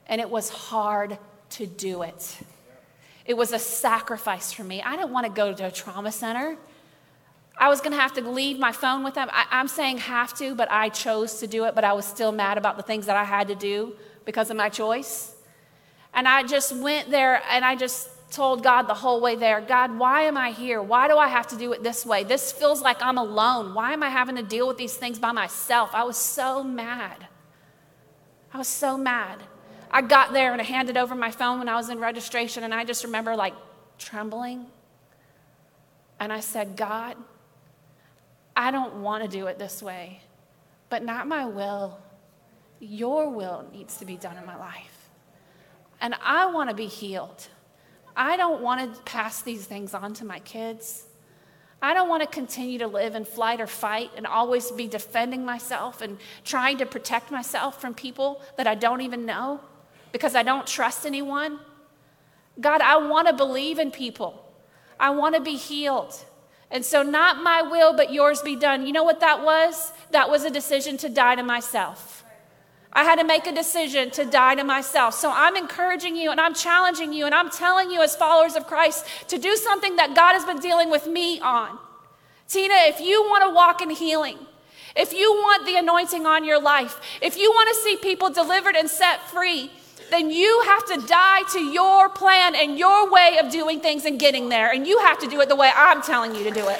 And 0.07 0.21
it 0.21 0.29
was 0.29 0.51
hard 0.51 1.19
to 1.51 1.67
do 1.67 2.03
it. 2.03 2.39
It 3.25 3.35
was 3.35 3.53
a 3.53 3.59
sacrifice 3.59 4.53
for 4.53 4.65
me. 4.65 4.83
I 4.83 4.97
didn't 4.97 5.13
want 5.13 5.27
to 5.27 5.33
go 5.33 5.55
to 5.55 5.67
a 5.67 5.71
trauma 5.71 6.11
center. 6.11 6.57
I 7.57 7.69
was 7.69 7.81
going 7.81 7.93
to 7.93 8.01
have 8.01 8.13
to 8.15 8.29
leave 8.29 8.59
my 8.59 8.73
phone 8.73 9.05
with 9.05 9.15
them. 9.15 9.29
I, 9.31 9.47
am 9.53 9.69
saying 9.69 9.99
have 9.99 10.37
to, 10.39 10.55
but 10.55 10.71
I 10.71 10.89
chose 10.89 11.39
to 11.41 11.47
do 11.47 11.65
it, 11.65 11.75
but 11.75 11.85
I 11.85 11.93
was 11.93 12.05
still 12.05 12.33
mad 12.33 12.59
about 12.59 12.77
the 12.77 12.83
things 12.83 13.07
that 13.07 13.17
I 13.17 13.25
had 13.25 13.49
to 13.49 13.55
do 13.55 13.95
because 14.25 14.51
of 14.51 14.57
my 14.57 14.69
choice. 14.69 15.35
And 16.15 16.27
I 16.27 16.43
just 16.43 16.75
went 16.75 17.11
there 17.11 17.41
and 17.49 17.65
I 17.65 17.77
just 17.77 18.09
told 18.33 18.63
God 18.63 18.83
the 18.83 18.95
whole 18.95 19.21
way 19.21 19.37
there 19.37 19.61
God, 19.61 19.97
why 19.97 20.23
am 20.23 20.37
I 20.37 20.51
here? 20.51 20.83
Why 20.83 21.07
do 21.07 21.17
I 21.17 21.29
have 21.29 21.47
to 21.49 21.57
do 21.57 21.73
it 21.73 21.83
this 21.83 22.05
way? 22.05 22.25
This 22.25 22.51
feels 22.51 22.83
like 22.83 23.01
I'm 23.01 23.19
alone. 23.19 23.75
Why 23.75 23.93
am 23.93 24.03
I 24.03 24.09
having 24.09 24.37
to 24.37 24.43
deal 24.43 24.67
with 24.67 24.79
these 24.79 24.95
things 24.95 25.19
by 25.19 25.33
myself? 25.33 25.91
I 25.93 26.05
was 26.05 26.17
so 26.17 26.65
mad. 26.65 27.29
I 28.53 28.59
was 28.59 28.69
so 28.69 28.99
mad. 28.99 29.43
I 29.91 30.03
got 30.03 30.33
there 30.33 30.53
and 30.53 30.61
I 30.61 30.65
handed 30.65 30.97
over 30.97 31.15
my 31.15 31.31
phone 31.31 31.59
when 31.59 31.69
I 31.69 31.77
was 31.77 31.91
in 31.91 31.99
registration, 31.99 32.65
and 32.65 32.75
I 32.75 32.85
just 32.85 33.05
remember 33.05 33.37
like 33.37 33.55
trembling. 33.99 34.67
And 36.19 36.33
I 36.33 36.41
said, 36.41 36.77
God, 36.77 37.17
I 38.57 38.71
don't 38.71 39.03
want 39.03 39.23
to 39.23 39.29
do 39.29 39.47
it 39.47 39.59
this 39.59 39.83
way, 39.83 40.21
but 40.89 41.05
not 41.05 41.27
my 41.27 41.45
will. 41.47 41.99
Your 42.81 43.29
will 43.29 43.67
needs 43.73 43.99
to 43.99 44.05
be 44.05 44.17
done 44.17 44.37
in 44.37 44.47
my 44.47 44.57
life. 44.57 45.11
And 46.01 46.15
I 46.23 46.47
want 46.47 46.71
to 46.71 46.75
be 46.75 46.87
healed. 46.87 47.49
I 48.17 48.37
don't 48.37 48.63
want 48.63 48.95
to 48.95 49.03
pass 49.03 49.43
these 49.43 49.65
things 49.65 49.95
on 49.95 50.15
to 50.15 50.25
my 50.25 50.39
kids. 50.41 51.05
I 51.81 51.95
don't 51.95 52.09
want 52.09 52.23
to 52.23 52.29
continue 52.29 52.79
to 52.79 52.87
live 52.87 53.17
in 53.17 53.25
flight 53.25 53.61
or 53.61 53.67
fight 53.67 54.11
and 54.17 54.27
always 54.27 54.71
be 54.71 54.87
defending 54.87 55.45
myself 55.45 56.01
and 56.01 56.19
trying 56.45 56.79
to 56.79 56.87
protect 56.87 57.33
myself 57.33 57.81
from 57.81 57.93
people 57.95 58.41
that 58.57 58.69
I 58.69 58.77
don't 58.77 59.01
even 59.01 59.27
know 59.27 59.61
because 60.13 60.37
I 60.37 60.45
don't 60.45 60.67
trust 60.67 61.05
anyone. 61.05 61.59
God, 62.61 62.83
I 62.83 62.99
want 62.99 63.27
to 63.27 63.35
believe 63.35 63.81
in 63.81 63.91
people. 63.91 64.47
I 65.01 65.11
want 65.11 65.35
to 65.35 65.41
be 65.41 65.57
healed. 65.57 66.15
And 66.71 66.85
so, 66.85 67.03
not 67.03 67.43
my 67.43 67.63
will, 67.63 67.95
but 67.95 68.13
yours 68.13 68.41
be 68.41 68.57
done. 68.57 68.87
You 68.87 68.93
know 68.93 69.05
what 69.05 69.21
that 69.21 69.43
was? 69.43 69.93
That 70.11 70.31
was 70.31 70.45
a 70.45 70.51
decision 70.51 70.97
to 70.99 71.09
die 71.09 71.35
to 71.35 71.43
myself. 71.43 72.22
I 72.93 73.05
had 73.05 73.17
to 73.17 73.25
make 73.25 73.47
a 73.47 73.53
decision 73.53 74.11
to 74.13 74.25
die 74.25 74.55
to 74.55 74.65
myself. 74.65 75.15
So, 75.15 75.31
I'm 75.33 75.57
encouraging 75.57 76.17
you 76.17 76.31
and 76.31 76.41
I'm 76.41 76.55
challenging 76.55 77.13
you 77.13 77.27
and 77.27 77.35
I'm 77.35 77.51
telling 77.51 77.91
you, 77.91 78.03
as 78.03 78.15
followers 78.15 78.55
of 78.55 78.67
Christ, 78.67 79.07
to 79.29 79.39
do 79.39 79.57
something 79.57 79.97
that 79.97 80.15
God 80.15 80.35
has 80.35 80.45
been 80.45 80.59
dealing 80.59 80.91
with 80.91 81.07
me 81.07 81.41
on. 81.41 81.79
Tina, 82.49 82.75
if 82.81 83.01
you 83.01 83.23
want 83.23 83.45
to 83.45 83.55
walk 83.55 83.81
in 83.81 83.91
healing, 83.91 84.39
if 84.95 85.15
you 85.15 85.33
want 85.33 85.65
the 85.65 85.77
anointing 85.77 86.27
on 86.27 86.45
your 86.45 86.61
life, 86.61 87.01
if 87.23 87.39
you 87.39 87.51
want 87.51 87.69
to 87.75 87.83
see 87.83 87.97
people 87.97 88.29
delivered 88.29 88.77
and 88.77 88.91
set 88.91 89.23
free, 89.31 89.71
then 90.11 90.31
you 90.31 90.63
have 90.67 90.85
to 90.87 91.07
die 91.07 91.43
to 91.53 91.61
your 91.61 92.11
plan 92.11 92.55
and 92.55 92.79
your 92.79 93.11
way 93.11 93.39
of 93.43 93.51
doing 93.51 93.81
things 93.81 94.05
and 94.05 94.21
getting 94.21 94.51
there. 94.51 94.71
And 94.71 94.87
you 94.87 94.99
have 94.99 95.19
to 95.21 95.27
do 95.27 95.41
it 95.41 95.49
the 95.49 95.57
way 95.57 95.71
I'm 95.75 96.03
telling 96.03 96.35
you 96.35 96.45
to 96.45 96.51
do 96.51 96.69
it. 96.69 96.79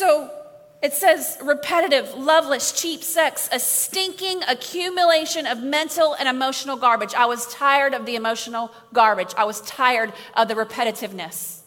So 0.00 0.30
it 0.82 0.94
says 0.94 1.36
repetitive, 1.42 2.14
loveless, 2.14 2.72
cheap 2.72 3.02
sex, 3.02 3.50
a 3.52 3.60
stinking 3.60 4.42
accumulation 4.48 5.46
of 5.46 5.62
mental 5.62 6.14
and 6.14 6.26
emotional 6.26 6.78
garbage. 6.78 7.12
I 7.12 7.26
was 7.26 7.46
tired 7.52 7.92
of 7.92 8.06
the 8.06 8.16
emotional 8.16 8.70
garbage. 8.94 9.34
I 9.36 9.44
was 9.44 9.60
tired 9.60 10.14
of 10.32 10.48
the 10.48 10.54
repetitiveness. 10.54 11.60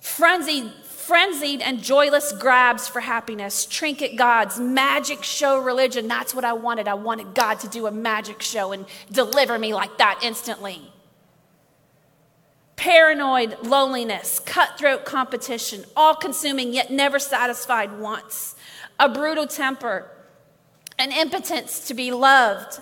Frenzied 0.00 0.72
frenzied 0.84 1.60
and 1.60 1.82
joyless 1.82 2.32
grabs 2.32 2.88
for 2.88 3.00
happiness, 3.00 3.66
trinket 3.66 4.16
gods, 4.16 4.58
magic 4.58 5.22
show 5.22 5.60
religion. 5.60 6.08
That's 6.08 6.34
what 6.34 6.46
I 6.46 6.54
wanted. 6.54 6.88
I 6.88 6.94
wanted 6.94 7.34
God 7.34 7.60
to 7.60 7.68
do 7.68 7.86
a 7.86 7.92
magic 7.92 8.40
show 8.40 8.72
and 8.72 8.86
deliver 9.12 9.58
me 9.58 9.74
like 9.74 9.98
that 9.98 10.18
instantly. 10.22 10.80
Paranoid 12.76 13.58
loneliness, 13.62 14.38
cutthroat 14.38 15.04
competition, 15.04 15.84
all 15.96 16.14
consuming 16.14 16.72
yet 16.72 16.90
never 16.90 17.18
satisfied 17.18 17.98
wants, 17.98 18.54
a 18.98 19.08
brutal 19.08 19.46
temper, 19.46 20.10
an 20.98 21.10
impotence 21.10 21.88
to 21.88 21.94
be 21.94 22.12
loved, 22.12 22.80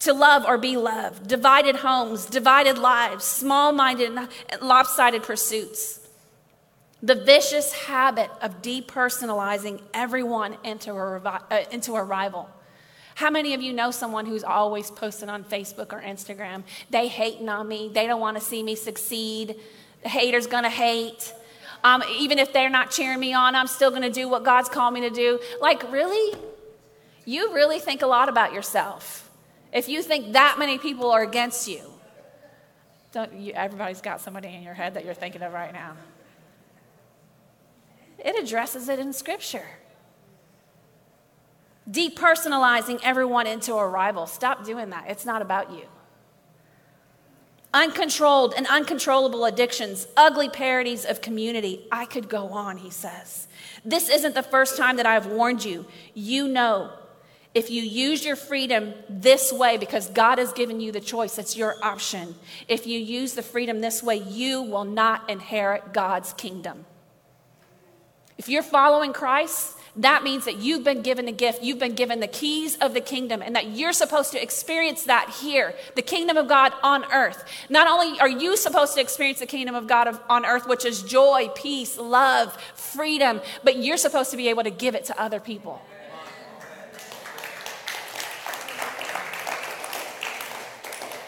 to 0.00 0.12
love 0.12 0.44
or 0.44 0.56
be 0.56 0.76
loved, 0.76 1.26
divided 1.26 1.76
homes, 1.76 2.26
divided 2.26 2.78
lives, 2.78 3.24
small 3.24 3.72
minded, 3.72 4.16
lopsided 4.62 5.22
pursuits 5.22 6.08
the 7.02 7.14
vicious 7.14 7.72
habit 7.72 8.30
of 8.42 8.60
depersonalizing 8.60 9.80
everyone 9.94 10.56
into 10.64 10.92
a, 10.92 11.18
uh, 11.18 11.64
into 11.70 11.94
a 11.94 12.02
rival. 12.02 12.48
How 13.18 13.30
many 13.30 13.52
of 13.52 13.60
you 13.60 13.72
know 13.72 13.90
someone 13.90 14.26
who's 14.26 14.44
always 14.44 14.92
posting 14.92 15.28
on 15.28 15.42
Facebook 15.42 15.92
or 15.92 16.00
Instagram? 16.00 16.62
They 16.88 17.08
hating 17.08 17.48
on 17.48 17.66
me. 17.66 17.90
They 17.92 18.06
don't 18.06 18.20
want 18.20 18.36
to 18.36 18.40
see 18.40 18.62
me 18.62 18.76
succeed. 18.76 19.56
The 20.04 20.08
hater's 20.08 20.46
gonna 20.46 20.70
hate. 20.70 21.34
Um, 21.82 22.04
even 22.16 22.38
if 22.38 22.52
they're 22.52 22.70
not 22.70 22.92
cheering 22.92 23.18
me 23.18 23.34
on, 23.34 23.56
I'm 23.56 23.66
still 23.66 23.90
gonna 23.90 24.08
do 24.08 24.28
what 24.28 24.44
God's 24.44 24.68
called 24.68 24.94
me 24.94 25.00
to 25.00 25.10
do. 25.10 25.40
Like, 25.60 25.90
really? 25.90 26.38
You 27.24 27.52
really 27.52 27.80
think 27.80 28.02
a 28.02 28.06
lot 28.06 28.28
about 28.28 28.52
yourself. 28.52 29.28
If 29.72 29.88
you 29.88 30.00
think 30.00 30.34
that 30.34 30.54
many 30.56 30.78
people 30.78 31.10
are 31.10 31.24
against 31.24 31.66
you, 31.66 31.82
don't 33.10 33.32
you, 33.34 33.52
everybody's 33.52 34.00
got 34.00 34.20
somebody 34.20 34.54
in 34.54 34.62
your 34.62 34.74
head 34.74 34.94
that 34.94 35.04
you're 35.04 35.12
thinking 35.12 35.42
of 35.42 35.52
right 35.52 35.72
now. 35.72 35.94
It 38.20 38.40
addresses 38.40 38.88
it 38.88 39.00
in 39.00 39.12
Scripture. 39.12 39.66
Depersonalizing 41.90 43.00
everyone 43.02 43.46
into 43.46 43.74
a 43.74 43.88
rival. 43.88 44.26
Stop 44.26 44.64
doing 44.64 44.90
that. 44.90 45.06
It's 45.08 45.24
not 45.24 45.42
about 45.42 45.72
you. 45.72 45.84
Uncontrolled 47.72 48.54
and 48.56 48.66
uncontrollable 48.66 49.44
addictions, 49.44 50.06
ugly 50.16 50.48
parodies 50.48 51.04
of 51.04 51.20
community. 51.20 51.86
I 51.92 52.06
could 52.06 52.28
go 52.28 52.48
on, 52.48 52.78
he 52.78 52.90
says. 52.90 53.46
This 53.84 54.08
isn't 54.08 54.34
the 54.34 54.42
first 54.42 54.76
time 54.76 54.96
that 54.96 55.06
I've 55.06 55.26
warned 55.26 55.64
you. 55.64 55.86
You 56.14 56.48
know, 56.48 56.90
if 57.54 57.70
you 57.70 57.82
use 57.82 58.24
your 58.24 58.36
freedom 58.36 58.94
this 59.08 59.52
way, 59.52 59.76
because 59.76 60.08
God 60.08 60.38
has 60.38 60.52
given 60.52 60.80
you 60.80 60.92
the 60.92 61.00
choice, 61.00 61.38
it's 61.38 61.56
your 61.56 61.76
option. 61.82 62.34
If 62.68 62.86
you 62.86 62.98
use 62.98 63.34
the 63.34 63.42
freedom 63.42 63.80
this 63.80 64.02
way, 64.02 64.16
you 64.16 64.62
will 64.62 64.84
not 64.84 65.28
inherit 65.28 65.92
God's 65.92 66.32
kingdom. 66.34 66.84
If 68.36 68.48
you're 68.48 68.62
following 68.62 69.12
Christ, 69.12 69.77
that 69.98 70.22
means 70.22 70.44
that 70.44 70.58
you've 70.58 70.84
been 70.84 71.02
given 71.02 71.26
a 71.28 71.32
gift. 71.32 71.62
You've 71.62 71.78
been 71.78 71.94
given 71.94 72.20
the 72.20 72.28
keys 72.28 72.76
of 72.80 72.94
the 72.94 73.00
kingdom, 73.00 73.42
and 73.42 73.54
that 73.56 73.66
you're 73.66 73.92
supposed 73.92 74.32
to 74.32 74.42
experience 74.42 75.04
that 75.04 75.30
here, 75.40 75.74
the 75.96 76.02
kingdom 76.02 76.36
of 76.36 76.48
God 76.48 76.72
on 76.82 77.04
earth. 77.12 77.44
Not 77.68 77.88
only 77.88 78.18
are 78.20 78.28
you 78.28 78.56
supposed 78.56 78.94
to 78.94 79.00
experience 79.00 79.40
the 79.40 79.46
kingdom 79.46 79.74
of 79.74 79.86
God 79.86 80.18
on 80.28 80.46
earth, 80.46 80.66
which 80.68 80.84
is 80.84 81.02
joy, 81.02 81.50
peace, 81.54 81.98
love, 81.98 82.56
freedom, 82.74 83.40
but 83.64 83.76
you're 83.76 83.96
supposed 83.96 84.30
to 84.30 84.36
be 84.36 84.48
able 84.48 84.62
to 84.62 84.70
give 84.70 84.94
it 84.94 85.04
to 85.06 85.20
other 85.20 85.40
people. 85.40 85.82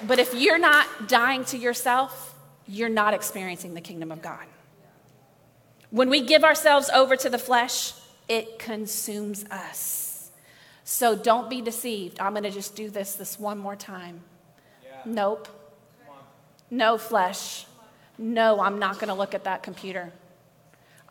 But 0.06 0.18
if 0.18 0.32
you're 0.34 0.58
not 0.58 1.08
dying 1.08 1.44
to 1.46 1.58
yourself, 1.58 2.34
you're 2.66 2.88
not 2.88 3.14
experiencing 3.14 3.74
the 3.74 3.80
kingdom 3.80 4.10
of 4.12 4.22
God. 4.22 4.46
When 5.90 6.08
we 6.08 6.20
give 6.20 6.44
ourselves 6.44 6.88
over 6.88 7.16
to 7.16 7.28
the 7.28 7.38
flesh, 7.38 7.92
it 8.30 8.60
consumes 8.60 9.44
us. 9.50 10.30
So 10.84 11.16
don't 11.16 11.50
be 11.50 11.60
deceived. 11.60 12.20
I'm 12.20 12.32
going 12.32 12.44
to 12.44 12.50
just 12.50 12.76
do 12.76 12.88
this 12.88 13.16
this 13.16 13.38
one 13.38 13.58
more 13.58 13.76
time. 13.76 14.20
Yeah. 14.82 14.90
Nope. 15.04 15.48
No 16.70 16.96
flesh. 16.96 17.66
No, 18.16 18.60
I'm 18.60 18.78
not 18.78 18.94
going 18.94 19.08
to 19.08 19.14
look 19.14 19.34
at 19.34 19.44
that 19.44 19.64
computer. 19.64 20.12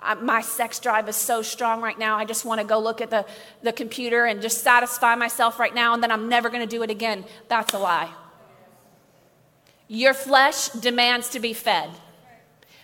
I, 0.01 0.13
my 0.13 0.39
sex 0.39 0.79
drive 0.79 1.09
is 1.09 1.17
so 1.17 1.41
strong 1.41 1.81
right 1.81 1.99
now. 1.99 2.15
I 2.15 2.23
just 2.23 2.45
want 2.45 2.61
to 2.61 2.65
go 2.67 2.79
look 2.79 3.01
at 3.01 3.09
the, 3.09 3.25
the 3.63 3.73
computer 3.73 4.25
and 4.25 4.41
just 4.41 4.63
satisfy 4.63 5.15
myself 5.15 5.59
right 5.59 5.75
now, 5.75 5.93
and 5.93 6.01
then 6.01 6.11
I'm 6.11 6.29
never 6.29 6.49
going 6.49 6.61
to 6.61 6.69
do 6.77 6.83
it 6.83 6.89
again. 6.89 7.25
That's 7.49 7.73
a 7.73 7.79
lie. 7.79 8.09
Your 9.89 10.13
flesh 10.13 10.69
demands 10.69 11.29
to 11.29 11.41
be 11.41 11.51
fed. 11.51 11.89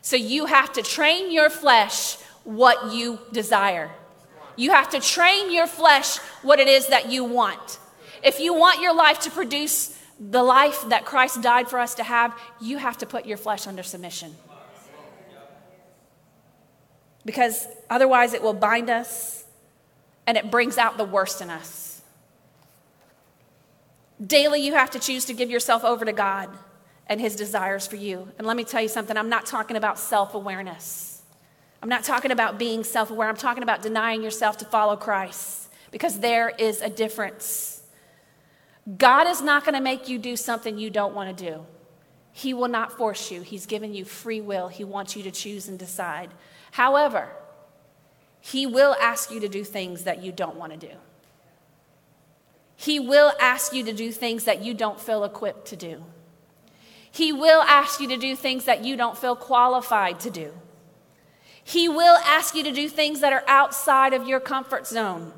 So 0.02 0.18
you 0.18 0.48
have 0.48 0.74
to 0.74 0.82
train 0.82 1.32
your 1.32 1.50
flesh 1.50 2.18
what 2.44 2.94
you 2.94 3.20
desire. 3.32 3.92
You 4.56 4.72
have 4.72 4.90
to 4.90 5.00
train 5.00 5.54
your 5.54 5.68
flesh 5.68 6.18
what 6.42 6.60
it 6.60 6.68
is 6.68 6.88
that 6.88 7.12
you 7.12 7.24
want. 7.24 7.80
If 8.24 8.40
you 8.40 8.54
want 8.54 8.82
your 8.82 8.96
life 8.96 9.20
to 9.22 9.32
produce 9.32 9.98
the 10.20 10.42
life 10.42 10.88
that 10.90 11.06
Christ 11.06 11.42
died 11.42 11.70
for 11.70 11.80
us 11.80 11.96
to 11.96 12.04
have, 12.04 12.38
you 12.62 12.78
have 12.78 12.98
to 13.00 13.06
put 13.06 13.26
your 13.26 13.38
flesh 13.38 13.68
under 13.68 13.84
submission. 13.84 14.36
Because 17.26 17.68
otherwise, 17.90 18.34
it 18.34 18.42
will 18.42 18.54
bind 18.54 18.90
us 18.90 19.44
and 20.28 20.38
it 20.38 20.52
brings 20.52 20.78
out 20.78 20.98
the 20.98 21.04
worst 21.04 21.42
in 21.42 21.50
us. 21.50 22.02
Daily, 24.26 24.62
you 24.62 24.74
have 24.74 24.92
to 24.92 25.00
choose 25.00 25.26
to 25.26 25.34
give 25.34 25.50
yourself 25.50 25.84
over 25.84 26.06
to 26.06 26.14
God 26.14 26.50
and 27.08 27.20
His 27.20 27.36
desires 27.36 27.86
for 27.86 27.96
you. 27.96 28.30
And 28.38 28.48
let 28.48 28.56
me 28.56 28.64
tell 28.64 28.82
you 28.82 28.88
something 28.88 29.18
I'm 29.18 29.30
not 29.30 29.46
talking 29.46 29.76
about 29.76 30.00
self 30.00 30.34
awareness. 30.34 31.15
I'm 31.82 31.90
not 31.90 32.04
talking 32.04 32.32
about 32.32 32.58
being 32.58 32.84
self 32.84 33.12
aware, 33.12 33.30
I'm 33.30 33.38
talking 33.38 33.64
about 33.64 33.82
denying 33.82 34.24
yourself 34.24 34.58
to 34.58 34.66
follow 34.66 34.96
Christ 34.96 35.70
because 35.92 36.20
there 36.20 36.50
is 36.50 36.82
a 36.82 36.90
difference. 36.90 37.84
God 38.98 39.28
is 39.28 39.42
not 39.42 39.64
going 39.64 39.76
to 39.76 39.82
make 39.82 40.08
you 40.08 40.20
do 40.20 40.36
something 40.36 40.78
you 40.78 40.90
don't 40.90 41.16
want 41.16 41.36
to 41.36 41.52
do. 41.52 41.66
He 42.32 42.54
will 42.54 42.68
not 42.68 42.92
force 42.98 43.32
you. 43.32 43.42
He's 43.42 43.66
given 43.66 43.94
you 43.94 44.06
free 44.06 44.42
will. 44.42 44.68
He 44.68 44.84
wants 44.84 45.16
you 45.16 45.24
to 45.24 45.32
choose 45.32 45.68
and 45.68 45.80
decide. 45.80 46.32
However, 46.72 47.30
He 48.42 48.68
will 48.68 48.96
ask 49.02 49.32
you 49.32 49.40
to 49.40 49.48
do 49.48 49.64
things 49.64 50.04
that 50.04 50.22
you 50.22 50.32
don't 50.32 50.58
want 50.58 50.74
to 50.74 50.78
do. 50.78 50.94
He 52.76 53.00
will 53.00 53.32
ask 53.40 53.74
you 53.74 53.84
to 53.86 53.94
do 53.94 54.12
things 54.12 54.44
that 54.44 54.62
you 54.62 54.74
don't 54.74 55.00
feel 55.00 55.24
equipped 55.24 55.68
to 55.68 55.76
do. 55.76 56.04
He 57.10 57.32
will 57.32 57.62
ask 57.62 58.02
you 58.02 58.10
to 58.10 58.18
do 58.18 58.36
things 58.36 58.66
that 58.66 58.84
you 58.84 58.98
don't 58.98 59.18
feel 59.18 59.38
qualified 59.38 60.20
to 60.20 60.30
do. 60.30 60.52
He 61.68 61.90
will 61.90 62.18
ask 62.18 62.54
you 62.54 62.64
to 62.64 62.72
do 62.72 62.88
things 62.88 63.22
that 63.22 63.34
are 63.34 63.44
outside 63.48 64.14
of 64.14 64.28
your 64.28 64.40
comfort 64.40 64.86
zone. 64.86 65.34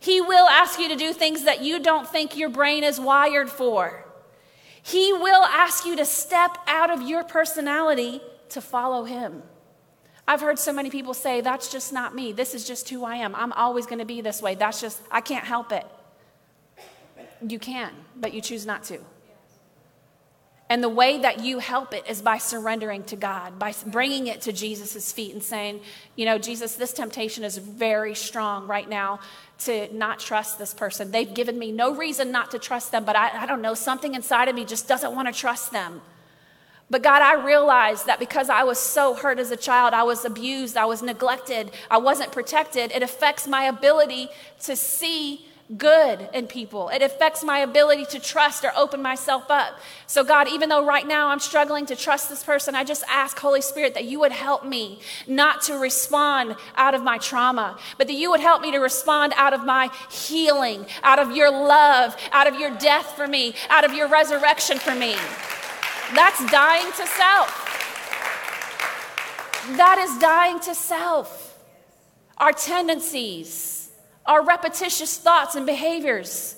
He 0.00 0.18
will 0.18 0.48
ask 0.48 0.80
you 0.80 0.88
to 0.88 0.96
do 0.96 1.12
things 1.12 1.44
that 1.44 1.62
you 1.62 1.78
don't 1.78 2.08
think 2.08 2.38
your 2.38 2.48
brain 2.48 2.82
is 2.82 2.98
wired 2.98 3.50
for. 3.50 4.06
He 4.82 5.12
will 5.12 5.44
ask 5.44 5.84
you 5.84 5.94
to 5.96 6.06
step 6.06 6.56
out 6.66 6.90
of 6.90 7.02
your 7.02 7.22
personality 7.22 8.22
to 8.48 8.62
follow 8.62 9.04
Him. 9.04 9.42
I've 10.26 10.40
heard 10.40 10.58
so 10.58 10.72
many 10.72 10.88
people 10.88 11.12
say, 11.12 11.42
That's 11.42 11.70
just 11.70 11.92
not 11.92 12.14
me. 12.14 12.32
This 12.32 12.54
is 12.54 12.66
just 12.66 12.88
who 12.88 13.04
I 13.04 13.16
am. 13.16 13.34
I'm 13.34 13.52
always 13.52 13.84
going 13.84 13.98
to 13.98 14.06
be 14.06 14.22
this 14.22 14.40
way. 14.40 14.54
That's 14.54 14.80
just, 14.80 15.02
I 15.10 15.20
can't 15.20 15.44
help 15.44 15.70
it. 15.70 15.86
You 17.46 17.58
can, 17.58 17.92
but 18.16 18.32
you 18.32 18.40
choose 18.40 18.64
not 18.64 18.84
to. 18.84 19.00
And 20.72 20.82
the 20.82 20.88
way 20.88 21.18
that 21.18 21.44
you 21.44 21.58
help 21.58 21.92
it 21.92 22.06
is 22.08 22.22
by 22.22 22.38
surrendering 22.38 23.04
to 23.04 23.14
God, 23.14 23.58
by 23.58 23.74
bringing 23.88 24.28
it 24.28 24.40
to 24.40 24.54
Jesus' 24.54 25.12
feet 25.12 25.34
and 25.34 25.42
saying, 25.42 25.82
you 26.16 26.24
know, 26.24 26.38
Jesus, 26.38 26.76
this 26.76 26.94
temptation 26.94 27.44
is 27.44 27.58
very 27.58 28.14
strong 28.14 28.66
right 28.66 28.88
now 28.88 29.20
to 29.66 29.94
not 29.94 30.18
trust 30.18 30.58
this 30.58 30.72
person. 30.72 31.10
They've 31.10 31.34
given 31.34 31.58
me 31.58 31.72
no 31.72 31.94
reason 31.94 32.32
not 32.32 32.52
to 32.52 32.58
trust 32.58 32.90
them, 32.90 33.04
but 33.04 33.16
I, 33.16 33.42
I 33.42 33.44
don't 33.44 33.60
know, 33.60 33.74
something 33.74 34.14
inside 34.14 34.48
of 34.48 34.54
me 34.54 34.64
just 34.64 34.88
doesn't 34.88 35.14
want 35.14 35.28
to 35.28 35.38
trust 35.38 35.72
them. 35.72 36.00
But 36.88 37.02
God, 37.02 37.20
I 37.20 37.44
realized 37.44 38.06
that 38.06 38.18
because 38.18 38.48
I 38.48 38.64
was 38.64 38.78
so 38.78 39.12
hurt 39.12 39.38
as 39.38 39.50
a 39.50 39.58
child, 39.58 39.92
I 39.92 40.04
was 40.04 40.24
abused, 40.24 40.78
I 40.78 40.86
was 40.86 41.02
neglected, 41.02 41.70
I 41.90 41.98
wasn't 41.98 42.32
protected, 42.32 42.92
it 42.92 43.02
affects 43.02 43.46
my 43.46 43.64
ability 43.64 44.28
to 44.60 44.74
see 44.74 45.44
good 45.76 46.28
in 46.34 46.46
people. 46.46 46.88
It 46.88 47.02
affects 47.02 47.42
my 47.42 47.58
ability 47.58 48.04
to 48.06 48.20
trust 48.20 48.64
or 48.64 48.72
open 48.76 49.00
myself 49.00 49.50
up. 49.50 49.78
So, 50.06 50.22
God, 50.24 50.48
even 50.48 50.68
though 50.68 50.84
right 50.84 51.06
now 51.06 51.28
I'm 51.28 51.38
struggling 51.38 51.86
to 51.86 51.96
trust 51.96 52.28
this 52.28 52.42
person, 52.42 52.74
I 52.74 52.84
just 52.84 53.04
ask, 53.08 53.38
Holy 53.38 53.62
Spirit, 53.62 53.94
that 53.94 54.04
you 54.04 54.20
would 54.20 54.32
help 54.32 54.64
me 54.66 55.00
not 55.26 55.62
to 55.62 55.74
respond 55.74 56.56
out 56.76 56.94
of 56.94 57.02
my 57.02 57.18
trauma, 57.18 57.78
but 57.96 58.06
that 58.06 58.14
you 58.14 58.30
would 58.30 58.40
help 58.40 58.60
me 58.60 58.70
to 58.72 58.78
respond 58.78 59.32
out 59.36 59.54
of 59.54 59.64
my 59.64 59.90
healing, 60.10 60.86
out 61.02 61.18
of 61.18 61.34
your 61.34 61.50
love, 61.50 62.16
out 62.32 62.46
of 62.46 62.58
your 62.58 62.70
death 62.78 63.16
for 63.16 63.26
me, 63.26 63.54
out 63.70 63.84
of 63.84 63.94
your 63.94 64.08
resurrection 64.08 64.78
for 64.78 64.94
me. 64.94 65.16
That's 66.14 66.44
dying 66.50 66.90
to 66.92 67.06
self. 67.06 67.68
That 69.76 69.98
is 69.98 70.18
dying 70.18 70.60
to 70.60 70.74
self. 70.74 71.58
Our 72.36 72.52
tendencies 72.52 73.81
our 74.26 74.44
repetitious 74.44 75.16
thoughts 75.18 75.54
and 75.54 75.66
behaviors. 75.66 76.56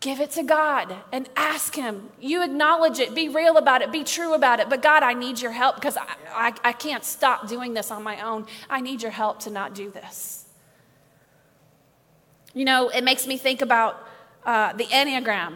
Give 0.00 0.20
it 0.20 0.30
to 0.32 0.42
God 0.42 0.94
and 1.12 1.28
ask 1.36 1.74
Him. 1.74 2.08
You 2.18 2.42
acknowledge 2.42 2.98
it, 2.98 3.14
be 3.14 3.28
real 3.28 3.58
about 3.58 3.82
it, 3.82 3.92
be 3.92 4.02
true 4.02 4.32
about 4.32 4.58
it. 4.58 4.70
But 4.70 4.80
God, 4.80 5.02
I 5.02 5.12
need 5.12 5.40
your 5.40 5.52
help 5.52 5.74
because 5.74 5.98
I, 5.98 6.06
I, 6.32 6.54
I 6.64 6.72
can't 6.72 7.04
stop 7.04 7.48
doing 7.48 7.74
this 7.74 7.90
on 7.90 8.02
my 8.02 8.22
own. 8.22 8.46
I 8.70 8.80
need 8.80 9.02
your 9.02 9.10
help 9.10 9.40
to 9.40 9.50
not 9.50 9.74
do 9.74 9.90
this. 9.90 10.46
You 12.54 12.64
know, 12.64 12.88
it 12.88 13.04
makes 13.04 13.26
me 13.26 13.36
think 13.36 13.60
about 13.60 14.06
uh, 14.44 14.72
the 14.72 14.84
Enneagram. 14.84 15.54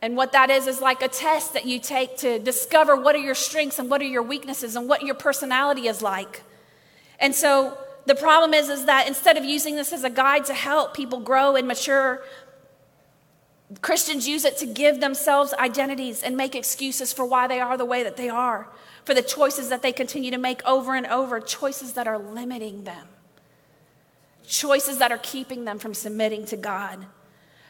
And 0.00 0.16
what 0.16 0.30
that 0.30 0.48
is, 0.48 0.68
is 0.68 0.80
like 0.80 1.02
a 1.02 1.08
test 1.08 1.54
that 1.54 1.66
you 1.66 1.80
take 1.80 2.18
to 2.18 2.38
discover 2.38 2.94
what 2.94 3.16
are 3.16 3.20
your 3.20 3.34
strengths 3.34 3.80
and 3.80 3.90
what 3.90 4.00
are 4.00 4.06
your 4.06 4.22
weaknesses 4.22 4.76
and 4.76 4.88
what 4.88 5.02
your 5.02 5.16
personality 5.16 5.88
is 5.88 6.02
like. 6.02 6.42
And 7.18 7.34
so 7.34 7.76
the 8.08 8.14
problem 8.14 8.54
is, 8.54 8.70
is 8.70 8.86
that 8.86 9.06
instead 9.06 9.36
of 9.36 9.44
using 9.44 9.76
this 9.76 9.92
as 9.92 10.02
a 10.02 10.10
guide 10.10 10.46
to 10.46 10.54
help 10.54 10.94
people 10.94 11.20
grow 11.20 11.56
and 11.56 11.68
mature, 11.68 12.22
Christians 13.82 14.26
use 14.26 14.46
it 14.46 14.56
to 14.58 14.66
give 14.66 15.00
themselves 15.00 15.52
identities 15.52 16.22
and 16.22 16.34
make 16.34 16.54
excuses 16.54 17.12
for 17.12 17.26
why 17.26 17.46
they 17.46 17.60
are 17.60 17.76
the 17.76 17.84
way 17.84 18.02
that 18.02 18.16
they 18.16 18.30
are, 18.30 18.68
for 19.04 19.12
the 19.12 19.20
choices 19.20 19.68
that 19.68 19.82
they 19.82 19.92
continue 19.92 20.30
to 20.30 20.38
make 20.38 20.64
over 20.64 20.94
and 20.94 21.06
over, 21.06 21.38
choices 21.38 21.92
that 21.92 22.08
are 22.08 22.18
limiting 22.18 22.84
them, 22.84 23.08
choices 24.46 24.96
that 24.98 25.12
are 25.12 25.18
keeping 25.18 25.66
them 25.66 25.78
from 25.78 25.92
submitting 25.92 26.46
to 26.46 26.56
God, 26.56 27.04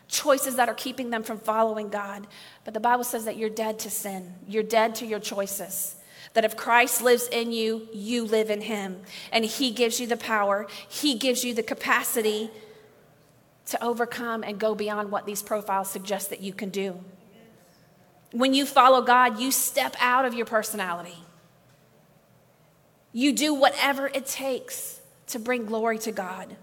choices 0.07 0.55
that 0.55 0.68
are 0.68 0.74
keeping 0.74 1.11
them 1.11 1.24
from 1.24 1.41
following 1.41 1.89
God. 1.89 2.28
But 2.64 2.74
the 2.74 2.80
Bible 2.80 3.03
says 3.03 3.24
that 3.24 3.36
you're 3.36 3.51
dead 3.51 3.80
to 3.80 3.91
sin, 3.91 4.34
you're 4.47 4.62
dead 4.62 4.95
to 4.97 5.07
your 5.07 5.18
choices. 5.18 5.97
That 6.35 6.45
if 6.45 6.57
Christ 6.57 7.03
lives 7.03 7.29
in 7.29 7.53
you, 7.53 7.89
you 7.93 8.24
live 8.24 8.51
in 8.51 8.61
him. 8.61 9.01
And 9.33 9.45
he 9.45 9.70
gives 9.70 10.01
you 10.01 10.07
the 10.07 10.16
power, 10.16 10.66
he 10.89 11.14
gives 11.14 11.45
you 11.45 11.55
the 11.55 11.62
capacity 11.62 12.51
to 13.66 13.85
overcome 13.85 14.43
and 14.43 14.59
go 14.59 14.74
beyond 14.74 15.11
what 15.11 15.26
these 15.26 15.43
profiles 15.43 15.91
suggest 15.91 16.31
that 16.31 16.41
you 16.41 16.53
can 16.53 16.70
do. 16.70 16.99
When 18.33 18.55
you 18.55 18.66
follow 18.66 19.03
God, 19.03 19.41
you 19.41 19.51
step 19.51 19.97
out 20.01 20.24
of 20.24 20.35
your 20.35 20.47
personality. 20.47 21.16
You 23.12 23.33
do 23.33 23.55
whatever 23.55 24.07
it 24.07 24.26
takes 24.26 25.01
to 25.29 25.39
bring 25.39 25.64
glory 25.64 25.99
to 26.01 26.12
God. 26.12 26.57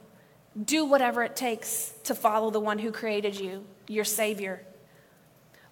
Do 0.64 0.86
whatever 0.86 1.24
it 1.24 1.36
takes 1.36 1.94
to 2.06 2.16
follow 2.16 2.50
the 2.50 2.60
one 2.60 2.80
who 2.80 2.92
created 2.92 3.40
you, 3.40 3.66
your 3.88 4.06
Savior. 4.06 4.66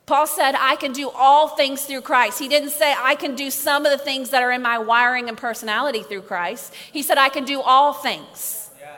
Paul 0.06 0.28
said, 0.28 0.56
I 0.58 0.76
can 0.76 0.92
do 0.92 1.10
all 1.10 1.50
things 1.50 1.86
through 1.86 2.02
Christ. 2.02 2.38
He 2.38 2.50
didn't 2.50 2.72
say, 2.72 2.94
I 2.98 3.16
can 3.16 3.36
do 3.36 3.50
some 3.50 3.86
of 3.86 3.92
the 3.92 3.98
things 3.98 4.32
that 4.32 4.44
are 4.44 4.52
in 4.52 4.62
my 4.62 4.78
wiring 4.78 5.30
and 5.30 5.38
personality 5.38 6.04
through 6.04 6.24
Christ. 6.24 6.74
He 6.92 7.02
said, 7.02 7.18
I 7.18 7.30
can 7.30 7.46
do 7.46 7.62
all 7.62 7.94
things. 7.94 8.70
Yeah. 8.82 8.98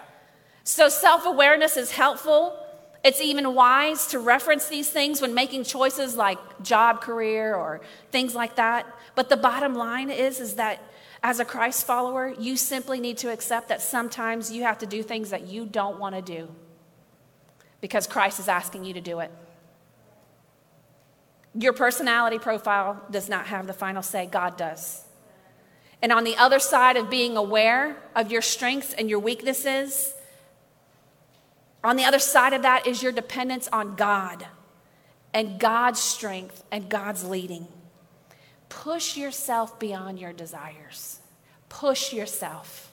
So 0.64 0.89
self 0.89 1.26
awareness 1.26 1.78
is 1.78 1.91
helpful. 1.91 2.58
It's 3.03 3.22
even 3.22 3.53
wise 3.53 4.08
to 4.08 4.20
reference 4.20 4.68
these 4.68 4.89
things 4.89 5.22
when 5.22 5.36
making 5.36 5.66
choices 5.66 6.16
like 6.16 6.39
job, 6.64 7.01
career, 7.01 7.53
or 7.53 7.82
things 8.12 8.34
like 8.34 8.56
that. 8.56 8.88
But 9.14 9.30
the 9.30 9.38
bottom 9.38 9.76
line 9.76 10.10
is, 10.10 10.39
is 10.39 10.56
that 10.56 10.82
as 11.22 11.39
a 11.39 11.45
Christ 11.45 11.86
follower, 11.86 12.34
you 12.39 12.58
simply 12.58 12.99
need 12.99 13.18
to 13.20 13.32
accept 13.32 13.70
that 13.70 13.84
sometimes 13.84 14.51
you 14.51 14.64
have 14.64 14.80
to 14.80 14.88
do 14.88 15.03
things 15.03 15.30
that 15.30 15.45
you 15.45 15.68
don't 15.68 15.99
want 15.99 16.16
to 16.16 16.22
do 16.24 16.49
because 17.80 18.08
Christ 18.08 18.39
is 18.39 18.47
asking 18.47 18.86
you 18.86 18.95
to 18.95 19.01
do 19.01 19.20
it. 19.20 19.32
Your 21.58 21.74
personality 21.74 22.38
profile 22.38 23.01
does 23.10 23.30
not 23.30 23.47
have 23.47 23.66
the 23.66 23.74
final 23.74 24.03
say, 24.03 24.26
God 24.26 24.58
does. 24.58 25.03
And 26.01 26.12
on 26.12 26.24
the 26.24 26.36
other 26.36 26.60
side 26.60 26.97
of 26.97 27.10
being 27.10 27.38
aware 27.38 27.97
of 28.16 28.32
your 28.32 28.41
strengths 28.41 28.93
and 28.93 29.10
your 29.10 29.20
weaknesses, 29.20 30.14
on 31.84 31.95
the 31.95 32.03
other 32.03 32.20
side 32.20 32.53
of 32.53 32.64
that 32.64 32.86
is 32.86 33.01
your 33.01 33.12
dependence 33.12 33.70
on 33.72 33.95
God 33.95 34.45
and 35.34 35.60
God's 35.60 35.99
strength 35.99 36.64
and 36.72 36.89
God's 36.89 37.24
leading. 37.24 37.68
Push 38.70 39.16
yourself 39.16 39.80
beyond 39.80 40.20
your 40.20 40.34
desires. 40.34 41.20
Push 41.70 42.12
yourself. 42.12 42.91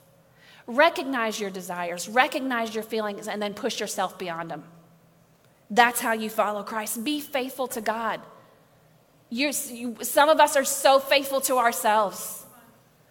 Recognize 0.67 1.41
your 1.41 1.51
desires, 1.51 2.09
recognize 2.09 2.75
your 2.75 2.85
feelings, 2.85 3.27
and 3.27 3.43
then 3.43 3.53
push 3.53 3.81
yourself 3.81 4.19
beyond 4.19 4.51
them. 4.51 4.65
That's 5.71 6.01
how 6.01 6.13
you 6.13 6.31
follow 6.31 6.63
Christ. 6.63 7.03
Be 7.03 7.21
faithful 7.21 7.67
to 7.69 7.81
God. 7.81 8.21
You, 9.33 9.51
some 10.03 10.29
of 10.29 10.41
us 10.41 10.57
are 10.57 10.65
so 10.65 10.99
faithful 10.99 11.41
to 11.43 11.57
ourselves. 11.57 12.45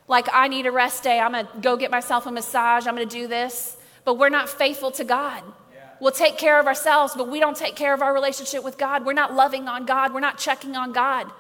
Like, 0.07 0.27
I 0.31 0.49
need 0.49 0.67
a 0.67 0.71
rest 0.71 1.01
day. 1.01 1.19
I'm 1.19 1.31
going 1.31 1.47
to 1.47 1.51
go 1.61 1.75
get 1.75 1.89
myself 1.89 2.27
a 2.27 2.31
massage. 2.31 2.85
I'm 2.85 2.95
going 2.95 3.09
to 3.09 3.15
do 3.15 3.27
this. 3.27 3.75
But 4.05 4.19
we're 4.19 4.29
not 4.29 4.47
faithful 4.47 4.91
to 4.91 5.03
God. 5.03 5.41
Yeah. 5.73 5.79
We'll 5.99 6.11
take 6.11 6.37
care 6.37 6.59
of 6.59 6.67
ourselves, 6.67 7.15
but 7.17 7.27
we 7.27 7.39
don't 7.39 7.57
take 7.57 7.75
care 7.75 7.91
of 7.95 8.03
our 8.03 8.13
relationship 8.13 8.63
with 8.63 8.77
God. 8.77 9.03
We're 9.03 9.13
not 9.13 9.33
loving 9.33 9.67
on 9.67 9.87
God. 9.87 10.13
We're 10.13 10.19
not 10.19 10.37
checking 10.37 10.75
on 10.75 10.91
God. 10.91 11.31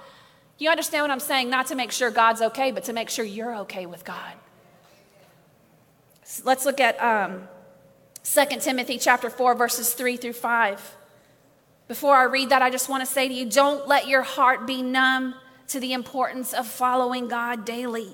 You 0.57 0.71
understand 0.71 1.03
what 1.03 1.11
I'm 1.11 1.19
saying? 1.19 1.51
Not 1.51 1.67
to 1.67 1.75
make 1.75 1.91
sure 1.91 2.09
God's 2.09 2.41
okay, 2.41 2.71
but 2.71 2.85
to 2.85 2.93
make 2.93 3.11
sure 3.11 3.23
you're 3.23 3.57
okay 3.57 3.85
with 3.85 4.03
God. 4.03 4.33
So 6.23 6.41
let's 6.43 6.65
look 6.65 6.79
at 6.79 6.99
um, 6.99 7.47
2 8.23 8.45
Timothy 8.59 8.97
chapter 8.97 9.29
4, 9.29 9.53
verses 9.53 9.93
3 9.93 10.17
through 10.17 10.33
5. 10.33 10.95
Before 11.91 12.15
I 12.15 12.23
read 12.23 12.51
that, 12.51 12.61
I 12.61 12.69
just 12.69 12.87
want 12.87 13.05
to 13.05 13.05
say 13.05 13.27
to 13.27 13.33
you 13.33 13.45
don't 13.45 13.85
let 13.85 14.07
your 14.07 14.21
heart 14.21 14.65
be 14.65 14.81
numb 14.81 15.35
to 15.67 15.77
the 15.77 15.91
importance 15.91 16.53
of 16.53 16.65
following 16.65 17.27
God 17.27 17.65
daily. 17.65 18.07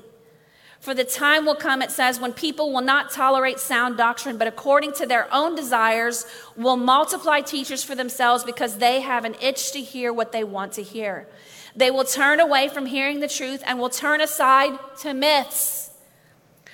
For 0.80 0.96
the 0.96 1.04
time 1.04 1.46
will 1.46 1.54
come, 1.54 1.84
it 1.84 1.92
says, 1.92 2.20
when 2.20 2.34
people 2.34 2.74
will 2.74 2.82
not 2.82 3.12
tolerate 3.12 3.60
sound 3.60 3.96
doctrine, 3.96 4.40
but 4.40 4.48
according 4.48 4.94
to 4.94 5.06
their 5.06 5.32
own 5.32 5.54
desires 5.54 6.26
will 6.56 6.76
multiply 6.76 7.42
teachers 7.42 7.84
for 7.84 7.94
themselves 7.94 8.44
because 8.44 8.80
they 8.80 9.02
have 9.02 9.26
an 9.26 9.36
itch 9.40 9.72
to 9.74 9.80
hear 9.80 10.12
what 10.12 10.32
they 10.32 10.44
want 10.44 10.74
to 10.74 10.82
hear. 10.82 11.28
They 11.76 11.92
will 11.92 12.04
turn 12.04 12.40
away 12.40 12.70
from 12.70 12.88
hearing 12.88 13.20
the 13.20 13.28
truth 13.28 13.62
and 13.64 13.78
will 13.78 13.92
turn 13.92 14.22
aside 14.22 14.72
to 15.02 15.14
myths. 15.14 15.92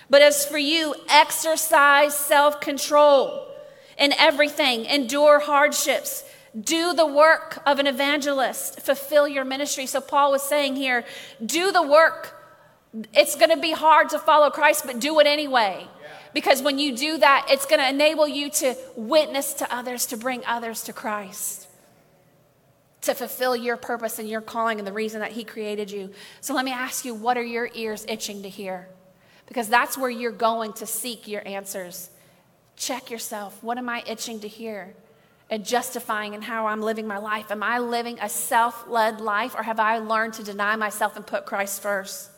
But 0.09 0.21
as 0.21 0.45
for 0.45 0.57
you, 0.57 0.95
exercise 1.09 2.15
self 2.15 2.61
control 2.61 3.45
in 3.97 4.13
everything, 4.13 4.85
endure 4.85 5.41
hardships 5.41 6.23
do 6.59 6.93
the 6.93 7.05
work 7.05 7.61
of 7.65 7.79
an 7.79 7.87
evangelist, 7.87 8.81
fulfill 8.81 9.27
your 9.27 9.43
ministry. 9.43 9.85
So, 9.85 10.01
Paul 10.01 10.31
was 10.31 10.43
saying 10.43 10.75
here, 10.75 11.03
do 11.43 11.71
the 11.71 11.81
work. 11.81 12.39
It's 13.13 13.35
going 13.35 13.49
to 13.49 13.57
be 13.57 13.71
hard 13.71 14.09
to 14.09 14.19
follow 14.19 14.51
Christ, 14.51 14.83
but 14.85 14.99
do 14.99 15.19
it 15.19 15.25
anyway. 15.25 15.87
Because 16.33 16.61
when 16.61 16.77
you 16.77 16.95
do 16.95 17.17
that, 17.17 17.47
it's 17.49 17.65
going 17.65 17.79
to 17.79 17.89
enable 17.89 18.27
you 18.27 18.49
to 18.51 18.75
witness 18.95 19.53
to 19.55 19.75
others, 19.75 20.05
to 20.07 20.17
bring 20.17 20.43
others 20.45 20.83
to 20.83 20.93
Christ, 20.93 21.67
to 23.01 23.13
fulfill 23.15 23.55
your 23.55 23.77
purpose 23.77 24.19
and 24.19 24.29
your 24.29 24.41
calling 24.41 24.77
and 24.77 24.87
the 24.87 24.93
reason 24.93 25.21
that 25.21 25.31
He 25.31 25.43
created 25.43 25.89
you. 25.89 26.11
So, 26.41 26.53
let 26.53 26.65
me 26.65 26.71
ask 26.71 27.03
you, 27.03 27.15
what 27.15 27.35
are 27.35 27.43
your 27.43 27.69
ears 27.73 28.05
itching 28.07 28.43
to 28.43 28.49
hear? 28.49 28.89
Because 29.47 29.67
that's 29.67 29.97
where 29.97 30.09
you're 30.09 30.31
going 30.31 30.73
to 30.73 30.85
seek 30.85 31.27
your 31.27 31.45
answers. 31.47 32.11
Check 32.75 33.09
yourself. 33.09 33.61
What 33.63 33.77
am 33.79 33.89
I 33.89 34.03
itching 34.07 34.39
to 34.41 34.47
hear? 34.47 34.95
And 35.49 35.65
justifying 35.65 36.33
in 36.33 36.41
how 36.41 36.67
I'm 36.67 36.81
living 36.81 37.07
my 37.07 37.17
life. 37.17 37.51
Am 37.51 37.63
I 37.63 37.79
living 37.79 38.17
a 38.21 38.29
self 38.29 38.87
led 38.87 39.21
life 39.21 39.55
or 39.55 39.63
have 39.63 39.79
I 39.79 39.99
learned 39.99 40.33
to 40.35 40.43
deny 40.43 40.75
myself 40.75 41.15
and 41.15 41.25
put 41.25 41.45
Christ 41.45 41.81
first? 41.81 42.29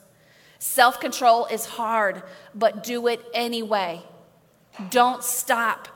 Self 0.59 0.99
control 0.99 1.45
is 1.45 1.65
hard, 1.65 2.23
but 2.53 2.83
do 2.83 3.07
it 3.07 3.21
anyway. 3.33 4.01
Don't 4.89 5.23
stop 5.23 5.87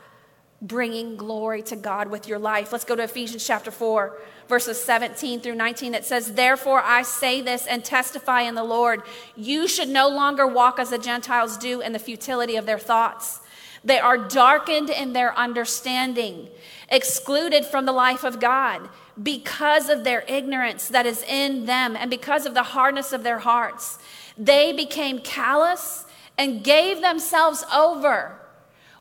bringing 0.62 1.16
glory 1.16 1.62
to 1.62 1.76
God 1.76 2.08
with 2.08 2.28
your 2.28 2.38
life. 2.38 2.72
Let's 2.72 2.84
go 2.84 2.94
to 2.94 3.02
Ephesians 3.02 3.46
chapter 3.46 3.70
4, 3.70 4.18
verses 4.48 4.82
17 4.82 5.40
through 5.40 5.54
19. 5.54 5.94
It 5.94 6.04
says, 6.04 6.34
Therefore 6.34 6.82
I 6.82 7.02
say 7.02 7.40
this 7.40 7.66
and 7.66 7.84
testify 7.84 8.42
in 8.42 8.54
the 8.54 8.64
Lord, 8.64 9.02
you 9.36 9.66
should 9.66 9.88
no 9.88 10.08
longer 10.08 10.46
walk 10.46 10.78
as 10.78 10.90
the 10.90 10.98
Gentiles 10.98 11.56
do 11.56 11.80
in 11.80 11.92
the 11.92 11.98
futility 11.98 12.56
of 12.56 12.66
their 12.66 12.78
thoughts. 12.78 13.40
They 13.84 13.98
are 13.98 14.18
darkened 14.18 14.90
in 14.90 15.12
their 15.12 15.36
understanding, 15.38 16.48
excluded 16.88 17.64
from 17.64 17.86
the 17.86 17.92
life 17.92 18.24
of 18.24 18.40
God 18.40 18.88
because 19.22 19.88
of 19.88 20.04
their 20.04 20.24
ignorance 20.28 20.88
that 20.88 21.06
is 21.06 21.22
in 21.22 21.66
them 21.66 21.96
and 21.96 22.10
because 22.10 22.46
of 22.46 22.54
the 22.54 22.62
hardness 22.62 23.12
of 23.12 23.22
their 23.22 23.38
hearts. 23.38 23.98
They 24.36 24.72
became 24.72 25.20
callous 25.20 26.04
and 26.36 26.62
gave 26.62 27.00
themselves 27.00 27.64
over. 27.74 28.38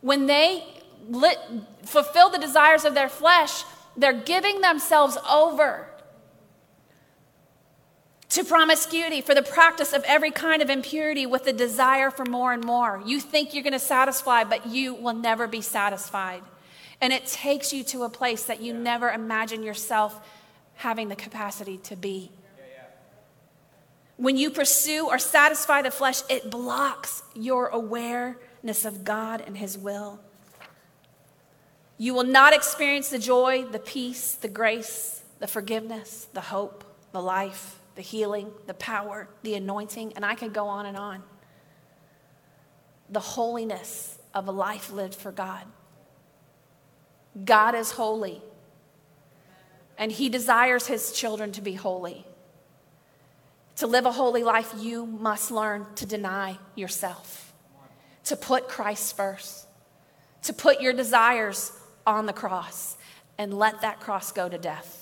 When 0.01 0.27
they 0.27 0.63
lit, 1.09 1.37
fulfill 1.83 2.29
the 2.29 2.37
desires 2.37 2.85
of 2.85 2.93
their 2.93 3.09
flesh, 3.09 3.63
they're 3.97 4.13
giving 4.13 4.61
themselves 4.61 5.17
over 5.29 5.88
to 8.29 8.43
promiscuity, 8.43 9.21
for 9.21 9.33
the 9.33 9.41
practice 9.41 9.91
of 9.91 10.03
every 10.03 10.29
kind 10.29 10.61
of 10.61 10.69
impurity 10.69 11.25
with 11.25 11.45
the 11.45 11.53
desire 11.53 12.11
for 12.11 12.25
more 12.25 12.53
and 12.53 12.63
more. 12.63 13.01
You 13.03 13.19
think 13.19 13.53
you're 13.53 13.63
going 13.63 13.73
to 13.73 13.79
satisfy, 13.79 14.43
but 14.43 14.67
you 14.67 14.93
will 14.93 15.15
never 15.15 15.47
be 15.47 15.61
satisfied. 15.61 16.43
And 17.01 17.11
it 17.11 17.25
takes 17.25 17.73
you 17.73 17.83
to 17.85 18.03
a 18.03 18.09
place 18.09 18.43
that 18.43 18.61
you 18.61 18.73
never 18.73 19.09
imagine 19.09 19.63
yourself 19.63 20.19
having 20.75 21.09
the 21.09 21.15
capacity 21.15 21.77
to 21.77 21.95
be. 21.95 22.31
When 24.17 24.37
you 24.37 24.51
pursue 24.51 25.07
or 25.07 25.17
satisfy 25.17 25.81
the 25.81 25.91
flesh, 25.91 26.21
it 26.29 26.51
blocks 26.51 27.23
your 27.33 27.67
awareness 27.67 28.85
of 28.85 29.03
God 29.03 29.41
and 29.47 29.57
His 29.57 29.77
will. 29.77 30.19
You 31.97 32.13
will 32.13 32.25
not 32.25 32.53
experience 32.53 33.09
the 33.09 33.17
joy, 33.17 33.63
the 33.63 33.79
peace, 33.79 34.35
the 34.35 34.49
grace, 34.49 35.23
the 35.39 35.47
forgiveness, 35.47 36.27
the 36.33 36.41
hope, 36.41 36.83
the 37.11 37.21
life 37.21 37.78
the 37.99 38.03
healing, 38.03 38.49
the 38.65 38.73
power, 38.75 39.27
the 39.43 39.55
anointing, 39.55 40.13
and 40.13 40.23
I 40.23 40.33
could 40.33 40.53
go 40.53 40.67
on 40.67 40.85
and 40.85 40.95
on. 40.95 41.21
The 43.09 43.19
holiness 43.19 44.17
of 44.33 44.47
a 44.47 44.53
life 44.53 44.89
lived 44.89 45.15
for 45.15 45.33
God. 45.33 45.65
God 47.43 47.75
is 47.75 47.91
holy, 47.91 48.41
and 49.97 50.13
He 50.13 50.29
desires 50.29 50.87
His 50.87 51.11
children 51.11 51.51
to 51.51 51.61
be 51.61 51.73
holy. 51.73 52.25
To 53.75 53.87
live 53.87 54.05
a 54.05 54.13
holy 54.13 54.45
life, 54.45 54.73
you 54.77 55.05
must 55.05 55.51
learn 55.51 55.85
to 55.95 56.05
deny 56.05 56.57
yourself, 56.75 57.53
to 58.23 58.37
put 58.37 58.69
Christ 58.69 59.17
first, 59.17 59.67
to 60.43 60.53
put 60.53 60.79
your 60.79 60.93
desires 60.93 61.73
on 62.07 62.27
the 62.27 62.33
cross, 62.33 62.95
and 63.37 63.53
let 63.53 63.81
that 63.81 63.99
cross 63.99 64.31
go 64.31 64.47
to 64.47 64.57
death 64.57 64.98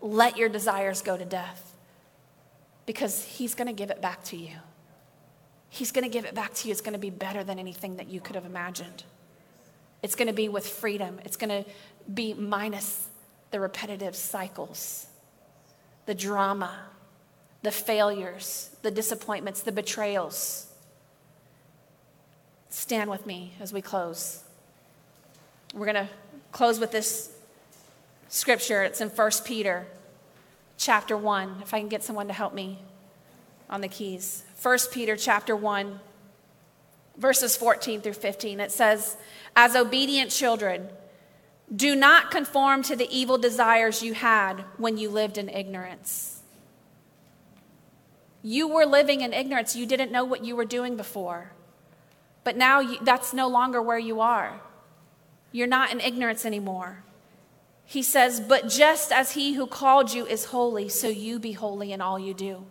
let 0.00 0.36
your 0.36 0.48
desires 0.48 1.02
go 1.02 1.16
to 1.16 1.24
death 1.24 1.76
because 2.86 3.24
He's 3.24 3.54
going 3.54 3.68
to 3.68 3.72
give 3.72 3.90
it 3.90 4.00
back 4.00 4.24
to 4.24 4.36
you. 4.36 4.56
He's 5.68 5.92
going 5.92 6.04
to 6.04 6.10
give 6.10 6.24
it 6.24 6.34
back 6.34 6.52
to 6.54 6.68
you. 6.68 6.72
It's 6.72 6.80
going 6.80 6.94
to 6.94 6.98
be 6.98 7.10
better 7.10 7.44
than 7.44 7.58
anything 7.58 7.96
that 7.96 8.08
you 8.08 8.20
could 8.20 8.34
have 8.34 8.44
imagined. 8.44 9.04
It's 10.02 10.16
going 10.16 10.28
to 10.28 10.34
be 10.34 10.48
with 10.48 10.66
freedom. 10.66 11.20
It's 11.24 11.36
going 11.36 11.64
to 11.64 11.70
be 12.12 12.34
minus 12.34 13.08
the 13.50 13.60
repetitive 13.60 14.16
cycles, 14.16 15.06
the 16.06 16.14
drama, 16.14 16.86
the 17.62 17.70
failures, 17.70 18.70
the 18.82 18.90
disappointments, 18.90 19.62
the 19.62 19.72
betrayals. 19.72 20.66
Stand 22.70 23.10
with 23.10 23.26
me 23.26 23.52
as 23.60 23.72
we 23.72 23.82
close. 23.82 24.42
We're 25.74 25.86
going 25.86 26.06
to 26.06 26.08
close 26.52 26.80
with 26.80 26.90
this 26.90 27.30
scripture. 28.30 28.82
It's 28.82 29.02
in 29.02 29.10
1 29.10 29.30
Peter 29.44 29.86
chapter 30.78 31.16
1. 31.16 31.56
If 31.62 31.74
I 31.74 31.80
can 31.80 31.88
get 31.88 32.02
someone 32.02 32.28
to 32.28 32.32
help 32.32 32.54
me 32.54 32.78
on 33.68 33.82
the 33.82 33.88
keys. 33.88 34.44
1 34.62 34.78
Peter 34.92 35.16
chapter 35.16 35.54
1 35.54 36.00
verses 37.18 37.56
14 37.56 38.00
through 38.00 38.14
15. 38.14 38.60
It 38.60 38.72
says, 38.72 39.16
As 39.54 39.76
obedient 39.76 40.30
children, 40.30 40.88
do 41.74 41.94
not 41.94 42.30
conform 42.30 42.82
to 42.84 42.96
the 42.96 43.14
evil 43.14 43.36
desires 43.36 44.02
you 44.02 44.14
had 44.14 44.64
when 44.78 44.96
you 44.96 45.10
lived 45.10 45.36
in 45.36 45.48
ignorance. 45.48 46.42
You 48.42 48.68
were 48.68 48.86
living 48.86 49.20
in 49.20 49.34
ignorance. 49.34 49.76
You 49.76 49.84
didn't 49.84 50.12
know 50.12 50.24
what 50.24 50.44
you 50.44 50.56
were 50.56 50.64
doing 50.64 50.96
before. 50.96 51.52
But 52.42 52.56
now 52.56 52.80
you, 52.80 52.98
that's 53.02 53.34
no 53.34 53.48
longer 53.48 53.82
where 53.82 53.98
you 53.98 54.20
are. 54.20 54.60
You're 55.52 55.66
not 55.66 55.92
in 55.92 56.00
ignorance 56.00 56.46
anymore. 56.46 57.04
He 57.90 58.04
says, 58.04 58.38
But 58.38 58.68
just 58.68 59.10
as 59.10 59.32
he 59.32 59.54
who 59.54 59.66
called 59.66 60.14
you 60.14 60.24
is 60.24 60.44
holy, 60.44 60.88
so 60.88 61.08
you 61.08 61.40
be 61.40 61.50
holy 61.50 61.90
in 61.90 62.00
all 62.00 62.20
you 62.20 62.32
do. 62.32 62.64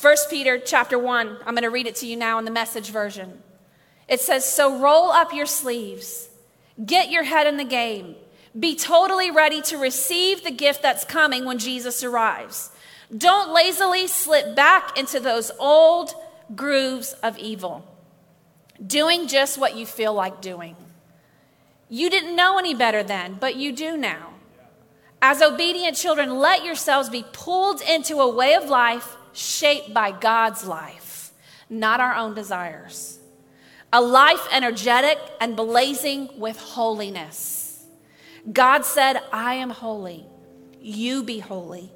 1 0.00 0.16
Peter 0.30 0.56
chapter 0.56 0.96
1, 0.96 1.38
I'm 1.44 1.54
going 1.54 1.64
to 1.64 1.68
read 1.68 1.88
it 1.88 1.96
to 1.96 2.06
you 2.06 2.14
now 2.14 2.38
in 2.38 2.44
the 2.44 2.52
message 2.52 2.90
version. 2.90 3.42
It 4.06 4.20
says, 4.20 4.44
So 4.44 4.78
roll 4.78 5.10
up 5.10 5.34
your 5.34 5.46
sleeves, 5.46 6.28
get 6.86 7.10
your 7.10 7.24
head 7.24 7.48
in 7.48 7.56
the 7.56 7.64
game, 7.64 8.14
be 8.56 8.76
totally 8.76 9.32
ready 9.32 9.62
to 9.62 9.78
receive 9.78 10.44
the 10.44 10.52
gift 10.52 10.80
that's 10.80 11.02
coming 11.02 11.44
when 11.44 11.58
Jesus 11.58 12.04
arrives. 12.04 12.70
Don't 13.14 13.52
lazily 13.52 14.06
slip 14.06 14.54
back 14.54 14.96
into 14.96 15.18
those 15.18 15.50
old 15.58 16.14
grooves 16.54 17.14
of 17.14 17.36
evil, 17.36 17.84
doing 18.86 19.26
just 19.26 19.58
what 19.58 19.74
you 19.74 19.86
feel 19.86 20.14
like 20.14 20.40
doing. 20.40 20.76
You 21.90 22.08
didn't 22.08 22.36
know 22.36 22.56
any 22.56 22.72
better 22.72 23.02
then, 23.02 23.36
but 23.40 23.56
you 23.56 23.72
do 23.72 23.96
now. 23.96 24.34
As 25.20 25.42
obedient 25.42 25.96
children, 25.96 26.38
let 26.38 26.64
yourselves 26.64 27.10
be 27.10 27.24
pulled 27.32 27.82
into 27.82 28.20
a 28.20 28.30
way 28.32 28.54
of 28.54 28.70
life 28.70 29.16
shaped 29.32 29.92
by 29.92 30.12
God's 30.12 30.64
life, 30.64 31.32
not 31.68 32.00
our 32.00 32.14
own 32.14 32.34
desires. 32.34 33.18
A 33.92 34.00
life 34.00 34.46
energetic 34.52 35.18
and 35.40 35.56
blazing 35.56 36.30
with 36.38 36.58
holiness. 36.58 37.84
God 38.50 38.84
said, 38.84 39.20
I 39.32 39.54
am 39.54 39.70
holy. 39.70 40.24
You 40.80 41.24
be 41.24 41.40
holy. 41.40 41.90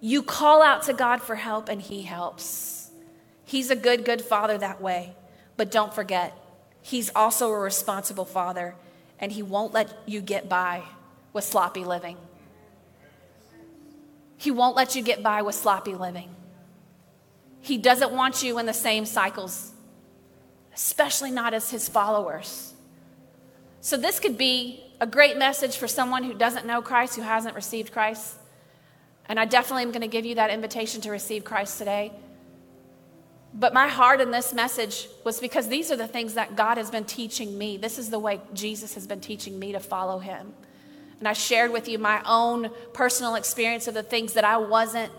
You 0.00 0.22
call 0.22 0.62
out 0.62 0.84
to 0.84 0.94
God 0.94 1.20
for 1.22 1.34
help, 1.34 1.68
and 1.68 1.80
He 1.80 2.02
helps. 2.02 2.90
He's 3.44 3.70
a 3.70 3.76
good, 3.76 4.04
good 4.04 4.22
father 4.22 4.56
that 4.58 4.80
way. 4.80 5.14
But 5.56 5.70
don't 5.70 5.94
forget, 5.94 6.36
He's 6.80 7.10
also 7.14 7.50
a 7.50 7.58
responsible 7.58 8.24
father 8.24 8.74
and 9.18 9.32
He 9.32 9.42
won't 9.42 9.72
let 9.72 9.92
you 10.06 10.20
get 10.20 10.48
by 10.48 10.82
with 11.32 11.44
sloppy 11.44 11.84
living. 11.84 12.16
He 14.36 14.50
won't 14.50 14.76
let 14.76 14.94
you 14.94 15.02
get 15.02 15.22
by 15.22 15.42
with 15.42 15.54
sloppy 15.54 15.94
living. 15.94 16.34
He 17.60 17.78
doesn't 17.78 18.12
want 18.12 18.42
you 18.42 18.58
in 18.58 18.66
the 18.66 18.74
same 18.74 19.06
cycles, 19.06 19.72
especially 20.74 21.30
not 21.30 21.54
as 21.54 21.70
His 21.70 21.88
followers. 21.88 22.74
So, 23.80 23.96
this 23.96 24.18
could 24.18 24.38
be 24.38 24.82
a 25.00 25.06
great 25.06 25.36
message 25.36 25.76
for 25.76 25.88
someone 25.88 26.24
who 26.24 26.34
doesn't 26.34 26.66
know 26.66 26.80
Christ, 26.82 27.16
who 27.16 27.22
hasn't 27.22 27.54
received 27.54 27.92
Christ. 27.92 28.36
And 29.26 29.40
I 29.40 29.44
definitely 29.44 29.82
am 29.82 29.90
going 29.90 30.02
to 30.02 30.08
give 30.08 30.24
you 30.24 30.34
that 30.36 30.50
invitation 30.50 31.00
to 31.02 31.10
receive 31.10 31.44
Christ 31.44 31.78
today. 31.78 32.12
But 33.56 33.72
my 33.72 33.86
heart 33.86 34.20
in 34.20 34.32
this 34.32 34.52
message 34.52 35.08
was 35.22 35.38
because 35.38 35.68
these 35.68 35.92
are 35.92 35.96
the 35.96 36.08
things 36.08 36.34
that 36.34 36.56
God 36.56 36.76
has 36.76 36.90
been 36.90 37.04
teaching 37.04 37.56
me. 37.56 37.76
This 37.76 37.98
is 37.98 38.10
the 38.10 38.18
way 38.18 38.40
Jesus 38.52 38.94
has 38.94 39.06
been 39.06 39.20
teaching 39.20 39.58
me 39.58 39.72
to 39.72 39.80
follow 39.80 40.18
him. 40.18 40.52
And 41.20 41.28
I 41.28 41.34
shared 41.34 41.70
with 41.70 41.88
you 41.88 41.98
my 41.98 42.20
own 42.26 42.70
personal 42.92 43.36
experience 43.36 43.86
of 43.86 43.94
the 43.94 44.02
things 44.02 44.32
that 44.32 44.44
I 44.44 44.56
wasn't 44.56 45.12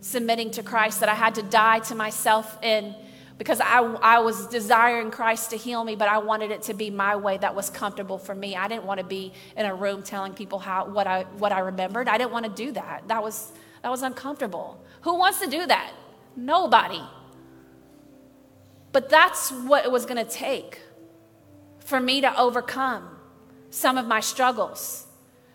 submitting 0.00 0.50
to 0.52 0.62
Christ, 0.62 1.00
that 1.00 1.08
I 1.08 1.14
had 1.14 1.36
to 1.36 1.42
die 1.42 1.78
to 1.80 1.94
myself 1.94 2.62
in 2.62 2.94
because 3.38 3.60
I, 3.60 3.78
I 3.78 4.18
was 4.18 4.48
desiring 4.48 5.12
Christ 5.12 5.50
to 5.50 5.56
heal 5.56 5.84
me, 5.84 5.94
but 5.94 6.08
I 6.08 6.18
wanted 6.18 6.50
it 6.50 6.62
to 6.62 6.74
be 6.74 6.90
my 6.90 7.14
way 7.14 7.38
that 7.38 7.54
was 7.54 7.70
comfortable 7.70 8.18
for 8.18 8.34
me. 8.34 8.56
I 8.56 8.66
didn't 8.66 8.84
want 8.84 8.98
to 8.98 9.06
be 9.06 9.32
in 9.56 9.64
a 9.64 9.72
room 9.72 10.02
telling 10.02 10.34
people 10.34 10.58
how, 10.58 10.86
what, 10.86 11.06
I, 11.06 11.22
what 11.38 11.52
I 11.52 11.60
remembered. 11.60 12.08
I 12.08 12.18
didn't 12.18 12.32
want 12.32 12.46
to 12.46 12.50
do 12.50 12.72
that. 12.72 13.06
That 13.06 13.22
was, 13.22 13.52
that 13.82 13.90
was 13.90 14.02
uncomfortable. 14.02 14.82
Who 15.02 15.16
wants 15.16 15.38
to 15.38 15.48
do 15.48 15.64
that? 15.66 15.92
Nobody. 16.34 17.00
But 18.98 19.10
that's 19.10 19.52
what 19.52 19.84
it 19.84 19.92
was 19.92 20.06
going 20.06 20.16
to 20.16 20.28
take 20.28 20.80
for 21.78 22.00
me 22.00 22.20
to 22.20 22.36
overcome 22.36 23.08
some 23.70 23.96
of 23.96 24.06
my 24.06 24.18
struggles. 24.18 25.06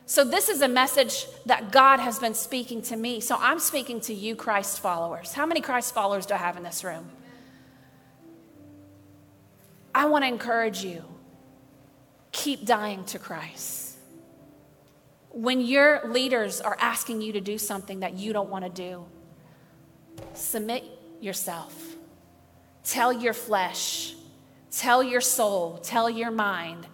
So, 0.05 0.23
this 0.23 0.47
is 0.47 0.61
a 0.61 0.69
message 0.69 1.25
that 1.45 1.69
God 1.69 1.99
has 1.99 2.19
been 2.19 2.35
speaking 2.35 2.81
to 2.83 2.95
me. 2.95 3.19
So, 3.19 3.35
I'm 3.37 3.59
speaking 3.59 3.99
to 3.99 4.13
you, 4.13 4.37
Christ 4.37 4.79
followers. 4.79 5.33
How 5.33 5.45
many 5.45 5.59
Christ 5.59 5.93
followers 5.93 6.25
do 6.25 6.35
I 6.35 6.37
have 6.37 6.55
in 6.55 6.63
this 6.63 6.85
room? 6.85 7.09
I 9.93 10.05
want 10.05 10.23
to 10.23 10.29
encourage 10.29 10.81
you 10.81 11.03
keep 12.31 12.65
dying 12.65 13.03
to 13.07 13.19
Christ. 13.19 13.97
When 15.31 15.59
your 15.59 16.07
leaders 16.07 16.61
are 16.61 16.77
asking 16.79 17.21
you 17.21 17.33
to 17.33 17.41
do 17.41 17.57
something 17.57 17.99
that 17.99 18.13
you 18.13 18.31
don't 18.31 18.49
want 18.49 18.63
to 18.63 18.71
do, 18.71 19.03
submit 20.33 20.85
yourself. 21.19 21.92
Tell 22.83 23.13
your 23.13 23.33
flesh, 23.33 24.13
tell 24.71 25.01
your 25.01 25.21
soul, 25.21 25.79
tell 25.83 26.09
your 26.09 26.31
mind. 26.31 26.87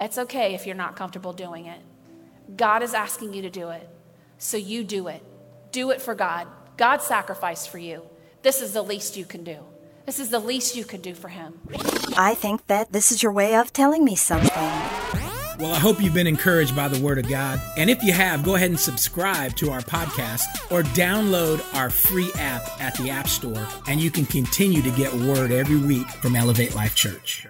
It's 0.00 0.18
okay 0.18 0.54
if 0.54 0.66
you're 0.66 0.76
not 0.76 0.96
comfortable 0.96 1.32
doing 1.32 1.66
it. 1.66 1.80
God 2.56 2.82
is 2.82 2.94
asking 2.94 3.34
you 3.34 3.42
to 3.42 3.50
do 3.50 3.70
it, 3.70 3.88
so 4.38 4.56
you 4.56 4.84
do 4.84 5.08
it. 5.08 5.22
Do 5.72 5.90
it 5.90 6.00
for 6.00 6.14
God. 6.14 6.46
God 6.76 7.02
sacrificed 7.02 7.70
for 7.70 7.78
you. 7.78 8.02
This 8.42 8.60
is 8.60 8.72
the 8.72 8.82
least 8.82 9.16
you 9.16 9.24
can 9.24 9.42
do. 9.42 9.58
This 10.06 10.18
is 10.18 10.28
the 10.28 10.38
least 10.38 10.76
you 10.76 10.84
can 10.84 11.00
do 11.00 11.14
for 11.14 11.28
Him. 11.28 11.58
I 12.16 12.34
think 12.34 12.66
that 12.66 12.92
this 12.92 13.10
is 13.10 13.22
your 13.22 13.32
way 13.32 13.56
of 13.56 13.72
telling 13.72 14.04
me 14.04 14.14
something. 14.14 14.93
Well, 15.64 15.72
I 15.72 15.78
hope 15.78 16.02
you've 16.02 16.12
been 16.12 16.26
encouraged 16.26 16.76
by 16.76 16.88
the 16.88 17.00
Word 17.00 17.16
of 17.16 17.26
God. 17.26 17.58
And 17.78 17.88
if 17.88 18.02
you 18.02 18.12
have, 18.12 18.42
go 18.42 18.54
ahead 18.54 18.68
and 18.68 18.78
subscribe 18.78 19.56
to 19.56 19.70
our 19.70 19.80
podcast 19.80 20.42
or 20.70 20.82
download 20.82 21.64
our 21.74 21.88
free 21.88 22.30
app 22.34 22.68
at 22.82 22.94
the 22.98 23.08
App 23.08 23.28
Store, 23.28 23.66
and 23.86 23.98
you 23.98 24.10
can 24.10 24.26
continue 24.26 24.82
to 24.82 24.90
get 24.90 25.10
Word 25.14 25.52
every 25.52 25.78
week 25.78 26.06
from 26.06 26.36
Elevate 26.36 26.74
Life 26.74 26.94
Church. 26.94 27.46